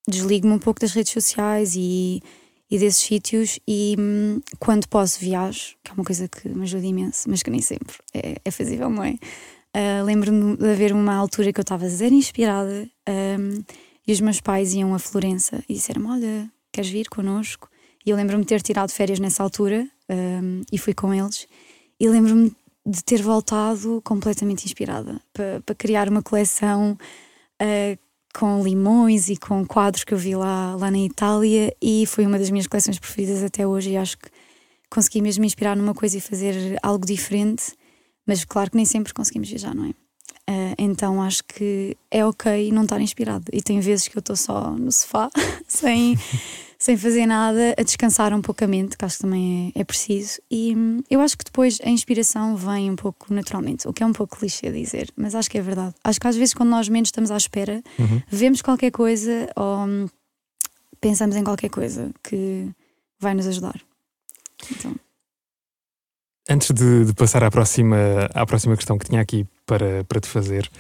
desligo-me 0.09 0.55
um 0.55 0.59
pouco 0.59 0.81
das 0.81 0.93
redes 0.93 1.13
sociais 1.13 1.75
e, 1.77 2.23
e 2.71 2.79
desses 2.79 3.03
sítios 3.03 3.59
e 3.67 3.97
hum, 3.99 4.41
quando 4.59 4.89
posso 4.89 5.19
viajo, 5.21 5.77
que 5.83 5.91
é 5.91 5.95
uma 5.95 6.05
coisa 6.05 6.29
que 6.29 6.49
me 6.49 6.63
ajuda 6.63 6.87
imenso, 6.87 7.29
mas 7.29 7.43
que 7.43 7.51
nem 7.51 7.61
sempre 7.61 7.97
é, 8.13 8.37
é 8.45 8.51
fazível, 8.51 8.89
não 8.89 9.05
é? 9.05 9.19
Uh, 9.77 10.05
Lembro-me 10.05 10.57
de 10.57 10.71
haver 10.71 10.93
uma 10.93 11.15
altura 11.15 11.53
que 11.53 11.59
eu 11.59 11.63
estava 11.63 11.89
zero 11.89 12.15
inspirada 12.15 12.89
um, 13.09 13.63
e 14.07 14.13
os 14.13 14.21
meus 14.21 14.41
pais 14.41 14.73
iam 14.73 14.95
a 14.95 14.99
Florença 14.99 15.65
e 15.69 15.75
disseram-me: 15.75 16.09
Olha, 16.09 16.51
queres 16.73 16.91
vir 16.91 17.09
connosco? 17.09 17.69
E 18.05 18.11
eu 18.11 18.17
lembro-me 18.17 18.43
de 18.43 18.49
ter 18.49 18.63
tirado 18.63 18.91
férias 18.91 19.19
nessa 19.19 19.43
altura 19.43 19.89
um, 20.09 20.63
e 20.71 20.79
fui 20.79 20.95
com 20.95 21.13
eles. 21.13 21.47
E 21.99 22.09
lembro-me 22.09 22.53
de 22.87 23.03
ter 23.03 23.23
voltado 23.23 24.03
completamente 24.05 24.65
inspirada 24.65 25.21
para, 25.33 25.75
criar 25.75 26.09
uma 26.09 26.23
coleção 26.23 26.99
uh, 27.63 27.99
com 28.35 28.63
limões 28.63 29.29
e 29.29 29.37
com 29.37 29.65
quadros 29.67 30.05
que 30.05 30.13
eu 30.13 30.19
vi 30.19 30.35
lá, 30.35 30.77
lá 30.77 30.91
na 30.91 30.99
Itália. 30.99 31.75
E 31.81 32.05
foi 32.07 32.27
uma 32.27 32.39
das 32.39 32.51
minhas 32.51 32.67
coleções 32.67 32.99
preferidas 32.99 33.43
até 33.43 33.67
hoje. 33.67 33.91
E 33.91 33.97
acho 33.97 34.19
que 34.19 34.29
consegui 34.91 35.23
mesmo 35.23 35.41
me 35.41 35.47
inspirar 35.47 35.77
numa 35.77 35.95
coisa 35.95 36.19
e 36.19 36.21
fazer 36.21 36.79
algo 36.83 37.07
diferente 37.07 37.75
mas 38.27 38.45
claro 38.45 38.71
que 38.71 38.77
nem 38.77 38.87
sempre 38.87 39.13
conseguimos 39.13 39.49
viajar, 39.49 39.75
não 39.75 39.87
é? 39.87 39.91
Uh, 40.51 40.75
então 40.77 41.23
acho 41.23 41.43
que 41.45 41.97
é 42.11 42.25
ok 42.25 42.71
não 42.73 42.83
estar 42.83 43.01
inspirado. 43.01 43.45
E 43.53 43.63
tem 43.63 43.81
vezes 43.81 44.09
que 44.09 44.17
eu 44.17 44.21
estou 44.21 44.37
só 44.37 44.71
no 44.71 44.93
sofá, 44.93 45.31
sem, 45.69 46.19
sem 46.85 46.99
fazer 46.99 47.25
nada, 47.25 47.75
a 47.79 47.83
descansar 47.83 48.35
um 48.35 48.43
pouco 48.43 48.63
a 48.63 48.67
mente, 48.67 48.95
que 48.99 49.03
acho 49.07 49.17
que 49.17 49.23
também 49.23 49.73
é, 49.75 49.81
é 49.81 49.85
preciso. 49.85 50.39
E 50.51 50.77
hum, 50.77 51.03
eu 51.09 51.19
acho 51.23 51.39
que 51.39 51.43
depois 51.43 51.79
a 51.83 51.89
inspiração 51.89 52.55
vem 52.57 52.91
um 52.91 52.95
pouco 52.95 53.33
naturalmente, 53.33 53.89
o 53.89 53.93
que 53.93 54.03
é 54.03 54.07
um 54.07 54.13
pouco 54.13 54.37
clichê 54.37 54.71
dizer, 54.71 55.11
mas 55.17 55.35
acho 55.35 55.51
que 55.51 55.57
é 55.57 55.63
verdade. 55.63 55.95
Acho 56.05 56.21
que 56.21 56.29
às 56.29 56.37
vezes, 56.37 56.53
quando 56.53 56.69
nós 56.69 56.87
menos 56.91 57.09
estamos 57.09 57.31
à 57.31 57.39
espera, 57.39 57.83
uhum. 57.99 58.21
vemos 58.29 58.61
qualquer 58.61 58.91
coisa 58.91 59.51
ou 59.57 59.87
hum, 59.87 60.07
pensamos 61.01 61.37
em 61.37 61.43
qualquer 61.43 61.71
coisa 61.71 62.13
que 62.23 62.69
vai 63.19 63.33
nos 63.33 63.47
ajudar. 63.47 63.81
Então. 64.71 64.95
Antes 66.51 66.71
de, 66.71 67.07
de, 67.07 67.15
passar 67.15 67.43
à 67.43 67.51
próxima, 67.51 67.97
à 68.35 68.45
próxima 68.45 68.77
questão 68.77 68.99
que 68.99 69.07
tinha 69.07 69.23
aqui 69.23 69.47
para, 69.65 70.05
para 70.05 70.21
te 70.21 70.29
fazer, 70.29 70.71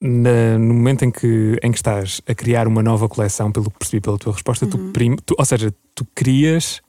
na, 0.00 0.58
no 0.58 0.74
momento 0.74 1.04
em 1.04 1.10
que, 1.10 1.58
em 1.62 1.70
que 1.72 1.78
estás 1.78 2.20
a 2.26 2.34
criar 2.34 2.66
uma 2.66 2.82
nova 2.82 3.08
coleção, 3.08 3.50
pelo 3.50 3.70
que 3.70 3.78
percebi 3.78 4.00
pela 4.00 4.18
tua 4.18 4.32
resposta, 4.32 4.64
uhum. 4.64 4.70
tu, 4.70 4.78
prim, 4.92 5.16
tu, 5.16 5.34
ou 5.38 5.44
seja, 5.44 5.74
tu 5.94 6.06
crias 6.14 6.80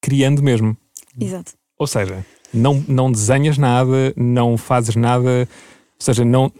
criando 0.00 0.42
mesmo. 0.42 0.76
Exato. 1.18 1.52
Ou 1.78 1.86
seja, 1.86 2.24
não, 2.52 2.84
não 2.88 3.10
desenhas 3.12 3.58
nada, 3.58 4.12
não 4.16 4.56
fazes 4.56 4.96
nada, 4.96 5.48
ou 5.48 6.00
seja, 6.00 6.24
não, 6.24 6.52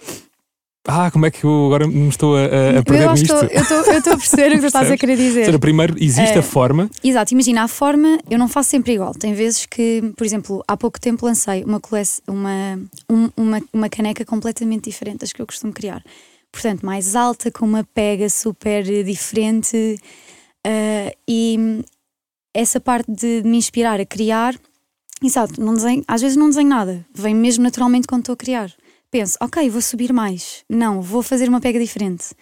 ah, 0.89 1.11
como 1.11 1.27
é 1.27 1.31
que 1.31 1.45
eu 1.45 1.67
agora 1.67 1.87
me 1.87 2.09
estou 2.09 2.37
a, 2.37 2.79
a 2.79 2.83
perder 2.83 3.05
eu 3.05 3.13
nisto? 3.13 3.25
Estou, 3.25 3.49
eu, 3.49 3.63
estou, 3.63 3.77
eu 3.93 3.99
estou 3.99 4.13
a 4.13 4.17
perceber 4.17 4.57
o 4.57 4.61
que 4.61 4.67
estás 4.67 4.91
a 4.91 4.97
querer 4.97 5.17
dizer. 5.17 5.47
Seja, 5.47 5.59
primeiro 5.59 5.97
existe 5.99 6.39
a 6.39 6.43
forma. 6.43 6.89
Exato, 7.03 7.35
imagina, 7.35 7.65
a 7.65 7.69
forma 7.69 8.19
eu 8.31 8.39
não 8.39 8.49
faço 8.49 8.71
sempre 8.71 8.93
igual. 8.93 9.13
Tem 9.13 9.35
vezes 9.35 9.67
que, 9.67 10.13
por 10.17 10.25
exemplo, 10.25 10.63
há 10.67 10.77
pouco 10.77 11.01
tempo 11.01 11.27
lancei 11.27 11.65
uma, 11.65 11.81
uma, 12.29 12.81
um, 13.11 13.31
uma, 13.37 13.63
uma 13.73 13.89
caneca 13.89 14.25
completamente 14.25 14.85
diferente 14.85 15.21
das 15.21 15.33
que 15.33 15.43
eu 15.43 15.47
costumo 15.47 15.73
criar. 15.73 16.03
Portanto, 16.53 16.87
mais 16.87 17.17
alta, 17.17 17.51
com 17.51 17.67
uma 17.67 17.85
pega 17.93 18.29
super 18.31 18.85
diferente. 19.05 19.99
Uh, 20.67 21.11
e 21.29 21.85
essa 22.55 22.81
parte 22.81 23.11
de 23.11 23.43
me 23.45 23.57
inspirar 23.57 24.01
a 24.01 24.07
criar, 24.07 24.55
exato, 25.23 25.61
não 25.61 25.75
desenho, 25.75 26.05
às 26.07 26.23
vezes 26.23 26.37
não 26.37 26.49
desenho 26.49 26.69
nada, 26.69 27.05
vem 27.15 27.35
mesmo 27.35 27.63
naturalmente 27.63 28.07
quando 28.07 28.23
estou 28.23 28.33
a 28.33 28.37
criar 28.37 28.73
penso, 29.11 29.37
ok, 29.41 29.69
vou 29.71 29.81
subir 29.81 30.13
mais. 30.13 30.65
Não, 30.69 31.01
vou 31.01 31.23
fazer 31.23 31.49
uma 31.49 31.61
pega 31.61 31.79
diferente. 31.79 32.33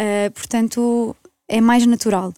Uh, 0.00 0.30
portanto, 0.34 1.16
é 1.48 1.60
mais 1.60 1.86
natural. 1.86 2.32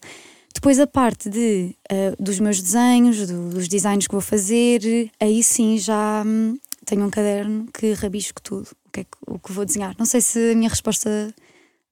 Depois 0.54 0.80
a 0.80 0.86
parte 0.86 1.28
de, 1.28 1.74
uh, 1.90 2.22
dos 2.22 2.40
meus 2.40 2.60
desenhos, 2.60 3.26
do, 3.26 3.50
dos 3.50 3.68
designs 3.68 4.06
que 4.06 4.12
vou 4.12 4.20
fazer, 4.20 5.10
aí 5.20 5.42
sim 5.42 5.78
já 5.78 6.22
hum, 6.26 6.58
tenho 6.84 7.04
um 7.04 7.10
caderno 7.10 7.68
que 7.72 7.92
rabisco 7.92 8.42
tudo, 8.42 8.68
o 8.86 8.90
que, 8.90 9.00
é 9.00 9.04
que, 9.04 9.16
o 9.26 9.38
que 9.38 9.52
vou 9.52 9.64
desenhar. 9.64 9.94
Não 9.98 10.06
sei 10.06 10.20
se 10.20 10.52
a 10.52 10.54
minha 10.54 10.68
resposta 10.68 11.32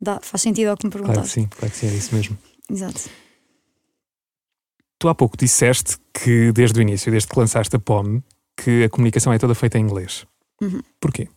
dá, 0.01 0.19
faz 0.21 0.43
sentido 0.43 0.69
ao 0.69 0.77
que 0.77 0.87
me 0.87 0.93
perguntaste. 0.93 1.35
Claro 1.35 1.49
que 1.49 1.55
sim, 1.55 1.59
claro 1.59 1.73
que 1.73 1.79
sim, 1.79 1.87
é 1.89 1.95
isso 1.95 2.15
mesmo. 2.15 2.39
Exato. 2.71 3.11
Tu 4.99 5.09
há 5.09 5.15
pouco 5.15 5.37
disseste 5.37 5.97
que 6.13 6.51
desde 6.53 6.79
o 6.79 6.83
início, 6.83 7.13
desde 7.13 7.29
que 7.29 7.39
lançaste 7.39 7.77
a 7.77 7.79
POM, 7.79 8.21
que 8.57 8.85
a 8.85 8.89
comunicação 8.89 9.33
é 9.33 9.39
toda 9.39 9.55
feita 9.55 9.79
em 9.79 9.83
inglês. 9.83 10.27
Uhum. 10.61 10.81
Porquê? 10.99 11.29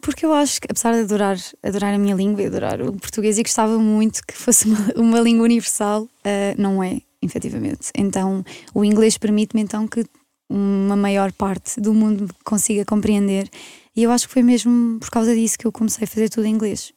Porque 0.00 0.24
eu 0.24 0.32
acho 0.32 0.60
que, 0.60 0.68
apesar 0.70 0.92
de 0.92 1.00
adorar, 1.00 1.36
adorar 1.62 1.94
a 1.94 1.98
minha 1.98 2.14
língua 2.14 2.42
e 2.42 2.46
adorar 2.46 2.80
o 2.82 2.92
português 2.92 3.38
e 3.38 3.42
gostava 3.42 3.78
muito 3.78 4.20
que 4.26 4.34
fosse 4.34 4.66
uma, 4.68 4.92
uma 4.96 5.20
língua 5.20 5.44
universal, 5.44 6.04
uh, 6.04 6.08
não 6.56 6.82
é, 6.82 7.00
efetivamente. 7.22 7.90
Então, 7.96 8.44
o 8.74 8.84
inglês 8.84 9.18
permite-me 9.18 9.62
então 9.62 9.86
que 9.86 10.04
uma 10.48 10.96
maior 10.96 11.32
parte 11.32 11.80
do 11.80 11.94
mundo 11.94 12.28
consiga 12.44 12.84
compreender. 12.84 13.48
E 13.94 14.02
eu 14.02 14.10
acho 14.10 14.26
que 14.26 14.34
foi 14.34 14.42
mesmo 14.42 14.98
por 14.98 15.10
causa 15.10 15.34
disso 15.34 15.58
que 15.58 15.66
eu 15.66 15.72
comecei 15.72 16.04
a 16.04 16.08
fazer 16.08 16.28
tudo 16.28 16.46
em 16.46 16.52
inglês. 16.52 16.92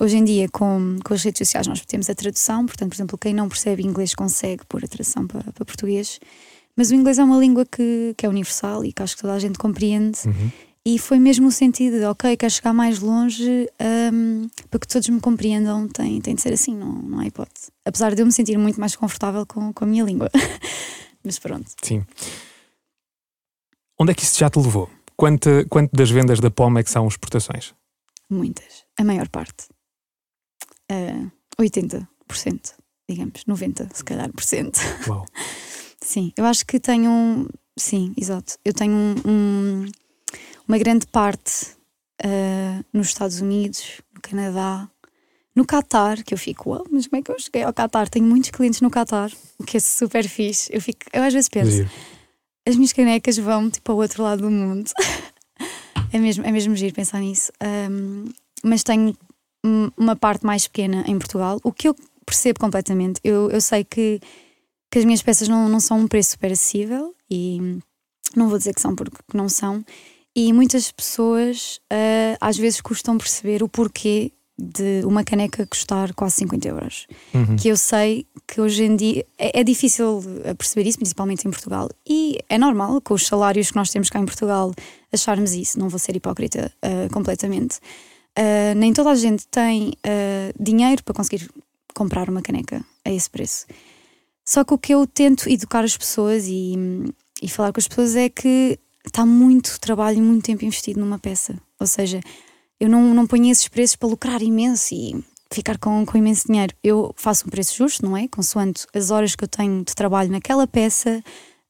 Hoje 0.00 0.16
em 0.16 0.24
dia, 0.24 0.48
com, 0.48 0.98
com 1.04 1.14
as 1.14 1.22
redes 1.22 1.38
sociais, 1.38 1.66
nós 1.66 1.84
temos 1.84 2.08
a 2.08 2.14
tradução, 2.14 2.66
portanto, 2.66 2.90
por 2.90 2.96
exemplo, 2.96 3.18
quem 3.18 3.34
não 3.34 3.48
percebe 3.48 3.82
inglês 3.82 4.14
consegue 4.14 4.64
pôr 4.66 4.84
a 4.84 4.88
tradução 4.88 5.26
para, 5.26 5.52
para 5.52 5.64
português. 5.64 6.18
Mas 6.76 6.90
o 6.90 6.94
inglês 6.94 7.18
é 7.18 7.24
uma 7.24 7.38
língua 7.38 7.66
que, 7.66 8.14
que 8.16 8.24
é 8.24 8.28
universal 8.28 8.84
e 8.84 8.92
que 8.92 9.02
acho 9.02 9.16
que 9.16 9.22
toda 9.22 9.34
a 9.34 9.38
gente 9.38 9.58
compreende. 9.58 10.20
Uhum. 10.26 10.50
E 10.88 10.98
foi 10.98 11.18
mesmo 11.18 11.44
no 11.44 11.52
sentido 11.52 11.98
de, 11.98 12.04
ok, 12.06 12.34
quero 12.34 12.50
chegar 12.50 12.72
mais 12.72 12.98
longe 12.98 13.68
um, 14.10 14.48
para 14.70 14.80
que 14.80 14.88
todos 14.88 15.06
me 15.10 15.20
compreendam, 15.20 15.86
tem, 15.86 16.18
tem 16.18 16.34
de 16.34 16.40
ser 16.40 16.54
assim, 16.54 16.74
não, 16.74 16.90
não 16.90 17.20
há 17.20 17.26
hipótese. 17.26 17.70
Apesar 17.84 18.14
de 18.14 18.22
eu 18.22 18.24
me 18.24 18.32
sentir 18.32 18.56
muito 18.56 18.80
mais 18.80 18.96
confortável 18.96 19.44
com, 19.44 19.70
com 19.70 19.84
a 19.84 19.86
minha 19.86 20.02
língua. 20.02 20.30
Mas 21.22 21.38
pronto. 21.38 21.70
Sim. 21.82 22.06
Onde 24.00 24.12
é 24.12 24.14
que 24.14 24.22
isso 24.22 24.38
já 24.38 24.48
te 24.48 24.58
levou? 24.58 24.88
Quanto, 25.14 25.50
quanto 25.68 25.94
das 25.94 26.08
vendas 26.08 26.40
da 26.40 26.50
POM 26.50 26.78
é 26.78 26.82
que 26.82 26.90
são 26.90 27.06
exportações? 27.06 27.74
Muitas. 28.30 28.86
A 28.98 29.04
maior 29.04 29.28
parte. 29.28 29.68
Uh, 30.90 31.30
80%, 31.60 32.06
digamos. 33.06 33.44
90%, 33.44 33.94
se 33.94 34.04
calhar, 34.04 34.32
por 34.32 34.42
cento. 34.42 34.80
Uau. 35.06 35.26
Sim, 36.00 36.32
eu 36.34 36.46
acho 36.46 36.64
que 36.64 36.80
tenho 36.80 37.10
um. 37.10 37.46
Sim, 37.78 38.14
exato. 38.16 38.56
Eu 38.64 38.72
tenho 38.72 38.94
um, 38.94 39.14
um 39.26 39.86
uma 40.68 40.78
grande 40.78 41.06
parte 41.06 41.66
uh, 42.24 42.84
nos 42.92 43.08
Estados 43.08 43.40
Unidos, 43.40 44.02
no 44.14 44.20
Canadá, 44.20 44.88
no 45.54 45.64
Qatar, 45.64 46.22
que 46.22 46.34
eu 46.34 46.38
fico, 46.38 46.76
oh, 46.76 46.84
mas 46.90 47.08
como 47.08 47.20
é 47.20 47.22
que 47.22 47.32
eu 47.32 47.38
cheguei 47.40 47.62
ao 47.62 47.72
Qatar? 47.72 48.08
Tenho 48.08 48.26
muitos 48.26 48.50
clientes 48.50 48.80
no 48.80 48.90
Qatar, 48.90 49.32
o 49.58 49.64
que 49.64 49.78
é 49.78 49.80
super 49.80 50.28
fixe. 50.28 50.70
Eu, 50.72 50.80
fico, 50.80 51.00
eu 51.12 51.22
às 51.22 51.32
vezes 51.32 51.48
penso, 51.48 51.70
Giro. 51.70 51.90
as 52.66 52.76
minhas 52.76 52.92
canecas 52.92 53.36
vão 53.38 53.68
tipo 53.70 53.90
ao 53.90 53.98
outro 53.98 54.22
lado 54.22 54.42
do 54.42 54.50
mundo. 54.50 54.90
é, 56.12 56.18
mesmo, 56.18 56.44
é 56.44 56.52
mesmo 56.52 56.76
giro 56.76 56.94
pensar 56.94 57.20
nisso. 57.20 57.50
Um, 57.90 58.26
mas 58.62 58.82
tenho 58.82 59.16
uma 59.96 60.14
parte 60.14 60.46
mais 60.46 60.68
pequena 60.68 61.04
em 61.08 61.18
Portugal, 61.18 61.58
o 61.64 61.72
que 61.72 61.88
eu 61.88 61.96
percebo 62.24 62.60
completamente. 62.60 63.20
Eu, 63.24 63.50
eu 63.50 63.60
sei 63.60 63.82
que, 63.82 64.20
que 64.90 64.98
as 64.98 65.04
minhas 65.04 65.22
peças 65.22 65.48
não, 65.48 65.68
não 65.68 65.80
são 65.80 65.98
um 65.98 66.06
preço 66.06 66.30
super 66.30 66.52
acessível 66.52 67.14
e 67.30 67.80
não 68.36 68.48
vou 68.48 68.58
dizer 68.58 68.74
que 68.74 68.80
são 68.80 68.94
porque 68.94 69.18
não 69.34 69.48
são. 69.48 69.84
E 70.38 70.52
muitas 70.52 70.92
pessoas 70.92 71.80
uh, 71.92 72.38
às 72.40 72.56
vezes 72.56 72.80
custam 72.80 73.18
perceber 73.18 73.60
o 73.60 73.68
porquê 73.68 74.30
de 74.56 75.02
uma 75.04 75.24
caneca 75.24 75.66
custar 75.66 76.14
quase 76.14 76.36
50 76.36 76.68
euros. 76.68 77.08
Uhum. 77.34 77.56
Que 77.56 77.66
eu 77.66 77.76
sei 77.76 78.24
que 78.46 78.60
hoje 78.60 78.84
em 78.84 78.94
dia 78.94 79.26
é, 79.36 79.58
é, 79.58 79.64
difícil 79.64 80.22
perceber 80.56 80.88
isso, 80.88 80.98
principalmente 80.98 81.44
em 81.44 81.50
Portugal. 81.50 81.90
E 82.08 82.38
é 82.48 82.56
normal, 82.56 83.00
com 83.00 83.14
os 83.14 83.26
salários 83.26 83.72
que 83.72 83.76
nós 83.76 83.90
temos 83.90 84.10
cá 84.10 84.20
em 84.20 84.26
Portugal, 84.26 84.72
acharmos 85.12 85.54
isso. 85.54 85.76
Não 85.76 85.88
vou 85.88 85.98
ser 85.98 86.14
hipócrita 86.14 86.70
uh, 86.84 87.12
completamente. 87.12 87.78
Uh, 88.38 88.76
nem 88.76 88.92
toda 88.92 89.10
a 89.10 89.16
gente 89.16 89.44
tem 89.48 89.92
dinheiro 90.58 91.02
para 91.02 91.14
conseguir 91.14 91.50
comprar 91.92 92.30
uma 92.30 92.42
caneca 92.42 92.84
a 93.04 93.10
esse 93.10 93.28
preço. 93.28 93.66
Só 94.44 94.62
que 94.62 94.72
o 94.72 94.78
que 94.78 94.94
eu 94.94 95.04
tento 95.04 95.50
educar 95.50 95.82
as 95.82 95.96
pessoas 95.96 96.46
e, 96.46 96.76
e 97.42 97.48
falar 97.48 97.72
com 97.72 97.80
as 97.80 97.88
pessoas 97.88 98.14
é 98.14 98.28
que 98.28 98.78
está 99.08 99.26
muito 99.26 99.78
trabalho 99.80 100.18
e 100.18 100.22
muito 100.22 100.44
tempo 100.44 100.64
investido 100.64 101.00
numa 101.00 101.18
peça. 101.18 101.60
Ou 101.80 101.86
seja, 101.86 102.20
eu 102.80 102.88
não, 102.88 103.14
não 103.14 103.26
ponho 103.26 103.50
esses 103.50 103.68
preços 103.68 103.96
para 103.96 104.08
lucrar 104.08 104.42
imenso 104.42 104.94
e 104.94 105.24
ficar 105.50 105.78
com, 105.78 106.04
com 106.04 106.18
imenso 106.18 106.46
dinheiro. 106.46 106.74
Eu 106.82 107.12
faço 107.16 107.46
um 107.46 107.50
preço 107.50 107.76
justo, 107.76 108.04
não 108.04 108.16
é? 108.16 108.28
Consoante 108.28 108.86
as 108.94 109.10
horas 109.10 109.34
que 109.34 109.44
eu 109.44 109.48
tenho 109.48 109.84
de 109.84 109.94
trabalho 109.94 110.30
naquela 110.30 110.66
peça, 110.66 111.22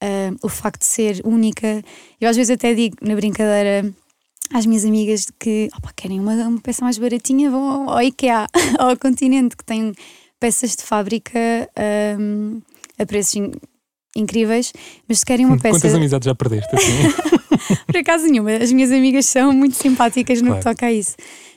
uh, 0.03 0.37
o 0.43 0.49
facto 0.49 0.81
de 0.81 0.87
ser 0.87 1.23
única. 1.25 1.83
Eu 2.21 2.29
às 2.29 2.37
vezes 2.37 2.51
até 2.51 2.75
digo 2.75 2.97
na 3.01 3.15
brincadeira 3.15 3.93
às 4.53 4.67
minhas 4.67 4.85
amigas 4.85 5.27
que 5.39 5.69
opa, 5.77 5.93
querem 5.95 6.21
uma, 6.21 6.33
uma 6.35 6.61
peça 6.61 6.85
mais 6.85 6.99
baratinha, 6.99 7.51
vão 7.51 7.89
ao 7.89 8.03
IKEA, 8.03 8.47
ao 8.79 8.97
continente, 8.97 9.57
que 9.57 9.65
tem 9.65 9.93
peças 10.41 10.77
de 10.77 10.83
fábrica 10.83 11.39
um, 12.19 12.61
ah, 12.99 13.03
a 13.03 13.07
preços 13.07 13.41
incríveis, 14.17 14.73
mas 15.09 15.21
se 15.21 15.27
querem 15.27 15.47
uma 15.47 15.57
peça. 15.61 15.79
Quantas 15.79 15.95
amizades 15.95 16.27
já 16.27 16.35
perdeste 16.35 16.75
assim? 16.75 17.77
Por 17.87 17.97
acaso 17.97 18.27
nenhuma. 18.27 18.53
As 18.53 18.73
minhas 18.73 18.91
amigas 18.93 19.27
são 19.27 19.53
muito 19.53 19.77
simpáticas 19.77 20.41
no 20.41 20.49
claro. 20.49 20.63
que 20.63 20.71
toca 20.71 20.87
a 20.87 20.93
isso. 20.93 21.17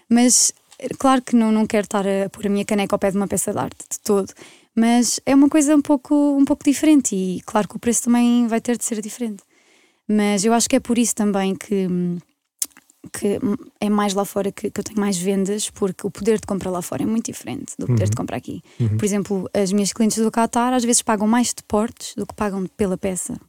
Mas 0.10 0.52
claro 0.98 1.22
que 1.22 1.36
não, 1.36 1.52
não 1.52 1.66
quero 1.66 1.86
estar 1.86 2.06
a 2.06 2.30
pôr 2.30 2.48
a 2.48 2.50
minha 2.50 2.66
caneca 2.66 2.96
ao 2.96 3.00
pé 3.00 3.12
de 3.12 3.18
uma 3.18 3.28
peça 3.28 3.52
de 3.52 3.60
arte 3.60 3.86
de 3.90 4.00
todo. 4.00 4.32
Mas 4.76 5.20
é 5.26 5.36
uma 5.36 5.50
coisa 5.50 5.76
um 5.76 5.82
pouco, 5.82 6.16
um 6.38 6.46
pouco 6.46 6.64
diferente 6.64 7.16
e 7.16 7.42
claro 7.46 7.68
que 7.68 7.76
o 7.76 7.80
preço 7.80 8.04
também 8.04 8.48
vai 8.48 8.62
ter 8.62 8.78
de 8.78 8.86
ser 8.86 9.02
diferente. 9.02 9.44
Mas 10.08 10.44
eu 10.44 10.54
acho 10.54 10.70
que 10.70 10.76
é 10.76 10.80
por 10.80 10.98
isso 10.98 11.16
também 11.16 11.56
que 11.56 11.88
hum, 11.88 12.18
que 13.12 13.40
é 13.80 13.90
mais 13.90 14.14
lá 14.14 14.24
fora 14.24 14.52
que, 14.52 14.70
que, 14.70 14.80
eu 14.80 14.84
tenho 14.84 15.00
mais 15.00 15.18
vendas, 15.18 15.70
porque 15.70 16.06
o 16.06 16.12
poder 16.12 16.40
de 16.40 16.46
compra 16.46 16.70
lá 16.70 16.82
fora 16.82 17.04
é 17.04 17.06
muito 17.06 17.32
diferente 17.32 17.74
do 17.78 17.88
poder 17.88 18.04
uhum. 18.04 18.10
de 18.10 18.16
compra 18.16 18.38
aqui. 18.38 18.62
Uhum. 18.80 18.98
Por 18.98 19.06
exemplo, 19.06 19.50
as 19.54 19.72
minhas 19.72 19.92
clientes 19.92 20.18
do 20.18 20.32
Qatar 20.32 20.74
às 20.74 20.84
vezes 20.84 21.02
pagam 21.02 21.28
mais 21.28 21.48
de 21.48 21.64
portes 21.64 22.14
do 22.16 22.28
que 22.28 22.36
pagam 22.36 22.66
pela 22.78 22.98
peça. 22.98 23.40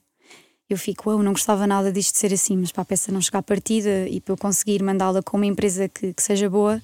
Eu 0.70 0.78
fico, 0.78 1.10
eu 1.10 1.22
não 1.22 1.32
gostava 1.32 1.66
nada 1.66 1.92
disto 1.92 2.12
de 2.12 2.18
ser 2.18 2.32
assim, 2.32 2.56
mas 2.56 2.72
para 2.72 2.82
a 2.82 2.84
peça 2.86 3.12
não 3.12 3.20
chegar 3.20 3.40
à 3.40 3.42
partida 3.42 4.08
e 4.08 4.20
para 4.20 4.32
eu 4.32 4.38
conseguir 4.38 4.82
mandá-la 4.82 5.22
com 5.22 5.36
uma 5.36 5.44
empresa 5.44 5.86
que, 5.86 6.14
que 6.14 6.22
seja 6.22 6.48
boa, 6.48 6.80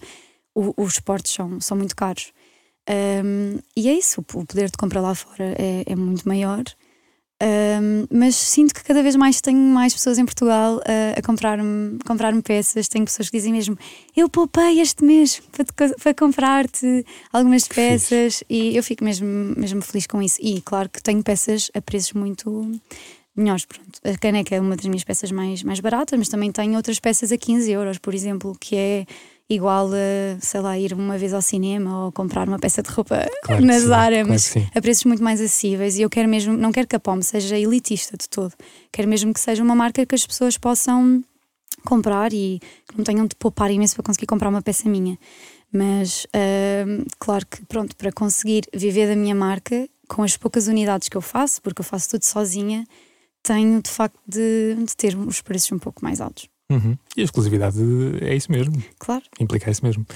o, 0.54 0.74
os 0.76 1.00
portes 1.00 1.32
são, 1.32 1.58
são 1.60 1.76
muito 1.76 1.96
caros. 1.96 2.32
Um, 3.24 3.58
e 3.76 3.88
é 3.88 3.92
isso, 3.92 4.20
o 4.20 4.44
poder 4.44 4.70
de 4.70 4.76
compra 4.76 5.00
lá 5.00 5.14
fora 5.14 5.54
é, 5.58 5.84
é 5.86 5.96
muito 5.96 6.28
maior 6.28 6.64
um, 7.40 8.06
mas 8.10 8.34
sinto 8.34 8.74
que 8.74 8.82
cada 8.82 9.00
vez 9.00 9.14
mais 9.14 9.40
tenho 9.40 9.58
mais 9.58 9.94
pessoas 9.94 10.18
em 10.18 10.24
Portugal 10.24 10.78
uh, 10.78 11.18
a 11.18 11.22
comprar-me 11.22 11.98
comprar 12.04 12.34
peças. 12.42 12.88
Tenho 12.88 13.04
pessoas 13.04 13.30
que 13.30 13.36
dizem 13.36 13.52
mesmo: 13.52 13.78
Eu 14.16 14.28
poupei 14.28 14.80
este 14.80 15.04
mês 15.04 15.40
para, 15.52 15.94
para 15.94 16.14
comprar-te 16.14 17.06
algumas 17.32 17.68
peças, 17.68 18.42
e 18.50 18.76
eu 18.76 18.82
fico 18.82 19.04
mesmo, 19.04 19.54
mesmo 19.56 19.80
feliz 19.82 20.06
com 20.06 20.20
isso. 20.20 20.38
E 20.42 20.60
claro 20.62 20.88
que 20.88 21.00
tenho 21.00 21.22
peças 21.22 21.70
a 21.74 21.80
preços 21.80 22.12
muito 22.12 22.72
melhores. 23.36 23.64
Pronto. 23.64 24.00
A 24.04 24.18
caneca 24.18 24.56
é 24.56 24.60
uma 24.60 24.74
das 24.74 24.86
minhas 24.86 25.04
peças 25.04 25.30
mais, 25.30 25.62
mais 25.62 25.78
baratas, 25.78 26.18
mas 26.18 26.28
também 26.28 26.50
tenho 26.50 26.74
outras 26.74 26.98
peças 26.98 27.30
a 27.30 27.38
15 27.38 27.70
euros, 27.70 27.98
por 27.98 28.14
exemplo, 28.14 28.56
que 28.58 28.74
é 28.74 29.06
igual 29.50 29.88
a, 29.92 30.40
sei 30.40 30.60
lá, 30.60 30.78
ir 30.78 30.92
uma 30.92 31.16
vez 31.16 31.32
ao 31.32 31.40
cinema 31.40 32.04
ou 32.04 32.12
comprar 32.12 32.46
uma 32.46 32.58
peça 32.58 32.82
de 32.82 32.90
roupa 32.90 33.26
claro 33.42 33.64
na 33.64 33.78
Zara, 33.78 34.16
claro 34.16 34.28
mas 34.28 34.54
a 34.74 34.80
preços 34.80 35.04
muito 35.04 35.22
mais 35.22 35.40
acessíveis. 35.40 35.96
E 35.96 36.02
eu 36.02 36.10
quero 36.10 36.28
mesmo, 36.28 36.56
não 36.56 36.70
quero 36.70 36.86
que 36.86 36.96
a 36.96 37.00
POM 37.00 37.22
seja 37.22 37.58
elitista 37.58 38.16
de 38.16 38.28
todo, 38.28 38.52
quero 38.92 39.08
mesmo 39.08 39.32
que 39.32 39.40
seja 39.40 39.62
uma 39.62 39.74
marca 39.74 40.04
que 40.04 40.14
as 40.14 40.26
pessoas 40.26 40.58
possam 40.58 41.22
comprar 41.84 42.32
e 42.32 42.60
que 42.88 42.96
não 42.98 43.04
tenham 43.04 43.26
de 43.26 43.34
poupar 43.36 43.70
imenso 43.70 43.94
para 43.94 44.04
conseguir 44.04 44.26
comprar 44.26 44.50
uma 44.50 44.60
peça 44.62 44.88
minha. 44.88 45.18
Mas 45.72 46.24
uh, 46.24 47.06
claro 47.18 47.46
que, 47.46 47.64
pronto, 47.66 47.94
para 47.96 48.10
conseguir 48.10 48.64
viver 48.74 49.06
da 49.06 49.16
minha 49.16 49.34
marca 49.34 49.88
com 50.08 50.22
as 50.22 50.36
poucas 50.36 50.66
unidades 50.66 51.08
que 51.08 51.16
eu 51.16 51.20
faço, 51.20 51.60
porque 51.60 51.80
eu 51.80 51.84
faço 51.84 52.10
tudo 52.10 52.24
sozinha, 52.24 52.86
tenho 53.42 53.80
de 53.82 53.90
facto 53.90 54.18
de, 54.26 54.76
de 54.78 54.96
ter 54.96 55.16
os 55.16 55.40
preços 55.42 55.70
um 55.72 55.78
pouco 55.78 56.02
mais 56.02 56.20
altos. 56.20 56.48
Uhum. 56.70 56.96
E 57.16 57.20
a 57.22 57.24
exclusividade 57.24 57.78
é 58.20 58.34
isso 58.34 58.50
mesmo. 58.52 58.82
Claro. 58.98 59.24
Implica 59.40 59.70
isso 59.70 59.84
mesmo. 59.84 60.06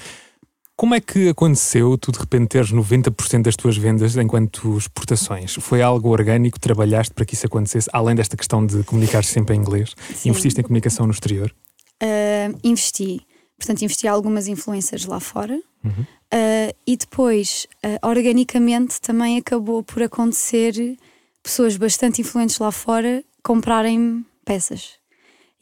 Como 0.75 0.95
é 0.95 0.99
que 0.99 1.29
aconteceu 1.29 1.97
tu 1.97 2.11
de 2.11 2.19
repente 2.19 2.49
teres 2.49 2.71
90% 2.71 3.43
das 3.43 3.55
tuas 3.55 3.77
vendas 3.77 4.17
enquanto 4.17 4.75
exportações? 4.77 5.53
Foi 5.55 5.81
algo 5.81 6.09
orgânico? 6.09 6.59
Trabalhaste 6.59 7.13
para 7.13 7.25
que 7.25 7.35
isso 7.35 7.45
acontecesse? 7.45 7.89
Além 7.93 8.15
desta 8.15 8.35
questão 8.35 8.65
de 8.65 8.83
comunicar 8.83 9.23
sempre 9.23 9.55
em 9.55 9.59
inglês? 9.59 9.95
Sim. 10.15 10.29
Investiste 10.29 10.59
em 10.59 10.63
comunicação 10.63 11.05
no 11.05 11.11
exterior? 11.11 11.53
Uh, 12.01 12.57
investi. 12.63 13.21
Portanto, 13.57 13.83
investi 13.83 14.07
algumas 14.07 14.47
influências 14.47 15.05
lá 15.05 15.19
fora. 15.19 15.61
Uhum. 15.83 16.01
Uh, 16.01 16.75
e 16.87 16.97
depois, 16.97 17.67
uh, 17.85 18.07
organicamente, 18.07 18.99
também 18.99 19.37
acabou 19.37 19.83
por 19.83 20.01
acontecer 20.01 20.97
pessoas 21.43 21.77
bastante 21.77 22.21
influentes 22.21 22.57
lá 22.57 22.71
fora 22.71 23.23
comprarem 23.43 24.25
peças. 24.43 24.93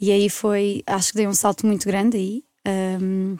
E 0.02 0.12
aí 0.12 0.30
foi, 0.30 0.82
acho 0.88 1.12
que 1.12 1.18
dei 1.18 1.28
um 1.28 1.34
salto 1.34 1.68
muito 1.68 1.86
grande 1.86 2.18
aí. 2.18 2.44
Um, 3.00 3.38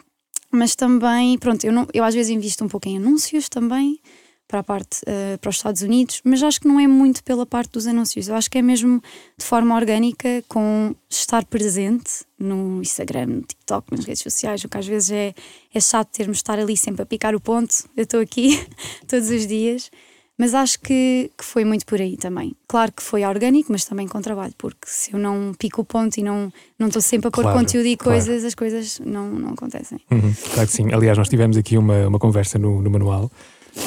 mas 0.48 0.76
também, 0.76 1.36
pronto, 1.36 1.64
eu, 1.64 1.72
não, 1.72 1.88
eu 1.92 2.04
às 2.04 2.14
vezes 2.14 2.30
invisto 2.30 2.64
um 2.64 2.68
pouco 2.68 2.88
em 2.88 2.96
anúncios 2.96 3.48
também 3.48 3.98
para 4.46 4.60
a 4.60 4.62
parte 4.62 5.00
uh, 5.02 5.38
para 5.38 5.48
os 5.48 5.56
Estados 5.56 5.80
Unidos, 5.80 6.20
mas 6.22 6.42
acho 6.42 6.60
que 6.60 6.68
não 6.68 6.78
é 6.78 6.86
muito 6.86 7.24
pela 7.24 7.46
parte 7.46 7.72
dos 7.72 7.86
anúncios. 7.86 8.28
Eu 8.28 8.34
acho 8.34 8.50
que 8.50 8.58
é 8.58 8.62
mesmo 8.62 9.02
de 9.36 9.44
forma 9.44 9.74
orgânica, 9.74 10.44
com 10.46 10.94
estar 11.08 11.44
presente 11.46 12.24
no 12.38 12.82
Instagram, 12.82 13.26
no 13.26 13.42
TikTok, 13.42 13.90
nas 13.90 14.04
redes 14.04 14.22
sociais, 14.22 14.62
o 14.62 14.68
que 14.68 14.76
às 14.76 14.86
vezes 14.86 15.10
é, 15.10 15.34
é 15.72 15.80
chato 15.80 16.10
termos 16.12 16.36
de 16.36 16.42
estar 16.42 16.58
ali 16.58 16.76
sempre 16.76 17.02
a 17.02 17.06
picar 17.06 17.34
o 17.34 17.40
ponto. 17.40 17.74
Eu 17.96 18.04
estou 18.04 18.20
aqui 18.20 18.64
todos 19.08 19.30
os 19.30 19.46
dias. 19.46 19.90
Mas 20.38 20.54
acho 20.54 20.80
que, 20.80 21.30
que 21.36 21.44
foi 21.44 21.64
muito 21.64 21.84
por 21.84 22.00
aí 22.00 22.16
também. 22.16 22.56
Claro 22.66 22.90
que 22.90 23.02
foi 23.02 23.24
orgânico, 23.24 23.70
mas 23.70 23.84
também 23.84 24.08
com 24.08 24.20
trabalho, 24.20 24.52
porque 24.56 24.86
se 24.86 25.12
eu 25.12 25.18
não 25.18 25.52
pico 25.58 25.82
o 25.82 25.84
ponto 25.84 26.16
e 26.18 26.22
não 26.22 26.52
não 26.78 26.88
estou 26.88 27.02
sempre 27.02 27.28
a 27.28 27.30
pôr 27.30 27.42
Claro, 27.42 27.58
conteúdo 27.58 27.86
e 27.86 27.96
claro. 27.96 28.18
coisas, 28.18 28.44
as 28.44 28.54
coisas 28.54 29.00
não, 29.04 29.28
não 29.28 29.50
acontecem. 29.50 30.00
Uhum, 30.10 30.34
claro 30.54 30.68
que 30.68 30.74
sim. 30.74 30.92
Aliás, 30.92 31.16
nós 31.18 31.28
tivemos 31.28 31.56
aqui 31.56 31.76
uma, 31.76 32.08
uma 32.08 32.18
conversa 32.18 32.58
no, 32.58 32.80
no 32.82 32.90
manual 32.90 33.30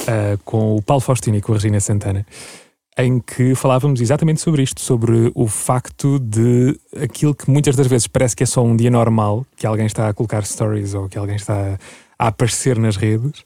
ah, 0.08 0.38
com 0.46 0.76
o 0.76 0.82
Paulo 0.82 1.02
Faustino 1.02 1.38
e 1.38 1.42
com 1.42 1.52
a 1.52 1.56
Regina 1.56 1.80
Santana, 1.80 2.26
em 2.98 3.20
que 3.20 3.54
falávamos 3.56 4.00
exatamente 4.00 4.40
sobre 4.40 4.64
isto, 4.64 4.80
sobre 4.80 5.32
o 5.36 5.48
facto 5.48 6.18
de 6.20 6.80
aquilo 7.02 7.36
que 7.36 7.50
muitas 7.50 7.76
das 7.76 7.88
vezes 7.88 8.08
parece 8.08 8.36
que 8.36 8.44
é 8.44 8.46
só 8.46 8.64
um 8.64 8.76
dia 8.76 8.90
normal, 8.90 9.46
que 9.58 9.68
alguém 9.68 9.86
está 9.86 10.08
a 10.08 10.14
colocar 10.14 10.46
stories 10.46 10.94
ou 10.94 11.10
que 11.10 11.18
alguém 11.18 11.36
está 11.36 11.78
a 12.18 12.28
aparecer 12.28 12.78
nas 12.78 12.96
redes, 12.96 13.44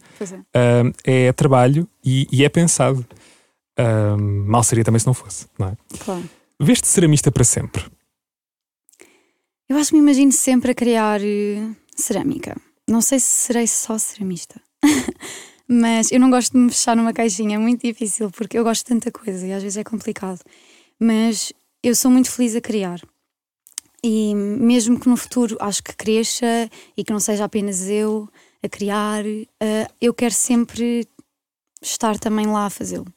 é. 0.54 1.28
é 1.28 1.34
trabalho 1.34 1.88
e, 2.04 2.28
e 2.32 2.44
é 2.44 2.50
pensado. 2.50 3.06
Mal 4.46 4.64
seria 4.64 4.84
também 4.84 5.00
se 5.00 5.08
não 5.08 5.14
fosse, 5.14 5.48
não 5.58 5.70
é? 5.70 5.78
Claro. 6.00 6.30
Veste 6.60 6.88
ceramista 6.88 7.32
para 7.32 7.44
sempre. 7.44 7.86
Eu 9.70 9.78
acho 9.78 9.92
que 9.92 9.96
me 9.96 10.02
imagino 10.02 10.32
sempre 10.32 10.72
a 10.72 10.76
criar 10.76 11.22
eh, 11.22 11.70
cerâmica. 11.96 12.58
Não 12.88 13.02
sei 13.02 13.20
se 13.20 13.28
serei 13.28 13.68
só 13.68 13.98
ceramista. 13.98 14.60
Mas 15.70 16.12
eu 16.12 16.20
não 16.20 16.32
gosto 16.32 16.54
de 16.54 16.58
me 16.58 16.72
fechar 16.72 16.96
numa 16.96 17.14
caixinha, 17.14 17.56
é 17.56 17.60
muito 17.60 17.86
difícil, 17.86 18.32
porque 18.32 18.58
eu 18.58 18.64
gosto 18.64 18.82
de 18.82 18.90
tanta 18.90 19.12
coisa 19.12 19.46
e 19.46 19.54
às 19.54 19.62
vezes 19.62 19.78
é 19.78 19.84
complicado. 19.84 20.40
Mas 21.00 21.54
eu 21.84 21.96
sou 21.96 22.10
muito 22.10 22.32
feliz 22.32 22.56
a 22.56 22.62
criar. 22.62 23.00
E 24.04 24.34
mesmo 24.34 25.00
que 25.00 25.08
no 25.08 25.16
futuro 25.16 25.56
acho 25.60 25.84
que 25.84 25.96
cresça 25.96 26.70
e 26.98 27.04
que 27.04 27.14
não 27.14 27.20
seja 27.20 27.46
apenas 27.46 27.88
eu 27.88 28.28
a 28.64 28.70
criar, 28.70 29.26
eh, 29.26 29.88
eu 30.02 30.14
quero 30.14 30.34
sempre 30.34 31.08
estar 31.82 32.18
também 32.20 32.48
lá 32.48 32.66
a 32.66 32.70
fazê-lo. 32.70 33.08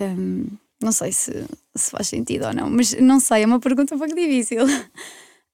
Hum, 0.00 0.46
não 0.80 0.92
sei 0.92 1.12
se, 1.12 1.32
se 1.74 1.90
faz 1.90 2.08
sentido 2.08 2.46
ou 2.46 2.54
não, 2.54 2.68
mas 2.68 2.92
não 2.94 3.20
sei, 3.20 3.42
é 3.42 3.46
uma 3.46 3.60
pergunta 3.60 3.94
um 3.94 3.98
pouco 3.98 4.14
difícil. 4.14 4.64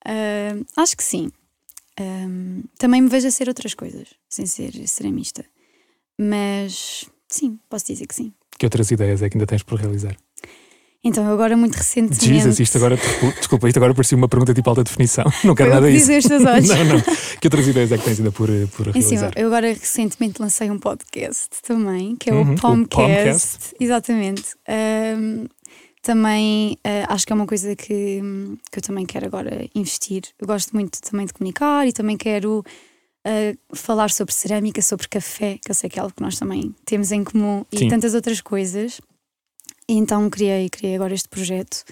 Hum, 0.07 0.64
acho 0.76 0.96
que 0.96 1.03
sim. 1.03 1.30
Hum, 2.01 2.62
também 2.78 3.03
me 3.03 3.09
vejo 3.09 3.26
a 3.26 3.30
ser 3.30 3.49
outras 3.49 3.74
coisas, 3.74 4.09
sem 4.28 4.46
ser 4.46 4.72
ceramista. 4.86 5.44
Mas 6.16 7.05
sim, 7.28 7.59
posso 7.68 7.86
dizer 7.86 8.07
que 8.07 8.14
sim. 8.14 8.32
Que 8.59 8.64
outras 8.64 8.90
ideias 8.90 9.20
é 9.20 9.28
que 9.28 9.36
ainda 9.36 9.46
tens 9.46 9.62
por 9.62 9.78
realizar? 9.78 10.16
Então, 11.05 11.24
eu 11.24 11.32
agora 11.32 11.57
muito 11.57 11.74
recentemente. 11.76 12.26
Jesus, 12.26 12.59
isto 12.59 12.76
agora, 12.76 12.96
desculpa, 13.38 13.68
isto 13.68 13.76
agora 13.76 13.94
parecia 13.94 14.18
uma 14.18 14.28
pergunta 14.28 14.53
tipo 14.53 14.68
alta 14.68 14.82
definição. 14.82 15.24
Não 15.44 15.55
quero 15.55 15.70
nada 15.70 15.90
disso. 15.90 16.11
não, 16.28 16.84
não. 16.84 17.01
Que 17.40 17.46
outras 17.46 17.68
ideias 17.68 17.92
é 17.92 17.99
que 17.99 18.05
tens 18.05 18.18
ainda 18.18 18.32
por, 18.32 18.49
por 18.76 18.88
Em 18.88 19.01
cima, 19.01 19.20
realizar? 19.20 19.32
eu 19.36 19.46
agora 19.46 19.68
recentemente 19.68 20.42
lancei 20.42 20.70
um 20.70 20.78
podcast 20.78 21.49
também, 21.62 22.16
que 22.16 22.30
é 22.30 22.34
Uhum, 22.34 22.51
o 22.51 22.55
o 22.55 22.57
Pomcast. 22.57 22.88
Pomcast. 22.88 23.74
Exatamente. 23.78 24.42
Ahm, 24.68 25.46
também 26.03 26.76
ah, 26.84 27.12
acho 27.14 27.26
que 27.26 27.32
é 27.32 27.36
uma 27.36 27.46
coisa 27.46 27.76
que, 27.76 28.20
que 28.70 28.78
eu 28.78 28.82
também 28.82 29.07
quero 29.07 29.26
agora 29.26 29.68
investir. 29.74 30.22
Eu 30.38 30.46
gosto 30.49 30.72
muito 30.74 31.01
também 31.01 31.26
de 31.26 31.32
comunicar 31.32 31.86
e 31.86 31.92
também 31.92 32.16
quero 32.16 32.64
ah, 33.24 33.55
falar 33.72 34.11
sobre 34.11 34.34
cerâmica, 34.34 34.82
sobre 34.82 35.07
café, 35.07 35.59
que 35.64 35.70
eu 35.70 35.74
sei 35.74 35.88
que 35.88 35.99
é 35.99 36.03
algo 36.03 36.14
que 36.14 36.22
nós 36.22 36.38
também 36.38 36.74
temos 36.84 37.12
em 37.12 37.22
comum 37.22 37.64
Sim. 37.72 37.86
e 37.86 37.88
tantas 37.88 38.14
outras 38.14 38.40
coisas. 38.40 39.01
Então 39.89 40.28
criei, 40.28 40.68
criei 40.68 40.95
agora 40.97 41.14
este 41.14 41.28
projeto. 41.28 41.82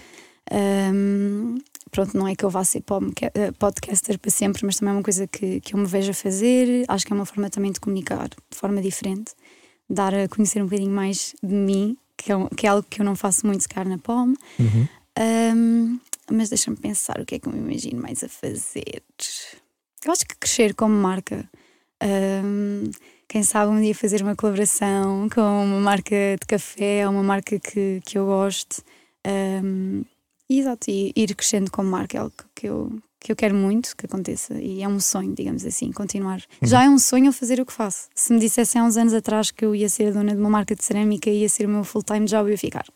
Ahm, 0.51 1.59
pronto, 1.91 2.17
não 2.17 2.29
é 2.29 2.35
que 2.37 2.45
eu 2.45 2.51
vá 2.51 2.63
ser 2.65 2.83
eh, 3.35 3.53
podcaster 3.53 4.19
para 4.19 4.31
sempre, 4.31 4.65
mas 4.65 4.77
também 4.77 4.93
é 4.93 4.97
uma 4.97 5.03
coisa 5.03 5.27
que, 5.27 5.61
que 5.61 5.75
eu 5.75 5.79
me 5.79 5.87
vejo 5.87 6.11
a 6.11 6.15
fazer. 6.15 6.85
Acho 6.89 7.07
que 7.07 7.13
é 7.13 7.17
uma 7.17 7.27
forma 7.27 7.49
também 7.51 7.73
de 7.73 7.81
comunicar 7.81 8.29
de 8.29 8.37
forma 8.57 8.81
diferente, 8.83 9.33
dar 9.89 10.15
a 10.15 10.29
conhecer 10.29 10.61
um 10.63 10.67
bocadinho 10.67 10.91
mais 10.93 11.35
de 11.43 11.55
mim, 11.55 11.97
que 12.17 12.31
é, 12.31 12.37
um- 12.37 12.49
que 12.49 12.67
é 12.67 12.71
algo 12.71 12.87
que 12.89 13.01
eu 13.01 13.05
não 13.05 13.17
faço 13.17 13.47
muito 13.47 13.63
sequer 13.63 13.87
na 13.87 13.99
POM. 13.99 14.35
Uhum. 14.59 14.89
Ahm, 15.19 15.99
mas 16.31 16.49
deixa-me 16.51 16.77
pensar 16.77 17.21
o 17.21 17.25
que 17.25 17.37
é 17.37 17.39
que 17.39 17.49
eu 17.49 17.53
me 17.53 17.59
imagino 17.59 18.01
mais 18.03 18.23
a 18.23 18.29
fazer. 18.29 19.03
Eu 20.05 20.13
acho 20.13 20.27
que 20.27 20.37
crescer 20.37 20.75
como 20.75 20.95
marca. 20.95 21.49
Ahm, 22.01 22.91
quem 23.29 23.43
sabe 23.43 23.73
um 23.73 23.81
dia 23.81 23.95
fazer 23.95 24.23
uma 24.23 24.37
colaboração 24.37 25.29
com 25.29 25.41
uma 25.41 25.81
marca 25.81 26.37
de 26.41 26.47
café 26.47 27.07
ou 27.07 27.13
uma 27.13 27.23
marca 27.23 27.59
que, 27.59 28.01
que 28.05 28.19
eu 28.19 28.27
goste. 28.27 28.83
Ahm, 29.27 30.03
e, 30.49 30.61
exato, 30.61 30.91
e 30.91 31.13
ir 31.17 31.35
crescendo 31.35 31.71
como 31.71 31.91
marca 31.91 32.17
é 32.17 32.21
algo 32.21 32.33
que 32.55 32.69
eu, 32.69 32.93
que 33.19 33.33
eu 33.33 33.37
quero 33.37 33.55
muito 33.55 33.97
que 33.97 34.07
aconteça. 34.07 34.55
E 34.55 34.83
é 34.83 34.89
um 34.89 35.01
sonho, 35.01 35.35
digamos 35.35 35.67
assim, 35.67 35.91
continuar. 35.91 36.41
Já 36.63 36.85
é 36.85 36.89
um 36.89 36.99
sonho 36.99 37.27
eu 37.27 37.33
fazer 37.33 37.61
o 37.61 37.67
que 37.67 37.73
faço. 37.73 38.09
Se 38.15 38.33
me 38.33 38.39
dissessem 38.39 38.81
há 38.81 38.85
uns 38.85 38.97
anos 38.97 39.13
atrás 39.13 39.51
que 39.51 39.65
eu 39.65 39.75
ia 39.75 39.89
ser 39.89 40.09
a 40.09 40.11
dona 40.13 40.33
de 40.33 40.41
uma 40.41 40.51
marca 40.51 40.77
de 40.77 40.85
cerâmica 40.85 41.29
e 41.29 41.41
ia 41.41 41.49
ser 41.49 41.67
o 41.67 41.69
meu 41.69 41.83
full-time 41.83 42.27
job, 42.27 42.49
eu 42.49 42.53
ia 42.53 42.59
ficar. 42.59 42.87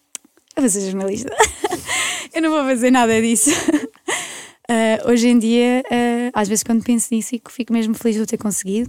Eu 0.57 0.63
vou 0.63 0.71
ser 0.71 0.89
jornalista. 0.89 1.35
eu 2.33 2.41
não 2.41 2.51
vou 2.51 2.65
fazer 2.65 2.91
nada 2.91 3.21
disso. 3.21 3.51
Ah, 4.73 5.11
hoje 5.11 5.27
em 5.27 5.37
dia, 5.37 5.83
ah, 5.91 6.31
às 6.33 6.49
vezes, 6.49 6.63
quando 6.63 6.85
penso 6.85 7.09
nisso, 7.11 7.31
fico, 7.31 7.51
fico 7.51 7.73
mesmo 7.73 7.93
feliz 7.93 8.15
de 8.15 8.23
eu 8.23 8.27
ter 8.27 8.39
conseguido. 8.39 8.89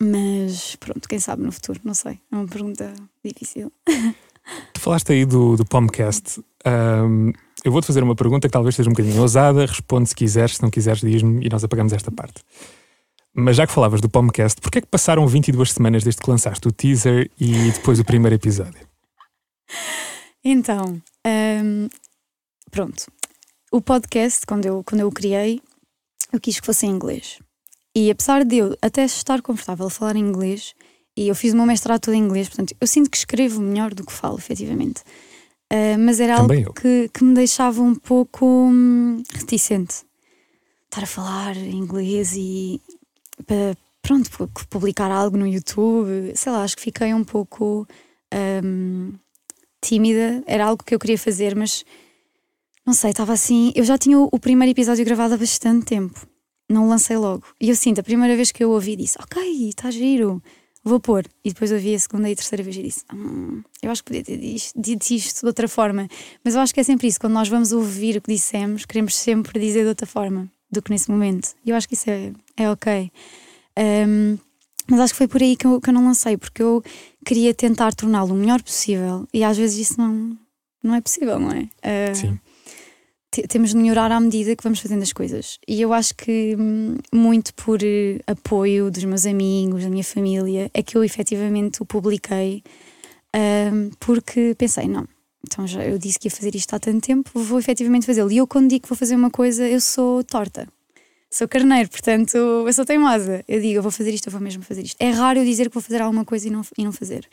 Mas 0.00 0.76
pronto, 0.76 1.08
quem 1.08 1.18
sabe 1.18 1.42
no 1.42 1.52
futuro, 1.52 1.80
não 1.84 1.94
sei. 1.94 2.18
É 2.30 2.36
uma 2.36 2.46
pergunta 2.46 2.92
difícil. 3.24 3.72
Tu 4.72 4.80
falaste 4.80 5.12
aí 5.12 5.24
do, 5.24 5.56
do 5.56 5.64
Pomcast. 5.64 6.40
Ahm, 6.64 7.32
eu 7.64 7.72
vou-te 7.72 7.86
fazer 7.86 8.02
uma 8.02 8.14
pergunta 8.14 8.46
que 8.46 8.52
talvez 8.52 8.74
seja 8.74 8.88
um 8.88 8.92
bocadinho 8.92 9.20
ousada. 9.20 9.66
Responde 9.66 10.08
se 10.08 10.14
quiseres, 10.14 10.56
se 10.56 10.62
não 10.62 10.70
quiseres, 10.70 11.00
diz-me 11.00 11.44
e 11.44 11.48
nós 11.48 11.64
apagamos 11.64 11.92
esta 11.92 12.10
parte. 12.10 12.42
Mas 13.34 13.56
já 13.56 13.66
que 13.66 13.72
falavas 13.72 14.00
do 14.00 14.08
Pomcast, 14.08 14.60
porquê 14.60 14.78
é 14.78 14.80
que 14.80 14.86
passaram 14.86 15.26
22 15.26 15.72
semanas 15.72 16.04
desde 16.04 16.22
que 16.22 16.30
lançaste 16.30 16.66
o 16.68 16.72
teaser 16.72 17.30
e 17.38 17.70
depois 17.72 17.98
o 17.98 18.04
primeiro 18.04 18.34
episódio? 18.34 18.86
Então, 20.44 21.02
ahm, 21.24 21.88
pronto. 22.70 23.10
O 23.72 23.80
podcast, 23.80 24.46
quando 24.46 24.64
eu, 24.64 24.84
quando 24.84 25.00
eu 25.00 25.08
o 25.08 25.12
criei, 25.12 25.60
eu 26.32 26.40
quis 26.40 26.60
que 26.60 26.66
fosse 26.66 26.86
em 26.86 26.90
inglês. 26.90 27.38
E 27.98 28.10
apesar 28.10 28.44
de 28.44 28.56
eu 28.58 28.76
até 28.82 29.04
estar 29.06 29.40
confortável 29.40 29.86
a 29.86 29.90
falar 29.90 30.16
inglês, 30.16 30.74
e 31.16 31.28
eu 31.28 31.34
fiz 31.34 31.54
o 31.54 31.56
meu 31.56 31.64
mestrado 31.64 32.02
todo 32.02 32.12
em 32.12 32.22
inglês, 32.22 32.46
portanto, 32.46 32.74
eu 32.78 32.86
sinto 32.86 33.10
que 33.10 33.16
escrevo 33.16 33.58
melhor 33.58 33.94
do 33.94 34.04
que 34.04 34.12
falo, 34.12 34.36
efetivamente. 34.36 35.02
Ah, 35.70 35.96
mas 35.98 36.20
era 36.20 36.36
Também 36.36 36.58
algo 36.64 36.74
que, 36.74 37.08
que 37.08 37.24
me 37.24 37.32
deixava 37.34 37.80
um 37.80 37.94
pouco 37.94 38.44
hum, 38.46 39.22
reticente. 39.32 40.04
Estar 40.84 41.04
a 41.04 41.06
falar 41.06 41.56
inglês 41.56 42.34
e 42.36 42.80
para, 43.46 43.74
pronto, 44.02 44.30
pu- 44.30 44.66
publicar 44.68 45.10
algo 45.10 45.38
no 45.38 45.46
YouTube, 45.46 46.32
sei 46.34 46.52
lá, 46.52 46.62
acho 46.64 46.76
que 46.76 46.82
fiquei 46.82 47.14
um 47.14 47.24
pouco 47.24 47.88
hum, 48.62 49.14
tímida. 49.80 50.44
Era 50.46 50.66
algo 50.66 50.84
que 50.84 50.94
eu 50.94 50.98
queria 50.98 51.18
fazer, 51.18 51.56
mas 51.56 51.82
não 52.86 52.92
sei, 52.92 53.10
estava 53.10 53.32
assim. 53.32 53.72
Eu 53.74 53.84
já 53.84 53.96
tinha 53.96 54.18
o, 54.18 54.28
o 54.30 54.38
primeiro 54.38 54.70
episódio 54.70 55.02
gravado 55.02 55.32
há 55.32 55.38
bastante 55.38 55.86
tempo, 55.86 56.26
não 56.68 56.88
lancei 56.88 57.16
logo. 57.16 57.44
E 57.60 57.68
eu 57.68 57.76
sinto, 57.76 58.00
a 58.00 58.02
primeira 58.02 58.34
vez 58.36 58.50
que 58.52 58.62
eu 58.62 58.70
ouvi, 58.70 58.96
disse: 58.96 59.18
Ok, 59.20 59.68
está 59.68 59.90
giro, 59.90 60.42
vou 60.82 61.00
pôr. 61.00 61.24
E 61.44 61.50
depois 61.50 61.72
ouvi 61.72 61.94
a 61.94 61.98
segunda 61.98 62.28
e 62.28 62.32
a 62.32 62.36
terceira 62.36 62.62
vez 62.62 62.76
e 62.76 62.82
disse: 62.82 63.04
"Hum, 63.12 63.62
Eu 63.82 63.90
acho 63.90 64.02
que 64.02 64.10
podia 64.10 64.24
ter 64.24 64.38
dito 64.76 65.10
isto 65.10 65.40
de 65.40 65.46
outra 65.46 65.68
forma. 65.68 66.08
Mas 66.44 66.54
eu 66.54 66.60
acho 66.60 66.72
que 66.74 66.80
é 66.80 66.84
sempre 66.84 67.08
isso, 67.08 67.20
quando 67.20 67.34
nós 67.34 67.48
vamos 67.48 67.72
ouvir 67.72 68.16
o 68.16 68.20
que 68.20 68.32
dissemos, 68.32 68.84
queremos 68.84 69.14
sempre 69.16 69.58
dizer 69.58 69.82
de 69.82 69.88
outra 69.88 70.06
forma 70.06 70.50
do 70.70 70.82
que 70.82 70.90
nesse 70.90 71.10
momento. 71.10 71.54
E 71.64 71.70
eu 71.70 71.76
acho 71.76 71.88
que 71.88 71.94
isso 71.94 72.10
é, 72.10 72.32
é 72.56 72.70
ok. 72.70 73.10
Um, 73.78 74.38
mas 74.88 75.00
acho 75.00 75.14
que 75.14 75.18
foi 75.18 75.28
por 75.28 75.42
aí 75.42 75.56
que 75.56 75.66
eu, 75.66 75.80
que 75.80 75.90
eu 75.90 75.94
não 75.94 76.04
lancei, 76.04 76.36
porque 76.36 76.62
eu 76.62 76.82
queria 77.24 77.52
tentar 77.52 77.92
torná-lo 77.94 78.34
o 78.34 78.36
melhor 78.36 78.62
possível 78.62 79.26
e 79.34 79.42
às 79.42 79.56
vezes 79.56 79.90
isso 79.90 80.00
não, 80.00 80.38
não 80.82 80.94
é 80.94 81.00
possível, 81.00 81.40
não 81.40 81.50
é? 81.50 81.62
Uh, 81.62 82.14
Sim. 82.14 82.40
Te- 83.36 83.46
temos 83.46 83.70
de 83.70 83.76
melhorar 83.76 84.10
à 84.10 84.18
medida 84.18 84.56
que 84.56 84.62
vamos 84.62 84.80
fazendo 84.80 85.02
as 85.02 85.12
coisas. 85.12 85.58
E 85.68 85.80
eu 85.80 85.92
acho 85.92 86.14
que 86.14 86.56
hum, 86.58 86.96
muito 87.12 87.52
por 87.54 87.78
eh, 87.82 88.18
apoio 88.26 88.90
dos 88.90 89.04
meus 89.04 89.26
amigos, 89.26 89.82
da 89.82 89.90
minha 89.90 90.04
família, 90.04 90.70
é 90.72 90.82
que 90.82 90.96
eu 90.96 91.04
efetivamente 91.04 91.82
o 91.82 91.86
publiquei 91.86 92.62
hum, 93.34 93.90
porque 94.00 94.54
pensei, 94.56 94.88
não. 94.88 95.06
Então 95.46 95.66
já 95.66 95.84
eu 95.84 95.98
disse 95.98 96.18
que 96.18 96.26
ia 96.28 96.30
fazer 96.30 96.54
isto 96.54 96.74
há 96.74 96.78
tanto 96.78 97.06
tempo, 97.06 97.30
vou 97.34 97.58
efetivamente 97.58 98.06
fazê-lo. 98.06 98.32
E 98.32 98.38
eu, 98.38 98.46
quando 98.46 98.68
digo 98.68 98.82
que 98.82 98.88
vou 98.88 98.96
fazer 98.96 99.14
uma 99.14 99.30
coisa, 99.30 99.68
eu 99.68 99.80
sou 99.80 100.24
torta. 100.24 100.66
Sou 101.30 101.46
carneiro, 101.46 101.88
portanto, 101.90 102.36
eu 102.36 102.72
sou 102.72 102.84
teimosa. 102.84 103.44
Eu 103.46 103.60
digo, 103.60 103.78
eu 103.78 103.82
vou 103.82 103.92
fazer 103.92 104.12
isto, 104.14 104.28
eu 104.28 104.32
vou 104.32 104.40
mesmo 104.40 104.62
fazer 104.62 104.82
isto. 104.82 104.96
É 104.98 105.10
raro 105.10 105.38
eu 105.40 105.44
dizer 105.44 105.68
que 105.68 105.74
vou 105.74 105.82
fazer 105.82 106.00
alguma 106.00 106.24
coisa 106.24 106.48
e 106.48 106.50
não, 106.50 106.62
e 106.78 106.84
não 106.84 106.92
fazer. 106.92 107.28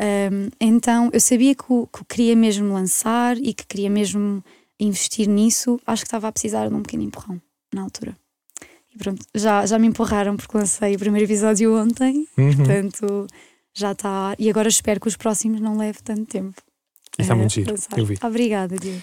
Um, 0.00 0.48
então, 0.60 1.10
eu 1.12 1.20
sabia 1.20 1.54
que 1.54 1.64
o, 1.68 1.86
que 1.86 2.04
queria 2.04 2.36
mesmo 2.36 2.72
lançar 2.72 3.36
e 3.36 3.52
que 3.54 3.66
queria 3.66 3.90
mesmo 3.90 4.42
investir 4.80 5.28
nisso. 5.28 5.80
Acho 5.86 6.02
que 6.02 6.06
estava 6.08 6.28
a 6.28 6.32
precisar 6.32 6.68
de 6.68 6.74
um 6.74 6.82
pequeno 6.82 7.02
empurrão 7.02 7.40
na 7.72 7.82
altura. 7.82 8.16
E 8.94 8.98
pronto, 8.98 9.24
já, 9.34 9.66
já 9.66 9.78
me 9.78 9.86
empurraram 9.88 10.36
porque 10.36 10.56
lancei 10.56 10.94
o 10.94 10.98
primeiro 10.98 11.26
episódio 11.26 11.76
ontem, 11.76 12.26
Uhum. 12.38 12.56
portanto 12.56 13.26
já 13.74 13.92
está. 13.92 14.34
E 14.38 14.48
agora 14.48 14.68
espero 14.68 15.00
que 15.00 15.08
os 15.08 15.16
próximos 15.16 15.60
não 15.60 15.76
levem 15.76 16.00
tanto 16.02 16.26
tempo. 16.26 16.54
Isso 17.18 17.22
está 17.22 17.34
a 17.34 17.36
muito 17.36 17.52
giro, 17.52 17.70
lançar. 17.72 17.98
eu 17.98 18.06
vi. 18.06 18.16
Obrigada, 18.22 18.76
Diogo. 18.76 19.02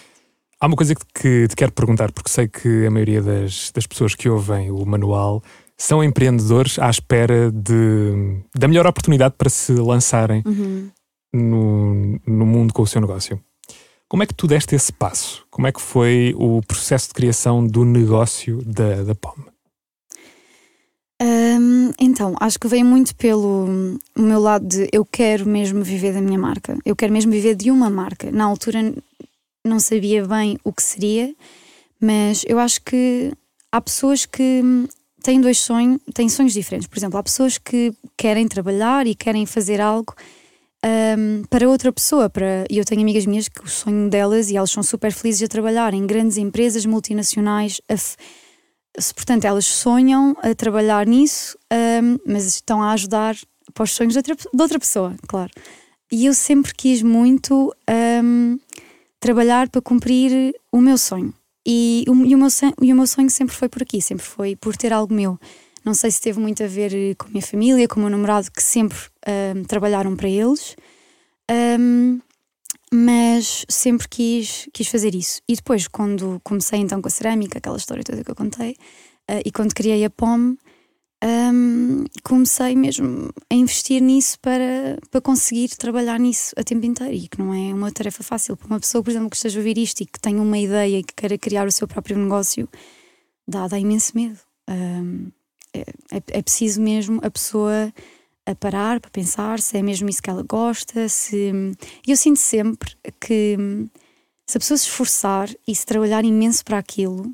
Há 0.60 0.68
uma 0.68 0.76
coisa 0.78 0.94
que, 0.96 1.04
que 1.14 1.48
te 1.48 1.56
quero 1.56 1.72
perguntar, 1.72 2.12
porque 2.12 2.30
sei 2.30 2.48
que 2.48 2.86
a 2.86 2.92
maioria 2.92 3.22
das, 3.22 3.72
das 3.72 3.88
pessoas 3.88 4.14
que 4.16 4.30
ouvem 4.30 4.70
o 4.70 4.86
manual 4.86 5.42
são 5.78 6.04
empreendedores 6.04 6.78
à 6.78 6.90
espera 6.90 7.52
de, 7.52 8.44
da 8.56 8.68
melhor 8.68 8.86
oportunidade 8.86 9.34
para 9.38 9.50
se 9.50 9.74
lançarem. 9.74 10.44
Uhum. 10.46 10.90
no, 11.34 12.20
no 12.28 12.46
mundo 12.46 12.74
com 12.74 12.82
o 12.84 12.88
seu 12.88 13.02
negócio. 13.02 13.42
Como 14.12 14.24
é 14.24 14.26
que 14.26 14.34
tu 14.34 14.46
deste 14.46 14.76
esse 14.76 14.92
passo? 14.92 15.48
Como 15.50 15.68
é 15.68 15.72
que 15.72 15.80
foi 15.80 16.36
o 16.38 16.62
processo 16.68 17.08
de 17.08 17.14
criação 17.14 17.66
do 17.66 17.86
negócio 17.86 18.62
da, 18.66 19.04
da 19.04 19.16
POM? 19.16 19.38
Um, 21.22 21.94
então, 21.98 22.36
acho 22.42 22.60
que 22.60 22.68
veio 22.68 22.84
muito 22.84 23.16
pelo 23.16 23.98
meu 24.14 24.42
lado 24.42 24.68
de 24.68 24.90
eu 24.92 25.06
quero 25.06 25.48
mesmo 25.48 25.82
viver 25.82 26.14
da 26.14 26.20
minha 26.20 26.38
marca. 26.38 26.78
Eu 26.84 26.94
quero 26.94 27.14
mesmo 27.14 27.32
viver 27.32 27.56
de 27.56 27.72
uma 27.72 27.90
marca. 27.90 28.30
Na 28.30 28.44
altura 28.44 28.94
não 29.64 29.80
sabia 29.80 30.28
bem 30.28 30.60
o 30.62 30.74
que 30.74 30.84
seria, 30.84 31.34
mas 31.98 32.44
eu 32.46 32.60
acho 32.60 32.82
que 32.82 33.32
há 33.72 33.80
pessoas 33.80 34.26
que 34.26 34.62
têm 35.24 35.40
dois 35.40 35.58
sonhos, 35.58 36.02
têm 36.14 36.28
sonhos 36.28 36.52
diferentes. 36.52 36.86
Por 36.86 37.00
exemplo, 37.00 37.18
há 37.18 37.24
pessoas 37.24 37.58
que 37.58 37.94
querem 38.18 38.46
trabalhar 38.46 39.08
e 39.08 39.16
querem 39.16 39.46
fazer 39.46 39.80
algo 39.80 40.14
um, 40.86 41.44
para 41.50 41.70
outra 41.70 41.92
pessoa. 41.92 42.30
Para, 42.30 42.66
e 42.70 42.78
eu 42.78 42.86
tenho 42.86 43.02
amigas 43.02 43.26
minhas 43.26 43.48
que 43.48 43.64
o 43.64 43.68
sonho 43.68 44.10
delas, 44.10 44.50
e 44.50 44.58
elas 44.58 44.72
são 44.72 44.84
super 44.84 45.12
felizes 45.12 45.44
a 45.44 45.48
trabalhar 45.48 45.94
em 45.94 46.06
grandes 46.06 46.38
empresas 46.38 46.86
multinacionais. 46.86 47.82
A, 47.90 47.96
portanto, 49.14 49.46
elas 49.46 49.66
sonham 49.66 50.36
a 50.42 50.54
trabalhar 50.54 51.06
nisso, 51.06 51.58
um, 51.72 52.18
mas 52.26 52.46
estão 52.46 52.82
a 52.82 52.92
ajudar 52.92 53.36
para 53.74 53.84
os 53.84 53.92
sonhos 53.92 54.14
de 54.14 54.20
outra, 54.20 54.36
de 54.36 54.62
outra 54.62 54.80
pessoa, 54.80 55.16
claro. 55.28 55.52
E 56.12 56.26
eu 56.26 56.34
sempre 56.34 56.74
quis 56.74 57.02
muito 57.02 57.74
um, 58.24 58.60
trabalhar 59.20 59.70
para 59.70 59.82
cumprir 59.82 60.54
o 60.72 60.82
meu 60.82 60.98
sonho. 60.98 61.34
E, 61.66 62.04
o, 62.08 62.26
e, 62.26 62.36
o 62.36 62.38
meu, 62.38 62.48
e 62.82 62.92
o 62.92 62.96
meu 62.96 63.08
sonho 63.08 63.30
sempre 63.30 63.56
foi 63.56 63.70
por 63.70 63.84
aqui, 63.84 64.02
sempre 64.02 64.26
foi 64.26 64.56
por 64.56 64.76
ter 64.76 64.92
algo 64.92 65.14
meu. 65.14 65.40
Não 65.84 65.94
sei 65.94 66.12
se 66.12 66.22
teve 66.22 66.40
muito 66.40 66.64
a 66.64 66.68
ver 66.68 66.94
eh, 66.94 67.16
com 67.16 67.28
a 67.28 67.30
minha 67.30 67.42
família, 67.42 67.88
com 67.88 68.00
o 68.00 68.04
meu 68.04 68.10
namorado, 68.10 68.52
que 68.52 68.62
sempre 68.62 68.98
um, 69.56 69.64
trabalharam 69.64 70.16
para 70.16 70.30
eles, 70.30 70.76
um, 71.80 72.20
mas 72.94 73.66
sempre 73.68 74.08
quis, 74.08 74.70
quis 74.74 74.88
fazer 74.88 75.16
isso. 75.16 75.42
E 75.48 75.56
depois, 75.56 75.88
quando 75.88 76.40
comecei 76.44 76.80
então 76.80 77.02
com 77.02 77.08
a 77.08 77.12
cerâmica, 77.12 77.58
aquela 77.58 77.78
história 77.78 78.04
toda 78.04 78.24
que 78.24 78.30
eu 78.30 78.36
contei, 78.36 78.72
uh, 79.30 79.42
e 79.44 79.52
quando 79.52 79.74
criei 79.74 80.06
a 80.06 80.10
POM, 80.10 80.56
um, 81.24 82.06
comecei 82.24 82.76
mesmo 82.76 83.32
a 83.50 83.54
investir 83.54 84.02
nisso 84.02 84.40
para, 84.40 84.98
para 85.10 85.22
conseguir 85.22 85.70
trabalhar 85.70 86.20
nisso 86.20 86.54
a 86.58 86.64
tempo 86.64 86.86
inteiro 86.86 87.14
e 87.14 87.28
que 87.28 87.40
não 87.40 87.54
é 87.54 87.74
uma 87.74 87.92
tarefa 87.92 88.24
fácil. 88.24 88.58
Para 88.58 88.68
uma 88.68 88.80
pessoa, 88.80 89.04
por 89.04 89.12
exemplo, 89.12 89.30
que 89.30 89.36
esteja 89.36 89.60
a 89.60 89.62
ouvir 89.62 89.78
isto 89.78 90.02
e 90.02 90.06
que 90.06 90.20
tenha 90.20 90.42
uma 90.42 90.58
ideia 90.58 91.00
e 91.00 91.04
que 91.04 91.14
queira 91.14 91.38
criar 91.38 91.68
o 91.68 91.72
seu 91.72 91.88
próprio 91.88 92.18
negócio, 92.18 92.68
dá, 93.48 93.68
dá 93.68 93.78
imenso 93.78 94.14
medo. 94.16 94.40
Um, 94.70 95.32
é, 95.74 95.82
é, 96.12 96.22
é, 96.28 96.42
preciso 96.42 96.82
mesmo 96.82 97.20
a 97.24 97.30
pessoa 97.30 97.94
a 98.46 98.56
parar 98.56 99.00
para 99.00 99.12
pensar 99.12 99.60
se 99.60 99.78
é 99.78 99.82
mesmo 99.82 100.10
isso 100.10 100.22
que 100.22 100.30
ela 100.30 100.44
gosta. 100.44 101.08
Se... 101.08 101.52
Eu 102.08 102.18
sinto 102.18 102.40
sempre 102.40 102.96
que 103.20 103.58
se 104.48 104.58
a 104.58 104.60
pessoa 104.60 104.78
se 104.78 104.86
esforçar 104.86 105.50
e 105.68 105.76
se 105.76 105.86
trabalhar 105.86 106.26
imenso 106.26 106.64
para 106.66 106.78
aquilo, 106.78 107.32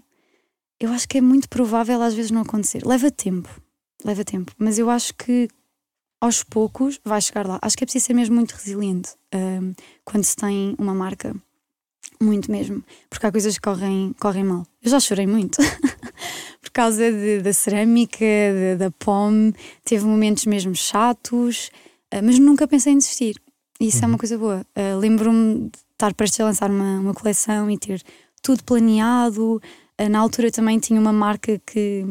eu 0.80 0.92
acho 0.92 1.08
que 1.08 1.18
é 1.18 1.22
muito 1.22 1.50
provável 1.50 2.02
às 2.02 2.14
vezes 2.14 2.32
não 2.32 2.42
acontecer. 2.42 2.86
Leva 2.86 3.10
tempo 3.10 3.50
leva 4.04 4.24
tempo. 4.24 4.52
Mas 4.58 4.78
eu 4.78 4.90
acho 4.90 5.14
que 5.16 5.48
aos 6.20 6.44
poucos 6.44 7.00
vai 7.04 7.22
chegar 7.22 7.46
lá. 7.46 7.60
Acho 7.62 7.78
que 7.78 7.84
é 7.84 7.86
preciso 7.86 8.06
ser 8.06 8.14
mesmo 8.14 8.36
muito 8.36 8.54
resiliente 8.54 9.12
um, 9.34 9.74
quando 10.04 10.24
se 10.24 10.36
tem 10.36 10.76
uma 10.78 10.94
marca. 10.94 11.36
Muito 12.20 12.52
mesmo. 12.52 12.84
Porque 13.10 13.26
há 13.26 13.32
coisas 13.32 13.56
que 13.56 13.62
correm, 13.62 14.14
correm 14.20 14.44
mal. 14.44 14.66
Eu 14.82 14.90
já 14.90 15.00
chorei 15.00 15.28
muito. 15.28 15.58
Por 16.68 16.72
causa 16.72 17.10
de, 17.10 17.42
da 17.42 17.54
cerâmica, 17.54 18.18
de, 18.20 18.76
da 18.76 18.92
POM. 18.92 19.54
Teve 19.86 20.04
momentos 20.04 20.46
mesmo 20.46 20.76
chatos. 20.76 21.72
Uh, 22.14 22.22
mas 22.22 22.38
nunca 22.38 22.68
pensei 22.68 22.92
em 22.92 22.98
desistir. 22.98 23.42
Isso 23.80 24.00
uhum. 24.00 24.04
é 24.04 24.06
uma 24.08 24.12
uhum. 24.12 24.18
coisa 24.18 24.38
boa. 24.38 24.66
Uh, 24.76 25.00
Lembro-me 25.00 25.70
de 25.70 25.78
estar 25.94 26.14
prestes 26.14 26.42
a 26.42 26.44
lançar 26.44 26.70
uma, 26.70 27.00
uma 27.00 27.14
coleção 27.14 27.72
e 27.72 27.78
ter 27.78 28.04
tudo 28.42 28.66
planeado. 28.66 29.62
Uh, 30.00 30.10
na 30.10 30.20
altura 30.20 30.52
também 30.52 30.78
tinha 30.78 31.00
uma 31.00 31.14
marca 31.14 31.60
que 31.66 32.06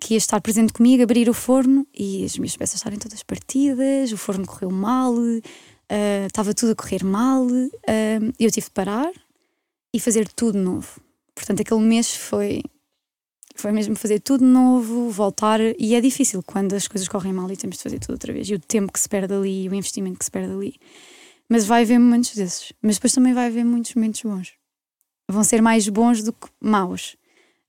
que 0.00 0.12
ia 0.12 0.18
estar 0.18 0.38
presente 0.40 0.70
comigo, 0.72 1.02
abrir 1.02 1.30
o 1.30 1.32
forno 1.32 1.86
e 1.94 2.26
as 2.26 2.36
minhas 2.36 2.54
peças 2.54 2.74
estarem 2.74 2.98
todas 2.98 3.22
partidas, 3.22 4.12
o 4.12 4.18
forno 4.18 4.44
correu 4.44 4.70
mal, 4.70 5.14
estava 6.26 6.52
tudo 6.52 6.72
a 6.72 6.74
correr 6.74 7.02
mal, 7.02 7.46
eu 8.38 8.50
tive 8.50 8.66
de 8.66 8.70
parar 8.70 9.10
e 9.94 9.98
fazer 9.98 10.28
tudo 10.28 10.58
novo. 10.58 11.00
Portanto, 11.34 11.62
aquele 11.62 11.80
mês 11.80 12.14
foi, 12.14 12.60
foi 13.54 13.70
mesmo 13.72 13.94
fazer 13.94 14.20
tudo 14.20 14.44
novo, 14.44 15.10
voltar, 15.10 15.60
e 15.78 15.94
é 15.94 16.00
difícil 16.00 16.42
quando 16.42 16.74
as 16.74 16.88
coisas 16.88 17.08
correm 17.08 17.32
mal 17.32 17.50
e 17.50 17.56
temos 17.56 17.76
de 17.76 17.82
fazer 17.82 17.98
tudo 18.00 18.12
outra 18.12 18.32
vez, 18.32 18.48
e 18.48 18.54
o 18.54 18.58
tempo 18.58 18.92
que 18.92 19.00
se 19.00 19.08
perde 19.08 19.32
ali, 19.32 19.68
o 19.68 19.74
investimento 19.74 20.18
que 20.18 20.24
se 20.24 20.30
perde 20.30 20.52
ali. 20.52 20.74
Mas 21.48 21.64
vai 21.66 21.82
haver 21.82 21.98
momentos 21.98 22.34
desses, 22.34 22.72
mas 22.82 22.96
depois 22.96 23.12
também 23.12 23.32
vai 23.32 23.46
haver 23.46 23.64
muitos 23.64 23.94
momentos 23.94 24.22
bons. 24.22 24.52
Vão 25.30 25.44
ser 25.44 25.62
mais 25.62 25.88
bons 25.88 26.22
do 26.22 26.32
que 26.32 26.48
maus. 26.60 27.16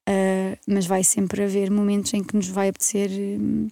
Uh, 0.07 0.55
mas 0.67 0.86
vai 0.86 1.03
sempre 1.03 1.43
haver 1.43 1.71
momentos 1.71 2.13
em 2.13 2.23
que 2.23 2.36
nos 2.36 2.47
vai 2.47 2.69
apetecer, 2.69 3.09
hum, 3.09 3.67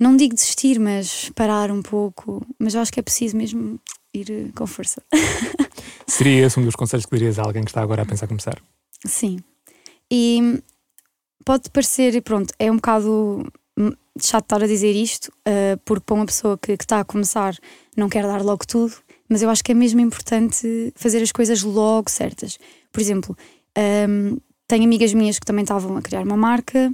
não 0.00 0.16
digo 0.16 0.34
desistir, 0.34 0.78
mas 0.78 1.30
parar 1.34 1.70
um 1.70 1.82
pouco. 1.82 2.44
Mas 2.58 2.74
eu 2.74 2.80
acho 2.80 2.92
que 2.92 3.00
é 3.00 3.02
preciso 3.02 3.36
mesmo 3.36 3.78
ir 4.14 4.30
uh, 4.30 4.52
com 4.54 4.66
força. 4.66 5.02
Seria 6.06 6.46
esse 6.46 6.58
um 6.58 6.64
dos 6.64 6.74
conselhos 6.74 7.04
que 7.04 7.16
dirias 7.16 7.38
a 7.38 7.42
alguém 7.42 7.64
que 7.64 7.70
está 7.70 7.82
agora 7.82 8.02
a 8.02 8.06
pensar 8.06 8.26
começar? 8.26 8.60
Sim. 9.04 9.38
E 10.10 10.62
pode 11.46 11.70
parecer, 11.70 12.20
pronto, 12.22 12.52
é 12.58 12.70
um 12.70 12.76
bocado 12.76 13.46
hum, 13.78 13.92
chato 14.20 14.44
estar 14.46 14.62
a 14.64 14.66
dizer 14.66 14.92
isto, 14.92 15.28
uh, 15.28 15.78
porque 15.84 16.04
para 16.04 16.16
uma 16.16 16.26
pessoa 16.26 16.58
que, 16.58 16.76
que 16.76 16.84
está 16.84 16.98
a 17.00 17.04
começar 17.04 17.56
não 17.96 18.08
quer 18.08 18.24
dar 18.24 18.42
logo 18.42 18.66
tudo, 18.66 18.92
mas 19.28 19.42
eu 19.42 19.48
acho 19.48 19.62
que 19.62 19.70
é 19.70 19.74
mesmo 19.74 20.00
importante 20.00 20.92
fazer 20.96 21.22
as 21.22 21.30
coisas 21.30 21.62
logo 21.62 22.10
certas. 22.10 22.58
Por 22.90 23.00
exemplo, 23.00 23.36
um, 24.08 24.36
tenho 24.66 24.82
amigas 24.82 25.14
minhas 25.14 25.38
que 25.38 25.46
também 25.46 25.62
estavam 25.62 25.96
a 25.96 26.02
criar 26.02 26.22
uma 26.22 26.36
marca 26.36 26.92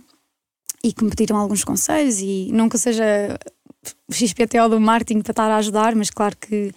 e 0.84 0.92
que 0.92 1.02
me 1.02 1.10
pediram 1.10 1.38
alguns 1.38 1.64
conselhos 1.64 2.20
e 2.20 2.50
nunca 2.52 2.76
seja 2.76 3.38
o 4.06 4.12
XPTO 4.12 4.68
do 4.68 4.78
marketing 4.78 5.22
para 5.22 5.32
estar 5.32 5.50
a 5.50 5.56
ajudar, 5.56 5.94
mas 5.94 6.10
claro 6.10 6.36
que, 6.36 6.72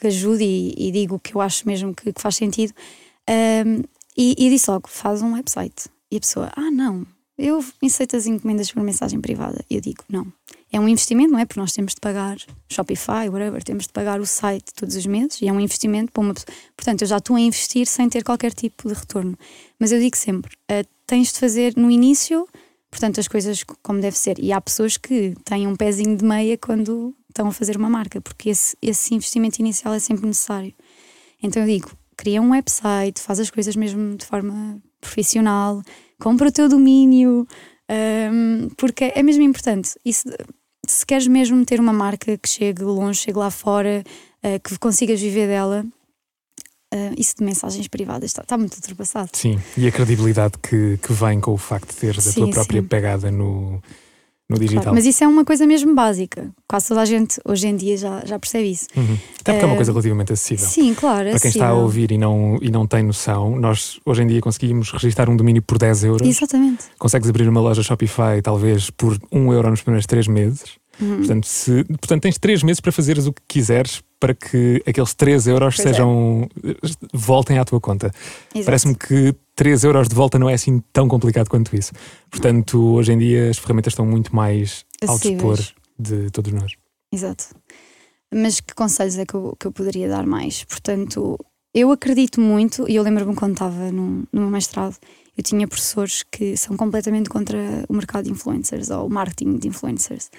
que 0.00 0.06
ajude 0.08 0.42
e, 0.42 0.88
e 0.88 0.90
digo 0.90 1.14
o 1.14 1.20
que 1.20 1.36
eu 1.36 1.40
acho 1.40 1.68
mesmo 1.68 1.94
que, 1.94 2.12
que 2.12 2.20
faz 2.20 2.34
sentido. 2.34 2.72
Um, 3.30 3.82
e, 4.16 4.34
e 4.36 4.50
disse 4.50 4.68
logo: 4.68 4.88
faz 4.88 5.22
um 5.22 5.34
website. 5.34 5.88
E 6.10 6.16
a 6.16 6.20
pessoa, 6.20 6.52
ah, 6.56 6.70
não, 6.70 7.06
eu 7.38 7.62
aceito 7.84 8.16
as 8.16 8.26
encomendas 8.26 8.72
por 8.72 8.82
mensagem 8.82 9.20
privada. 9.20 9.62
E 9.68 9.74
eu 9.74 9.80
digo: 9.80 10.02
não, 10.08 10.32
é 10.72 10.80
um 10.80 10.88
investimento, 10.88 11.32
não 11.32 11.38
é? 11.38 11.44
Porque 11.44 11.60
nós 11.60 11.72
temos 11.72 11.94
de 11.94 12.00
pagar 12.00 12.36
Shopify, 12.68 13.28
whatever, 13.28 13.62
temos 13.62 13.86
de 13.86 13.92
pagar 13.92 14.20
o 14.20 14.26
site 14.26 14.72
todos 14.74 14.96
os 14.96 15.06
meses 15.06 15.40
e 15.42 15.48
é 15.48 15.52
um 15.52 15.60
investimento 15.60 16.12
para 16.12 16.22
uma 16.22 16.34
pessoa. 16.34 16.54
Portanto, 16.74 17.02
eu 17.02 17.06
já 17.06 17.18
estou 17.18 17.36
a 17.36 17.40
investir 17.40 17.86
sem 17.86 18.08
ter 18.08 18.24
qualquer 18.24 18.54
tipo 18.54 18.88
de 18.88 18.94
retorno. 18.94 19.36
Mas 19.78 19.92
eu 19.92 20.00
digo 20.00 20.16
sempre: 20.16 20.54
uh, 20.70 20.86
tens 21.06 21.32
de 21.32 21.38
fazer 21.38 21.76
no 21.76 21.90
início, 21.90 22.48
portanto, 22.90 23.20
as 23.20 23.28
coisas 23.28 23.62
como 23.82 24.00
deve 24.00 24.16
ser. 24.16 24.38
E 24.38 24.50
há 24.50 24.60
pessoas 24.60 24.96
que 24.96 25.34
têm 25.44 25.66
um 25.66 25.76
pezinho 25.76 26.16
de 26.16 26.24
meia 26.24 26.56
quando 26.56 27.14
estão 27.28 27.48
a 27.48 27.52
fazer 27.52 27.76
uma 27.76 27.90
marca, 27.90 28.18
porque 28.18 28.48
esse, 28.48 28.74
esse 28.80 29.14
investimento 29.14 29.60
inicial 29.60 29.92
é 29.92 29.98
sempre 29.98 30.26
necessário. 30.26 30.72
Então 31.42 31.62
eu 31.62 31.68
digo: 31.68 31.90
cria 32.16 32.40
um 32.40 32.52
website, 32.52 33.20
faz 33.20 33.40
as 33.40 33.50
coisas 33.50 33.76
mesmo 33.76 34.16
de 34.16 34.24
forma 34.24 34.80
profissional, 35.06 35.82
compra 36.18 36.48
o 36.48 36.52
teu 36.52 36.68
domínio. 36.68 37.46
Um, 37.88 38.68
porque 38.76 39.12
é 39.14 39.22
mesmo 39.22 39.42
importante. 39.42 39.90
Isso, 40.04 40.28
se 40.86 41.06
queres 41.06 41.26
mesmo 41.26 41.64
ter 41.64 41.80
uma 41.80 41.92
marca 41.92 42.36
que 42.36 42.48
chegue 42.48 42.82
longe, 42.82 43.20
chegue 43.20 43.38
lá 43.38 43.50
fora, 43.50 44.02
uh, 44.44 44.60
que 44.60 44.78
consigas 44.78 45.20
viver 45.20 45.46
dela, 45.46 45.86
uh, 46.92 47.14
isso 47.16 47.36
de 47.38 47.44
mensagens 47.44 47.86
privadas 47.88 48.30
está, 48.30 48.42
está, 48.42 48.58
muito 48.58 48.74
ultrapassado. 48.74 49.30
Sim, 49.32 49.60
e 49.76 49.86
a 49.86 49.92
credibilidade 49.92 50.54
que, 50.58 50.98
que 50.98 51.12
vem 51.12 51.40
com 51.40 51.52
o 51.52 51.58
facto 51.58 51.90
de 51.90 51.96
teres 51.96 52.26
a 52.26 52.32
tua 52.32 52.50
própria 52.50 52.82
sim. 52.82 52.88
pegada 52.88 53.30
no, 53.30 53.80
no 54.48 54.58
digital. 54.58 54.82
Claro, 54.82 54.94
mas 54.94 55.06
isso 55.06 55.24
é 55.24 55.26
uma 55.26 55.44
coisa 55.44 55.66
mesmo 55.66 55.94
básica. 55.94 56.50
Quase 56.68 56.88
toda 56.88 57.00
a 57.00 57.04
gente 57.04 57.40
hoje 57.44 57.66
em 57.66 57.76
dia 57.76 57.96
já, 57.96 58.22
já 58.24 58.38
percebe 58.38 58.70
isso. 58.70 58.86
Uhum. 58.96 59.18
Até 59.40 59.52
porque 59.52 59.64
é 59.64 59.66
uma 59.66 59.74
eh, 59.74 59.76
coisa 59.76 59.92
relativamente 59.92 60.32
acessível. 60.32 60.66
Sim, 60.66 60.94
claro. 60.94 61.30
Para 61.30 61.40
quem 61.40 61.50
está 61.50 61.68
a 61.68 61.74
ouvir 61.74 62.12
e 62.12 62.18
não, 62.18 62.58
e 62.62 62.70
não 62.70 62.86
tem 62.86 63.02
noção, 63.02 63.58
nós 63.58 63.98
hoje 64.04 64.22
em 64.22 64.26
dia 64.26 64.40
conseguimos 64.40 64.90
registrar 64.92 65.28
um 65.28 65.36
domínio 65.36 65.62
por 65.62 65.78
10 65.78 66.04
euros. 66.04 66.28
Exatamente. 66.28 66.84
Consegues 66.98 67.28
abrir 67.28 67.48
uma 67.48 67.60
loja 67.60 67.82
Shopify 67.82 68.40
talvez 68.42 68.90
por 68.90 69.18
1 69.32 69.52
euro 69.52 69.70
nos 69.70 69.82
primeiros 69.82 70.06
3 70.06 70.28
meses. 70.28 70.76
Uhum. 71.00 71.18
Portanto, 71.18 71.46
se, 71.46 71.84
portanto, 71.84 72.22
tens 72.22 72.38
3 72.38 72.62
meses 72.62 72.80
para 72.80 72.92
fazeres 72.92 73.26
o 73.26 73.32
que 73.32 73.42
quiseres 73.46 74.02
para 74.18 74.34
que 74.34 74.82
aqueles 74.86 75.14
3 75.14 75.46
euros 75.48 75.76
pois 75.76 75.88
sejam 75.88 76.48
é. 76.64 76.74
voltem 77.12 77.58
à 77.58 77.64
tua 77.64 77.80
conta. 77.80 78.10
Parece-me 78.64 78.94
que 78.94 79.34
3 79.54 79.84
euros 79.84 80.08
de 80.08 80.14
volta 80.14 80.38
não 80.38 80.48
é 80.48 80.54
assim 80.54 80.82
tão 80.92 81.06
complicado 81.06 81.48
quanto 81.48 81.76
isso. 81.76 81.92
Portanto, 82.30 82.94
hoje 82.94 83.12
em 83.12 83.18
dia 83.18 83.50
as 83.50 83.58
ferramentas 83.58 83.92
estão 83.92 84.06
muito 84.06 84.34
mais 84.34 84.84
ao 85.06 85.18
dispor 85.18 85.58
de 85.98 86.30
todos 86.30 86.52
nós. 86.52 86.72
Exato. 87.12 87.44
Mas 88.32 88.60
que 88.60 88.74
conselhos 88.74 89.16
é 89.18 89.24
que 89.24 89.34
eu, 89.34 89.56
que 89.58 89.66
eu 89.66 89.72
poderia 89.72 90.08
dar 90.08 90.26
mais? 90.26 90.64
Portanto, 90.64 91.38
eu 91.72 91.90
acredito 91.90 92.40
muito, 92.40 92.88
e 92.88 92.96
eu 92.96 93.02
lembro-me 93.02 93.34
quando 93.34 93.52
estava 93.52 93.92
no, 93.92 94.24
no 94.32 94.40
meu 94.40 94.50
mestrado, 94.50 94.96
eu 95.36 95.44
tinha 95.44 95.68
professores 95.68 96.22
que 96.22 96.56
são 96.56 96.76
completamente 96.76 97.28
contra 97.28 97.58
o 97.88 97.92
mercado 97.92 98.24
de 98.24 98.30
influencers 98.30 98.88
ou 98.90 99.06
o 99.06 99.10
marketing 99.10 99.58
de 99.58 99.68
influencers. 99.68 100.30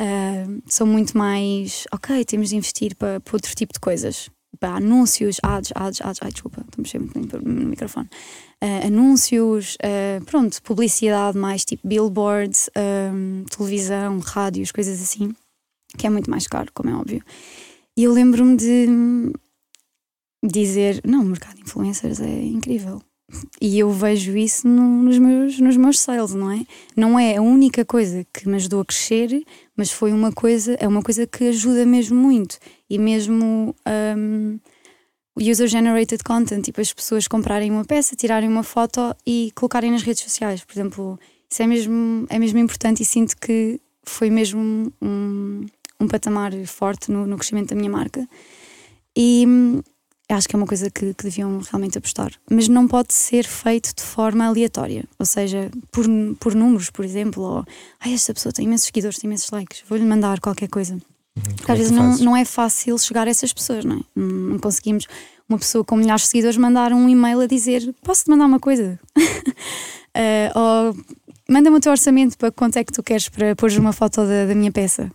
Uh, 0.00 0.62
são 0.66 0.86
muito 0.86 1.16
mais, 1.16 1.84
ok, 1.92 2.24
temos 2.24 2.48
de 2.48 2.56
investir 2.56 2.96
para, 2.96 3.20
para 3.20 3.36
outro 3.36 3.54
tipo 3.54 3.72
de 3.72 3.80
coisas. 3.80 4.28
Para 4.58 4.76
anúncios, 4.76 5.38
ads, 5.42 5.72
ads, 5.74 6.00
ads, 6.00 6.20
ai 6.22 6.30
desculpa, 6.30 6.60
estou 6.60 6.82
mexer 6.82 6.98
muito 6.98 7.40
no 7.40 7.66
microfone. 7.68 8.08
Uh, 8.62 8.86
anúncios, 8.86 9.76
uh, 9.76 10.24
pronto, 10.24 10.62
publicidade 10.62 11.36
mais 11.36 11.64
tipo 11.64 11.86
billboards, 11.86 12.70
televisão, 13.50 14.18
rádios, 14.20 14.72
coisas 14.72 15.02
assim, 15.02 15.34
que 15.98 16.06
é 16.06 16.10
muito 16.10 16.30
mais 16.30 16.46
caro, 16.46 16.70
como 16.72 16.90
é 16.90 16.94
óbvio. 16.94 17.22
E 17.96 18.04
eu 18.04 18.12
lembro-me 18.12 18.56
de 18.56 19.32
dizer: 20.42 21.00
não, 21.04 21.22
o 21.22 21.26
mercado 21.26 21.56
de 21.56 21.62
influencers 21.62 22.20
é 22.20 22.42
incrível. 22.44 23.00
E 23.60 23.78
eu 23.78 23.90
vejo 23.90 24.36
isso 24.36 24.66
no, 24.68 25.02
nos, 25.02 25.18
meus, 25.18 25.58
nos 25.58 25.76
meus 25.76 25.98
sales, 25.98 26.34
não 26.34 26.50
é? 26.50 26.64
Não 26.96 27.18
é 27.18 27.36
a 27.36 27.42
única 27.42 27.84
coisa 27.84 28.26
que 28.32 28.48
me 28.48 28.56
ajudou 28.56 28.80
a 28.80 28.84
crescer, 28.84 29.42
mas 29.76 29.90
foi 29.90 30.12
uma 30.12 30.32
coisa, 30.32 30.74
é 30.74 30.86
uma 30.86 31.02
coisa 31.02 31.26
que 31.26 31.48
ajuda 31.48 31.84
mesmo 31.86 32.16
muito. 32.16 32.58
E 32.88 32.98
mesmo 32.98 33.74
um, 34.16 34.58
user-generated 35.38 36.22
content, 36.22 36.64
tipo 36.64 36.80
as 36.80 36.92
pessoas 36.92 37.26
comprarem 37.26 37.70
uma 37.70 37.84
peça, 37.84 38.16
tirarem 38.16 38.48
uma 38.48 38.62
foto 38.62 39.14
e 39.26 39.50
colocarem 39.54 39.90
nas 39.90 40.02
redes 40.02 40.22
sociais. 40.22 40.64
Por 40.64 40.72
exemplo, 40.72 41.18
isso 41.50 41.62
é 41.62 41.66
mesmo, 41.66 42.26
é 42.28 42.38
mesmo 42.38 42.58
importante 42.58 43.02
e 43.02 43.06
sinto 43.06 43.36
que 43.36 43.80
foi 44.04 44.30
mesmo 44.30 44.92
um, 45.00 45.66
um 46.00 46.08
patamar 46.08 46.52
forte 46.66 47.10
no, 47.10 47.26
no 47.26 47.36
crescimento 47.36 47.70
da 47.70 47.76
minha 47.76 47.90
marca. 47.90 48.28
E 49.16 49.44
hum, 49.46 49.80
acho 50.28 50.48
que 50.48 50.56
é 50.56 50.58
uma 50.58 50.66
coisa 50.66 50.90
que, 50.90 51.12
que, 51.14 51.24
deviam 51.24 51.60
realmente 51.60 51.98
apostar. 51.98 52.32
Mas 52.50 52.68
não 52.68 52.88
pode 52.88 53.12
ser 53.12 53.44
feito 53.44 53.94
de 53.94 54.02
forma 54.02 54.44
aleatória, 54.44 55.04
ou 55.18 55.26
seja, 55.26 55.70
por, 55.92 56.06
por 56.40 56.54
números, 56.54 56.90
por 56.90 57.04
exemplo, 57.04 57.42
ou 57.42 57.64
ah, 58.00 58.08
esta 58.08 58.32
pessoa 58.32 58.52
tem 58.52 58.64
imensos 58.64 58.86
seguidores, 58.86 59.18
tem 59.18 59.28
imensos 59.28 59.50
likes, 59.50 59.84
vou-lhe 59.88 60.04
mandar 60.04 60.40
qualquer 60.40 60.68
coisa. 60.68 60.94
Uhum, 60.94 61.42
Porque 61.56 61.72
às 61.72 61.78
é 61.78 61.82
vezes 61.82 61.92
não, 61.92 62.16
não 62.18 62.36
é 62.36 62.44
fácil 62.44 62.96
chegar 62.98 63.26
a 63.26 63.30
essas 63.30 63.52
pessoas, 63.52 63.84
não 63.84 63.96
é? 63.96 64.00
Não 64.14 64.58
conseguimos 64.58 65.06
uma 65.48 65.58
pessoa 65.58 65.84
com 65.84 65.96
milhares 65.96 66.22
de 66.22 66.28
seguidores 66.28 66.56
mandar 66.56 66.92
um 66.92 67.08
e-mail 67.08 67.40
a 67.40 67.46
dizer 67.46 67.94
posso-te 68.02 68.30
mandar 68.30 68.46
uma 68.46 68.60
coisa? 68.60 68.98
uh, 69.18 70.58
ou 70.58 70.96
manda-me 71.48 71.76
o 71.76 71.80
teu 71.80 71.92
orçamento 71.92 72.38
para 72.38 72.50
quanto 72.50 72.78
é 72.78 72.84
que 72.84 72.92
tu 72.92 73.02
queres 73.02 73.28
para 73.28 73.54
pôr 73.54 73.70
uma 73.72 73.92
foto 73.92 74.22
da, 74.26 74.46
da 74.46 74.54
minha 74.54 74.72
peça 74.72 75.10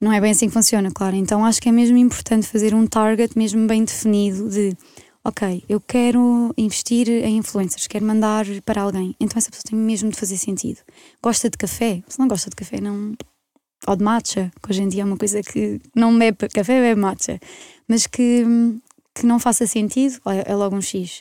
não 0.00 0.12
é 0.12 0.20
bem 0.20 0.30
assim 0.30 0.46
que 0.46 0.52
funciona, 0.52 0.90
claro. 0.90 1.16
Então 1.16 1.44
acho 1.44 1.60
que 1.60 1.68
é 1.68 1.72
mesmo 1.72 1.96
importante 1.96 2.46
fazer 2.46 2.74
um 2.74 2.86
target 2.86 3.36
mesmo 3.36 3.66
bem 3.66 3.84
definido 3.84 4.48
de 4.48 4.76
ok, 5.24 5.62
eu 5.68 5.80
quero 5.80 6.54
investir 6.56 7.08
em 7.08 7.36
influencers, 7.36 7.86
quero 7.86 8.04
mandar 8.04 8.46
para 8.64 8.82
alguém, 8.82 9.14
então 9.20 9.36
essa 9.36 9.50
pessoa 9.50 9.64
tem 9.68 9.78
mesmo 9.78 10.10
de 10.10 10.18
fazer 10.18 10.38
sentido. 10.38 10.80
Gosta 11.22 11.50
de 11.50 11.58
café? 11.58 12.02
Se 12.08 12.18
não 12.18 12.26
gosta 12.28 12.48
de 12.48 12.56
café, 12.56 12.80
não. 12.80 13.14
Ou 13.86 13.94
de 13.94 14.02
matcha, 14.02 14.50
que 14.62 14.70
hoje 14.70 14.82
em 14.82 14.88
dia 14.88 15.02
é 15.02 15.04
uma 15.04 15.16
coisa 15.16 15.42
que 15.42 15.80
não 15.94 16.18
bebe 16.18 16.48
café, 16.48 16.80
bebe 16.80 17.00
matcha, 17.00 17.38
mas 17.86 18.06
que, 18.06 18.44
que 19.14 19.24
não 19.24 19.38
faça 19.38 19.66
sentido, 19.66 20.18
é, 20.26 20.50
é 20.50 20.54
logo 20.54 20.74
um 20.74 20.80
X. 20.80 21.20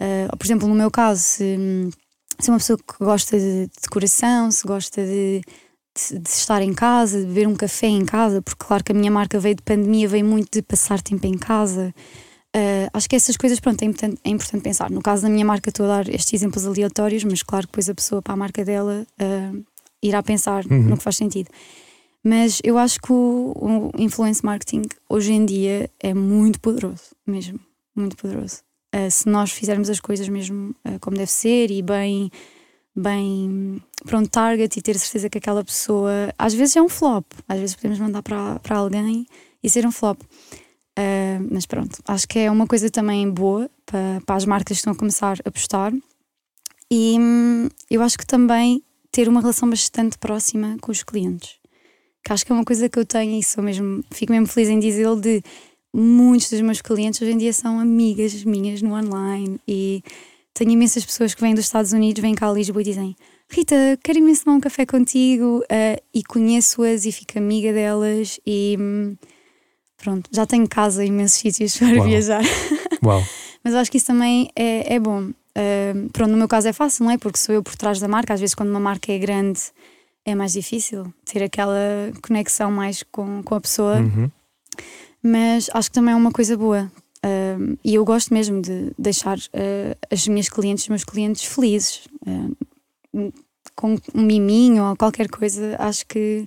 Uh, 0.00 0.36
por 0.36 0.44
exemplo, 0.44 0.68
no 0.68 0.74
meu 0.74 0.90
caso, 0.90 1.22
se, 1.22 1.56
se 2.38 2.50
é 2.50 2.52
uma 2.52 2.58
pessoa 2.58 2.78
que 2.78 2.98
gosta 2.98 3.38
de 3.38 3.70
decoração, 3.80 4.50
se 4.50 4.66
gosta 4.66 5.02
de 5.06 5.40
de, 5.96 6.18
de, 6.18 6.28
estar 6.28 6.62
em 6.62 6.72
casa, 6.72 7.20
de 7.20 7.26
beber 7.26 7.48
um 7.48 7.54
café 7.54 7.86
em 7.86 8.04
casa, 8.04 8.42
porque 8.42 8.64
claro 8.64 8.84
que 8.84 8.92
a 8.92 8.94
minha 8.94 9.10
marca 9.10 9.38
veio 9.38 9.56
de 9.56 9.62
pandemia, 9.62 10.08
veio 10.08 10.24
muito 10.24 10.50
de 10.52 10.62
passar 10.62 11.00
tempo 11.00 11.26
em 11.26 11.36
casa. 11.36 11.94
Uh, 12.54 12.88
acho 12.92 13.08
que 13.08 13.16
essas 13.16 13.36
coisas, 13.36 13.60
pronto, 13.60 13.82
é 13.82 13.84
importante, 13.84 14.20
é 14.24 14.30
importante, 14.30 14.62
pensar. 14.62 14.90
No 14.90 15.02
caso 15.02 15.22
da 15.22 15.28
minha 15.28 15.44
marca, 15.44 15.68
estou 15.68 15.84
a 15.86 15.88
dar 15.88 16.08
estes 16.08 16.34
exemplos 16.34 16.66
aleatórios, 16.66 17.22
mas 17.24 17.42
claro 17.42 17.66
que 17.66 17.72
depois 17.72 17.88
a 17.88 17.94
pessoa 17.94 18.22
para 18.22 18.34
a 18.34 18.36
marca 18.36 18.64
dela 18.64 19.06
uh, 19.20 19.64
irá 20.02 20.22
pensar 20.22 20.64
uhum. 20.66 20.82
no 20.82 20.96
que 20.96 21.02
faz 21.02 21.16
sentido. 21.16 21.50
Mas 22.24 22.60
eu 22.64 22.78
acho 22.78 23.00
que 23.00 23.12
o, 23.12 23.52
o 23.54 23.90
influence 23.98 24.44
marketing 24.44 24.82
hoje 25.08 25.32
em 25.32 25.44
dia 25.44 25.90
é 26.00 26.14
muito 26.14 26.60
poderoso, 26.60 27.14
mesmo, 27.26 27.60
muito 27.94 28.16
poderoso. 28.16 28.62
Uh, 28.94 29.10
se 29.10 29.28
nós 29.28 29.52
fizermos 29.52 29.90
as 29.90 30.00
coisas 30.00 30.28
mesmo 30.28 30.74
como 31.00 31.16
deve 31.16 31.30
ser 31.30 31.70
e 31.70 31.82
bem 31.82 32.30
bem 32.96 33.82
um 34.12 34.24
target 34.24 34.78
e 34.78 34.82
ter 34.82 34.98
certeza 34.98 35.28
que 35.28 35.38
aquela 35.38 35.62
pessoa 35.62 36.32
às 36.38 36.54
vezes 36.54 36.76
é 36.76 36.82
um 36.82 36.88
flop, 36.88 37.26
às 37.46 37.58
vezes 37.58 37.76
podemos 37.76 37.98
mandar 37.98 38.22
para, 38.22 38.58
para 38.60 38.78
alguém 38.78 39.26
e 39.62 39.68
ser 39.68 39.86
um 39.86 39.92
flop. 39.92 40.20
Uh, 40.98 41.46
mas 41.50 41.66
pronto, 41.66 41.98
acho 42.08 42.26
que 42.26 42.38
é 42.38 42.50
uma 42.50 42.66
coisa 42.66 42.88
também 42.88 43.30
boa 43.30 43.70
para, 43.84 44.22
para 44.24 44.36
as 44.36 44.46
marcas 44.46 44.76
que 44.76 44.80
estão 44.80 44.94
a 44.94 44.96
começar 44.96 45.38
a 45.44 45.48
apostar 45.48 45.92
e 46.90 47.16
hum, 47.18 47.68
eu 47.90 48.00
acho 48.02 48.16
que 48.16 48.26
também 48.26 48.82
ter 49.10 49.28
uma 49.28 49.40
relação 49.40 49.68
bastante 49.68 50.16
próxima 50.16 50.76
com 50.80 50.90
os 50.90 51.02
clientes. 51.02 51.56
Que 52.24 52.32
acho 52.32 52.46
que 52.46 52.52
é 52.52 52.54
uma 52.54 52.64
coisa 52.64 52.88
que 52.88 52.98
eu 52.98 53.04
tenho 53.04 53.38
e 53.38 53.42
sou 53.42 53.62
mesmo, 53.62 54.02
fico 54.10 54.32
mesmo 54.32 54.46
feliz 54.46 54.68
em 54.68 54.78
dizê-lo 54.78 55.20
de 55.20 55.42
muitos 55.94 56.50
dos 56.50 56.60
meus 56.60 56.80
clientes 56.82 57.20
hoje 57.20 57.32
em 57.32 57.38
dia 57.38 57.52
são 57.52 57.80
amigas 57.80 58.44
minhas 58.44 58.82
no 58.82 58.94
online 58.94 59.58
e 59.66 60.02
tenho 60.56 60.70
imensas 60.70 61.04
pessoas 61.04 61.34
que 61.34 61.42
vêm 61.42 61.54
dos 61.54 61.66
Estados 61.66 61.92
Unidos, 61.92 62.22
vêm 62.22 62.34
cá 62.34 62.48
a 62.48 62.52
Lisboa 62.52 62.80
e 62.80 62.84
dizem: 62.84 63.16
Rita, 63.50 63.76
quero 64.02 64.18
imenso 64.18 64.44
tomar 64.44 64.56
um 64.56 64.60
café 64.60 64.86
contigo. 64.86 65.58
Uh, 65.64 66.02
e 66.14 66.24
conheço-as 66.24 67.04
e 67.04 67.12
fico 67.12 67.38
amiga 67.38 67.74
delas. 67.74 68.40
E 68.46 68.74
hum, 68.80 69.16
pronto, 69.98 70.30
já 70.32 70.46
tenho 70.46 70.66
casa 70.66 71.04
em 71.04 71.08
imensos 71.08 71.36
sítios 71.40 71.76
para 71.76 71.98
Uau. 71.98 72.06
viajar. 72.06 72.42
Uau. 73.04 73.22
Mas 73.62 73.74
eu 73.74 73.80
acho 73.80 73.90
que 73.90 73.98
isso 73.98 74.06
também 74.06 74.50
é, 74.56 74.94
é 74.94 74.98
bom. 74.98 75.24
Uh, 75.24 76.10
pronto, 76.10 76.30
no 76.30 76.38
meu 76.38 76.48
caso 76.48 76.68
é 76.68 76.72
fácil, 76.72 77.04
não 77.04 77.12
é? 77.12 77.18
Porque 77.18 77.38
sou 77.38 77.54
eu 77.54 77.62
por 77.62 77.76
trás 77.76 78.00
da 78.00 78.08
marca. 78.08 78.32
Às 78.32 78.40
vezes, 78.40 78.54
quando 78.54 78.70
uma 78.70 78.80
marca 78.80 79.12
é 79.12 79.18
grande, 79.18 79.60
é 80.24 80.34
mais 80.34 80.54
difícil 80.54 81.12
ter 81.26 81.42
aquela 81.42 81.76
conexão 82.26 82.70
mais 82.70 83.02
com, 83.12 83.42
com 83.42 83.54
a 83.54 83.60
pessoa. 83.60 83.98
Uhum. 83.98 84.30
Mas 85.22 85.68
acho 85.74 85.90
que 85.90 85.94
também 85.94 86.14
é 86.14 86.16
uma 86.16 86.32
coisa 86.32 86.56
boa 86.56 86.90
Uh, 87.26 87.76
e 87.84 87.96
eu 87.96 88.04
gosto 88.04 88.32
mesmo 88.32 88.62
de 88.62 88.92
deixar 88.96 89.36
uh, 89.36 89.98
as 90.10 90.28
minhas 90.28 90.48
clientes, 90.48 90.84
os 90.84 90.88
meus 90.88 91.04
clientes 91.04 91.44
felizes. 91.44 92.06
Uh, 92.24 93.32
com 93.74 93.96
um 94.14 94.22
miminho 94.22 94.84
ou 94.84 94.96
qualquer 94.96 95.28
coisa, 95.28 95.76
acho 95.78 96.06
que 96.06 96.46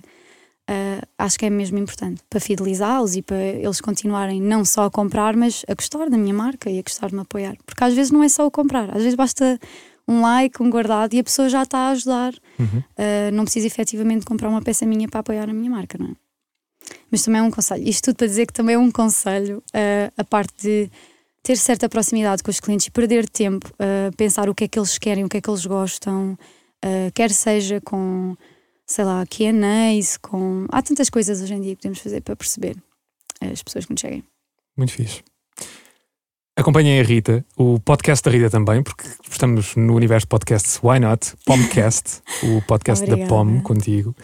uh, 0.68 1.06
acho 1.18 1.38
que 1.38 1.44
é 1.44 1.50
mesmo 1.50 1.78
importante 1.78 2.22
para 2.28 2.40
fidelizá-los 2.40 3.14
e 3.14 3.22
para 3.22 3.36
eles 3.36 3.80
continuarem 3.80 4.40
não 4.40 4.64
só 4.64 4.86
a 4.86 4.90
comprar, 4.90 5.36
mas 5.36 5.64
a 5.68 5.74
gostar 5.74 6.08
da 6.08 6.16
minha 6.16 6.34
marca 6.34 6.70
e 6.70 6.78
a 6.78 6.82
gostar 6.82 7.08
de 7.08 7.14
me 7.14 7.20
apoiar. 7.20 7.56
Porque 7.66 7.84
às 7.84 7.94
vezes 7.94 8.10
não 8.10 8.22
é 8.22 8.28
só 8.28 8.46
o 8.46 8.50
comprar, 8.50 8.90
às 8.90 9.02
vezes 9.02 9.14
basta 9.14 9.60
um 10.08 10.22
like, 10.22 10.62
um 10.62 10.70
guardado 10.70 11.14
e 11.14 11.18
a 11.20 11.24
pessoa 11.24 11.48
já 11.48 11.62
está 11.62 11.78
a 11.78 11.90
ajudar. 11.90 12.32
Uhum. 12.58 12.82
não 13.32 13.44
precisa 13.44 13.66
efetivamente 13.66 14.26
comprar 14.26 14.48
uma 14.48 14.62
peça 14.62 14.84
minha 14.84 15.08
para 15.08 15.20
apoiar 15.20 15.48
a 15.48 15.52
minha 15.52 15.70
marca, 15.70 15.96
não 15.98 16.06
é? 16.08 16.29
Mas 17.10 17.22
também 17.22 17.40
é 17.40 17.42
um 17.42 17.50
conselho. 17.50 17.88
Isto 17.88 18.06
tudo 18.06 18.16
para 18.16 18.26
dizer 18.26 18.46
que 18.46 18.52
também 18.52 18.74
é 18.74 18.78
um 18.78 18.90
conselho 18.90 19.58
uh, 19.58 20.12
a 20.16 20.24
parte 20.24 20.54
de 20.60 20.90
ter 21.42 21.56
certa 21.56 21.88
proximidade 21.88 22.42
com 22.42 22.50
os 22.50 22.60
clientes 22.60 22.86
e 22.86 22.90
perder 22.90 23.28
tempo 23.28 23.72
a 23.78 24.08
uh, 24.08 24.16
pensar 24.16 24.48
o 24.48 24.54
que 24.54 24.64
é 24.64 24.68
que 24.68 24.78
eles 24.78 24.98
querem, 24.98 25.24
o 25.24 25.28
que 25.28 25.38
é 25.38 25.40
que 25.40 25.48
eles 25.48 25.64
gostam, 25.64 26.38
uh, 26.84 27.12
quer 27.14 27.30
seja 27.30 27.80
com, 27.80 28.36
sei 28.86 29.04
lá, 29.04 29.24
Q&A's, 29.26 30.16
com... 30.18 30.66
Há 30.70 30.82
tantas 30.82 31.08
coisas 31.08 31.40
hoje 31.40 31.54
em 31.54 31.60
dia 31.60 31.70
que 31.74 31.82
podemos 31.82 31.98
fazer 31.98 32.20
para 32.20 32.36
perceber 32.36 32.76
as 33.40 33.62
pessoas 33.62 33.86
que 33.86 33.92
nos 33.92 34.00
cheguem. 34.00 34.22
Muito 34.76 34.92
fixe. 34.92 35.22
Acompanhem 36.56 37.00
a 37.00 37.02
Rita, 37.02 37.44
o 37.56 37.80
podcast 37.80 38.22
da 38.22 38.30
Rita 38.30 38.50
também, 38.50 38.82
porque 38.82 39.04
estamos 39.30 39.74
no 39.76 39.94
universo 39.94 40.26
de 40.26 40.28
podcasts 40.28 40.78
Why 40.82 41.00
Not? 41.00 41.34
Pomcast, 41.46 42.20
o 42.42 42.60
podcast 42.66 43.06
da 43.06 43.16
POM 43.26 43.62
contigo. 43.62 44.14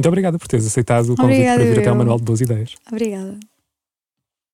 Muito 0.00 0.08
obrigada 0.08 0.38
por 0.38 0.48
teres 0.48 0.66
aceitado 0.66 1.12
o 1.12 1.16
convite 1.16 1.44
para 1.44 1.62
vir 1.62 1.78
até 1.80 1.90
ao 1.90 1.94
Manual 1.94 2.16
de 2.16 2.24
Boas 2.24 2.40
Ideias. 2.40 2.74
Obrigada. 2.90 3.38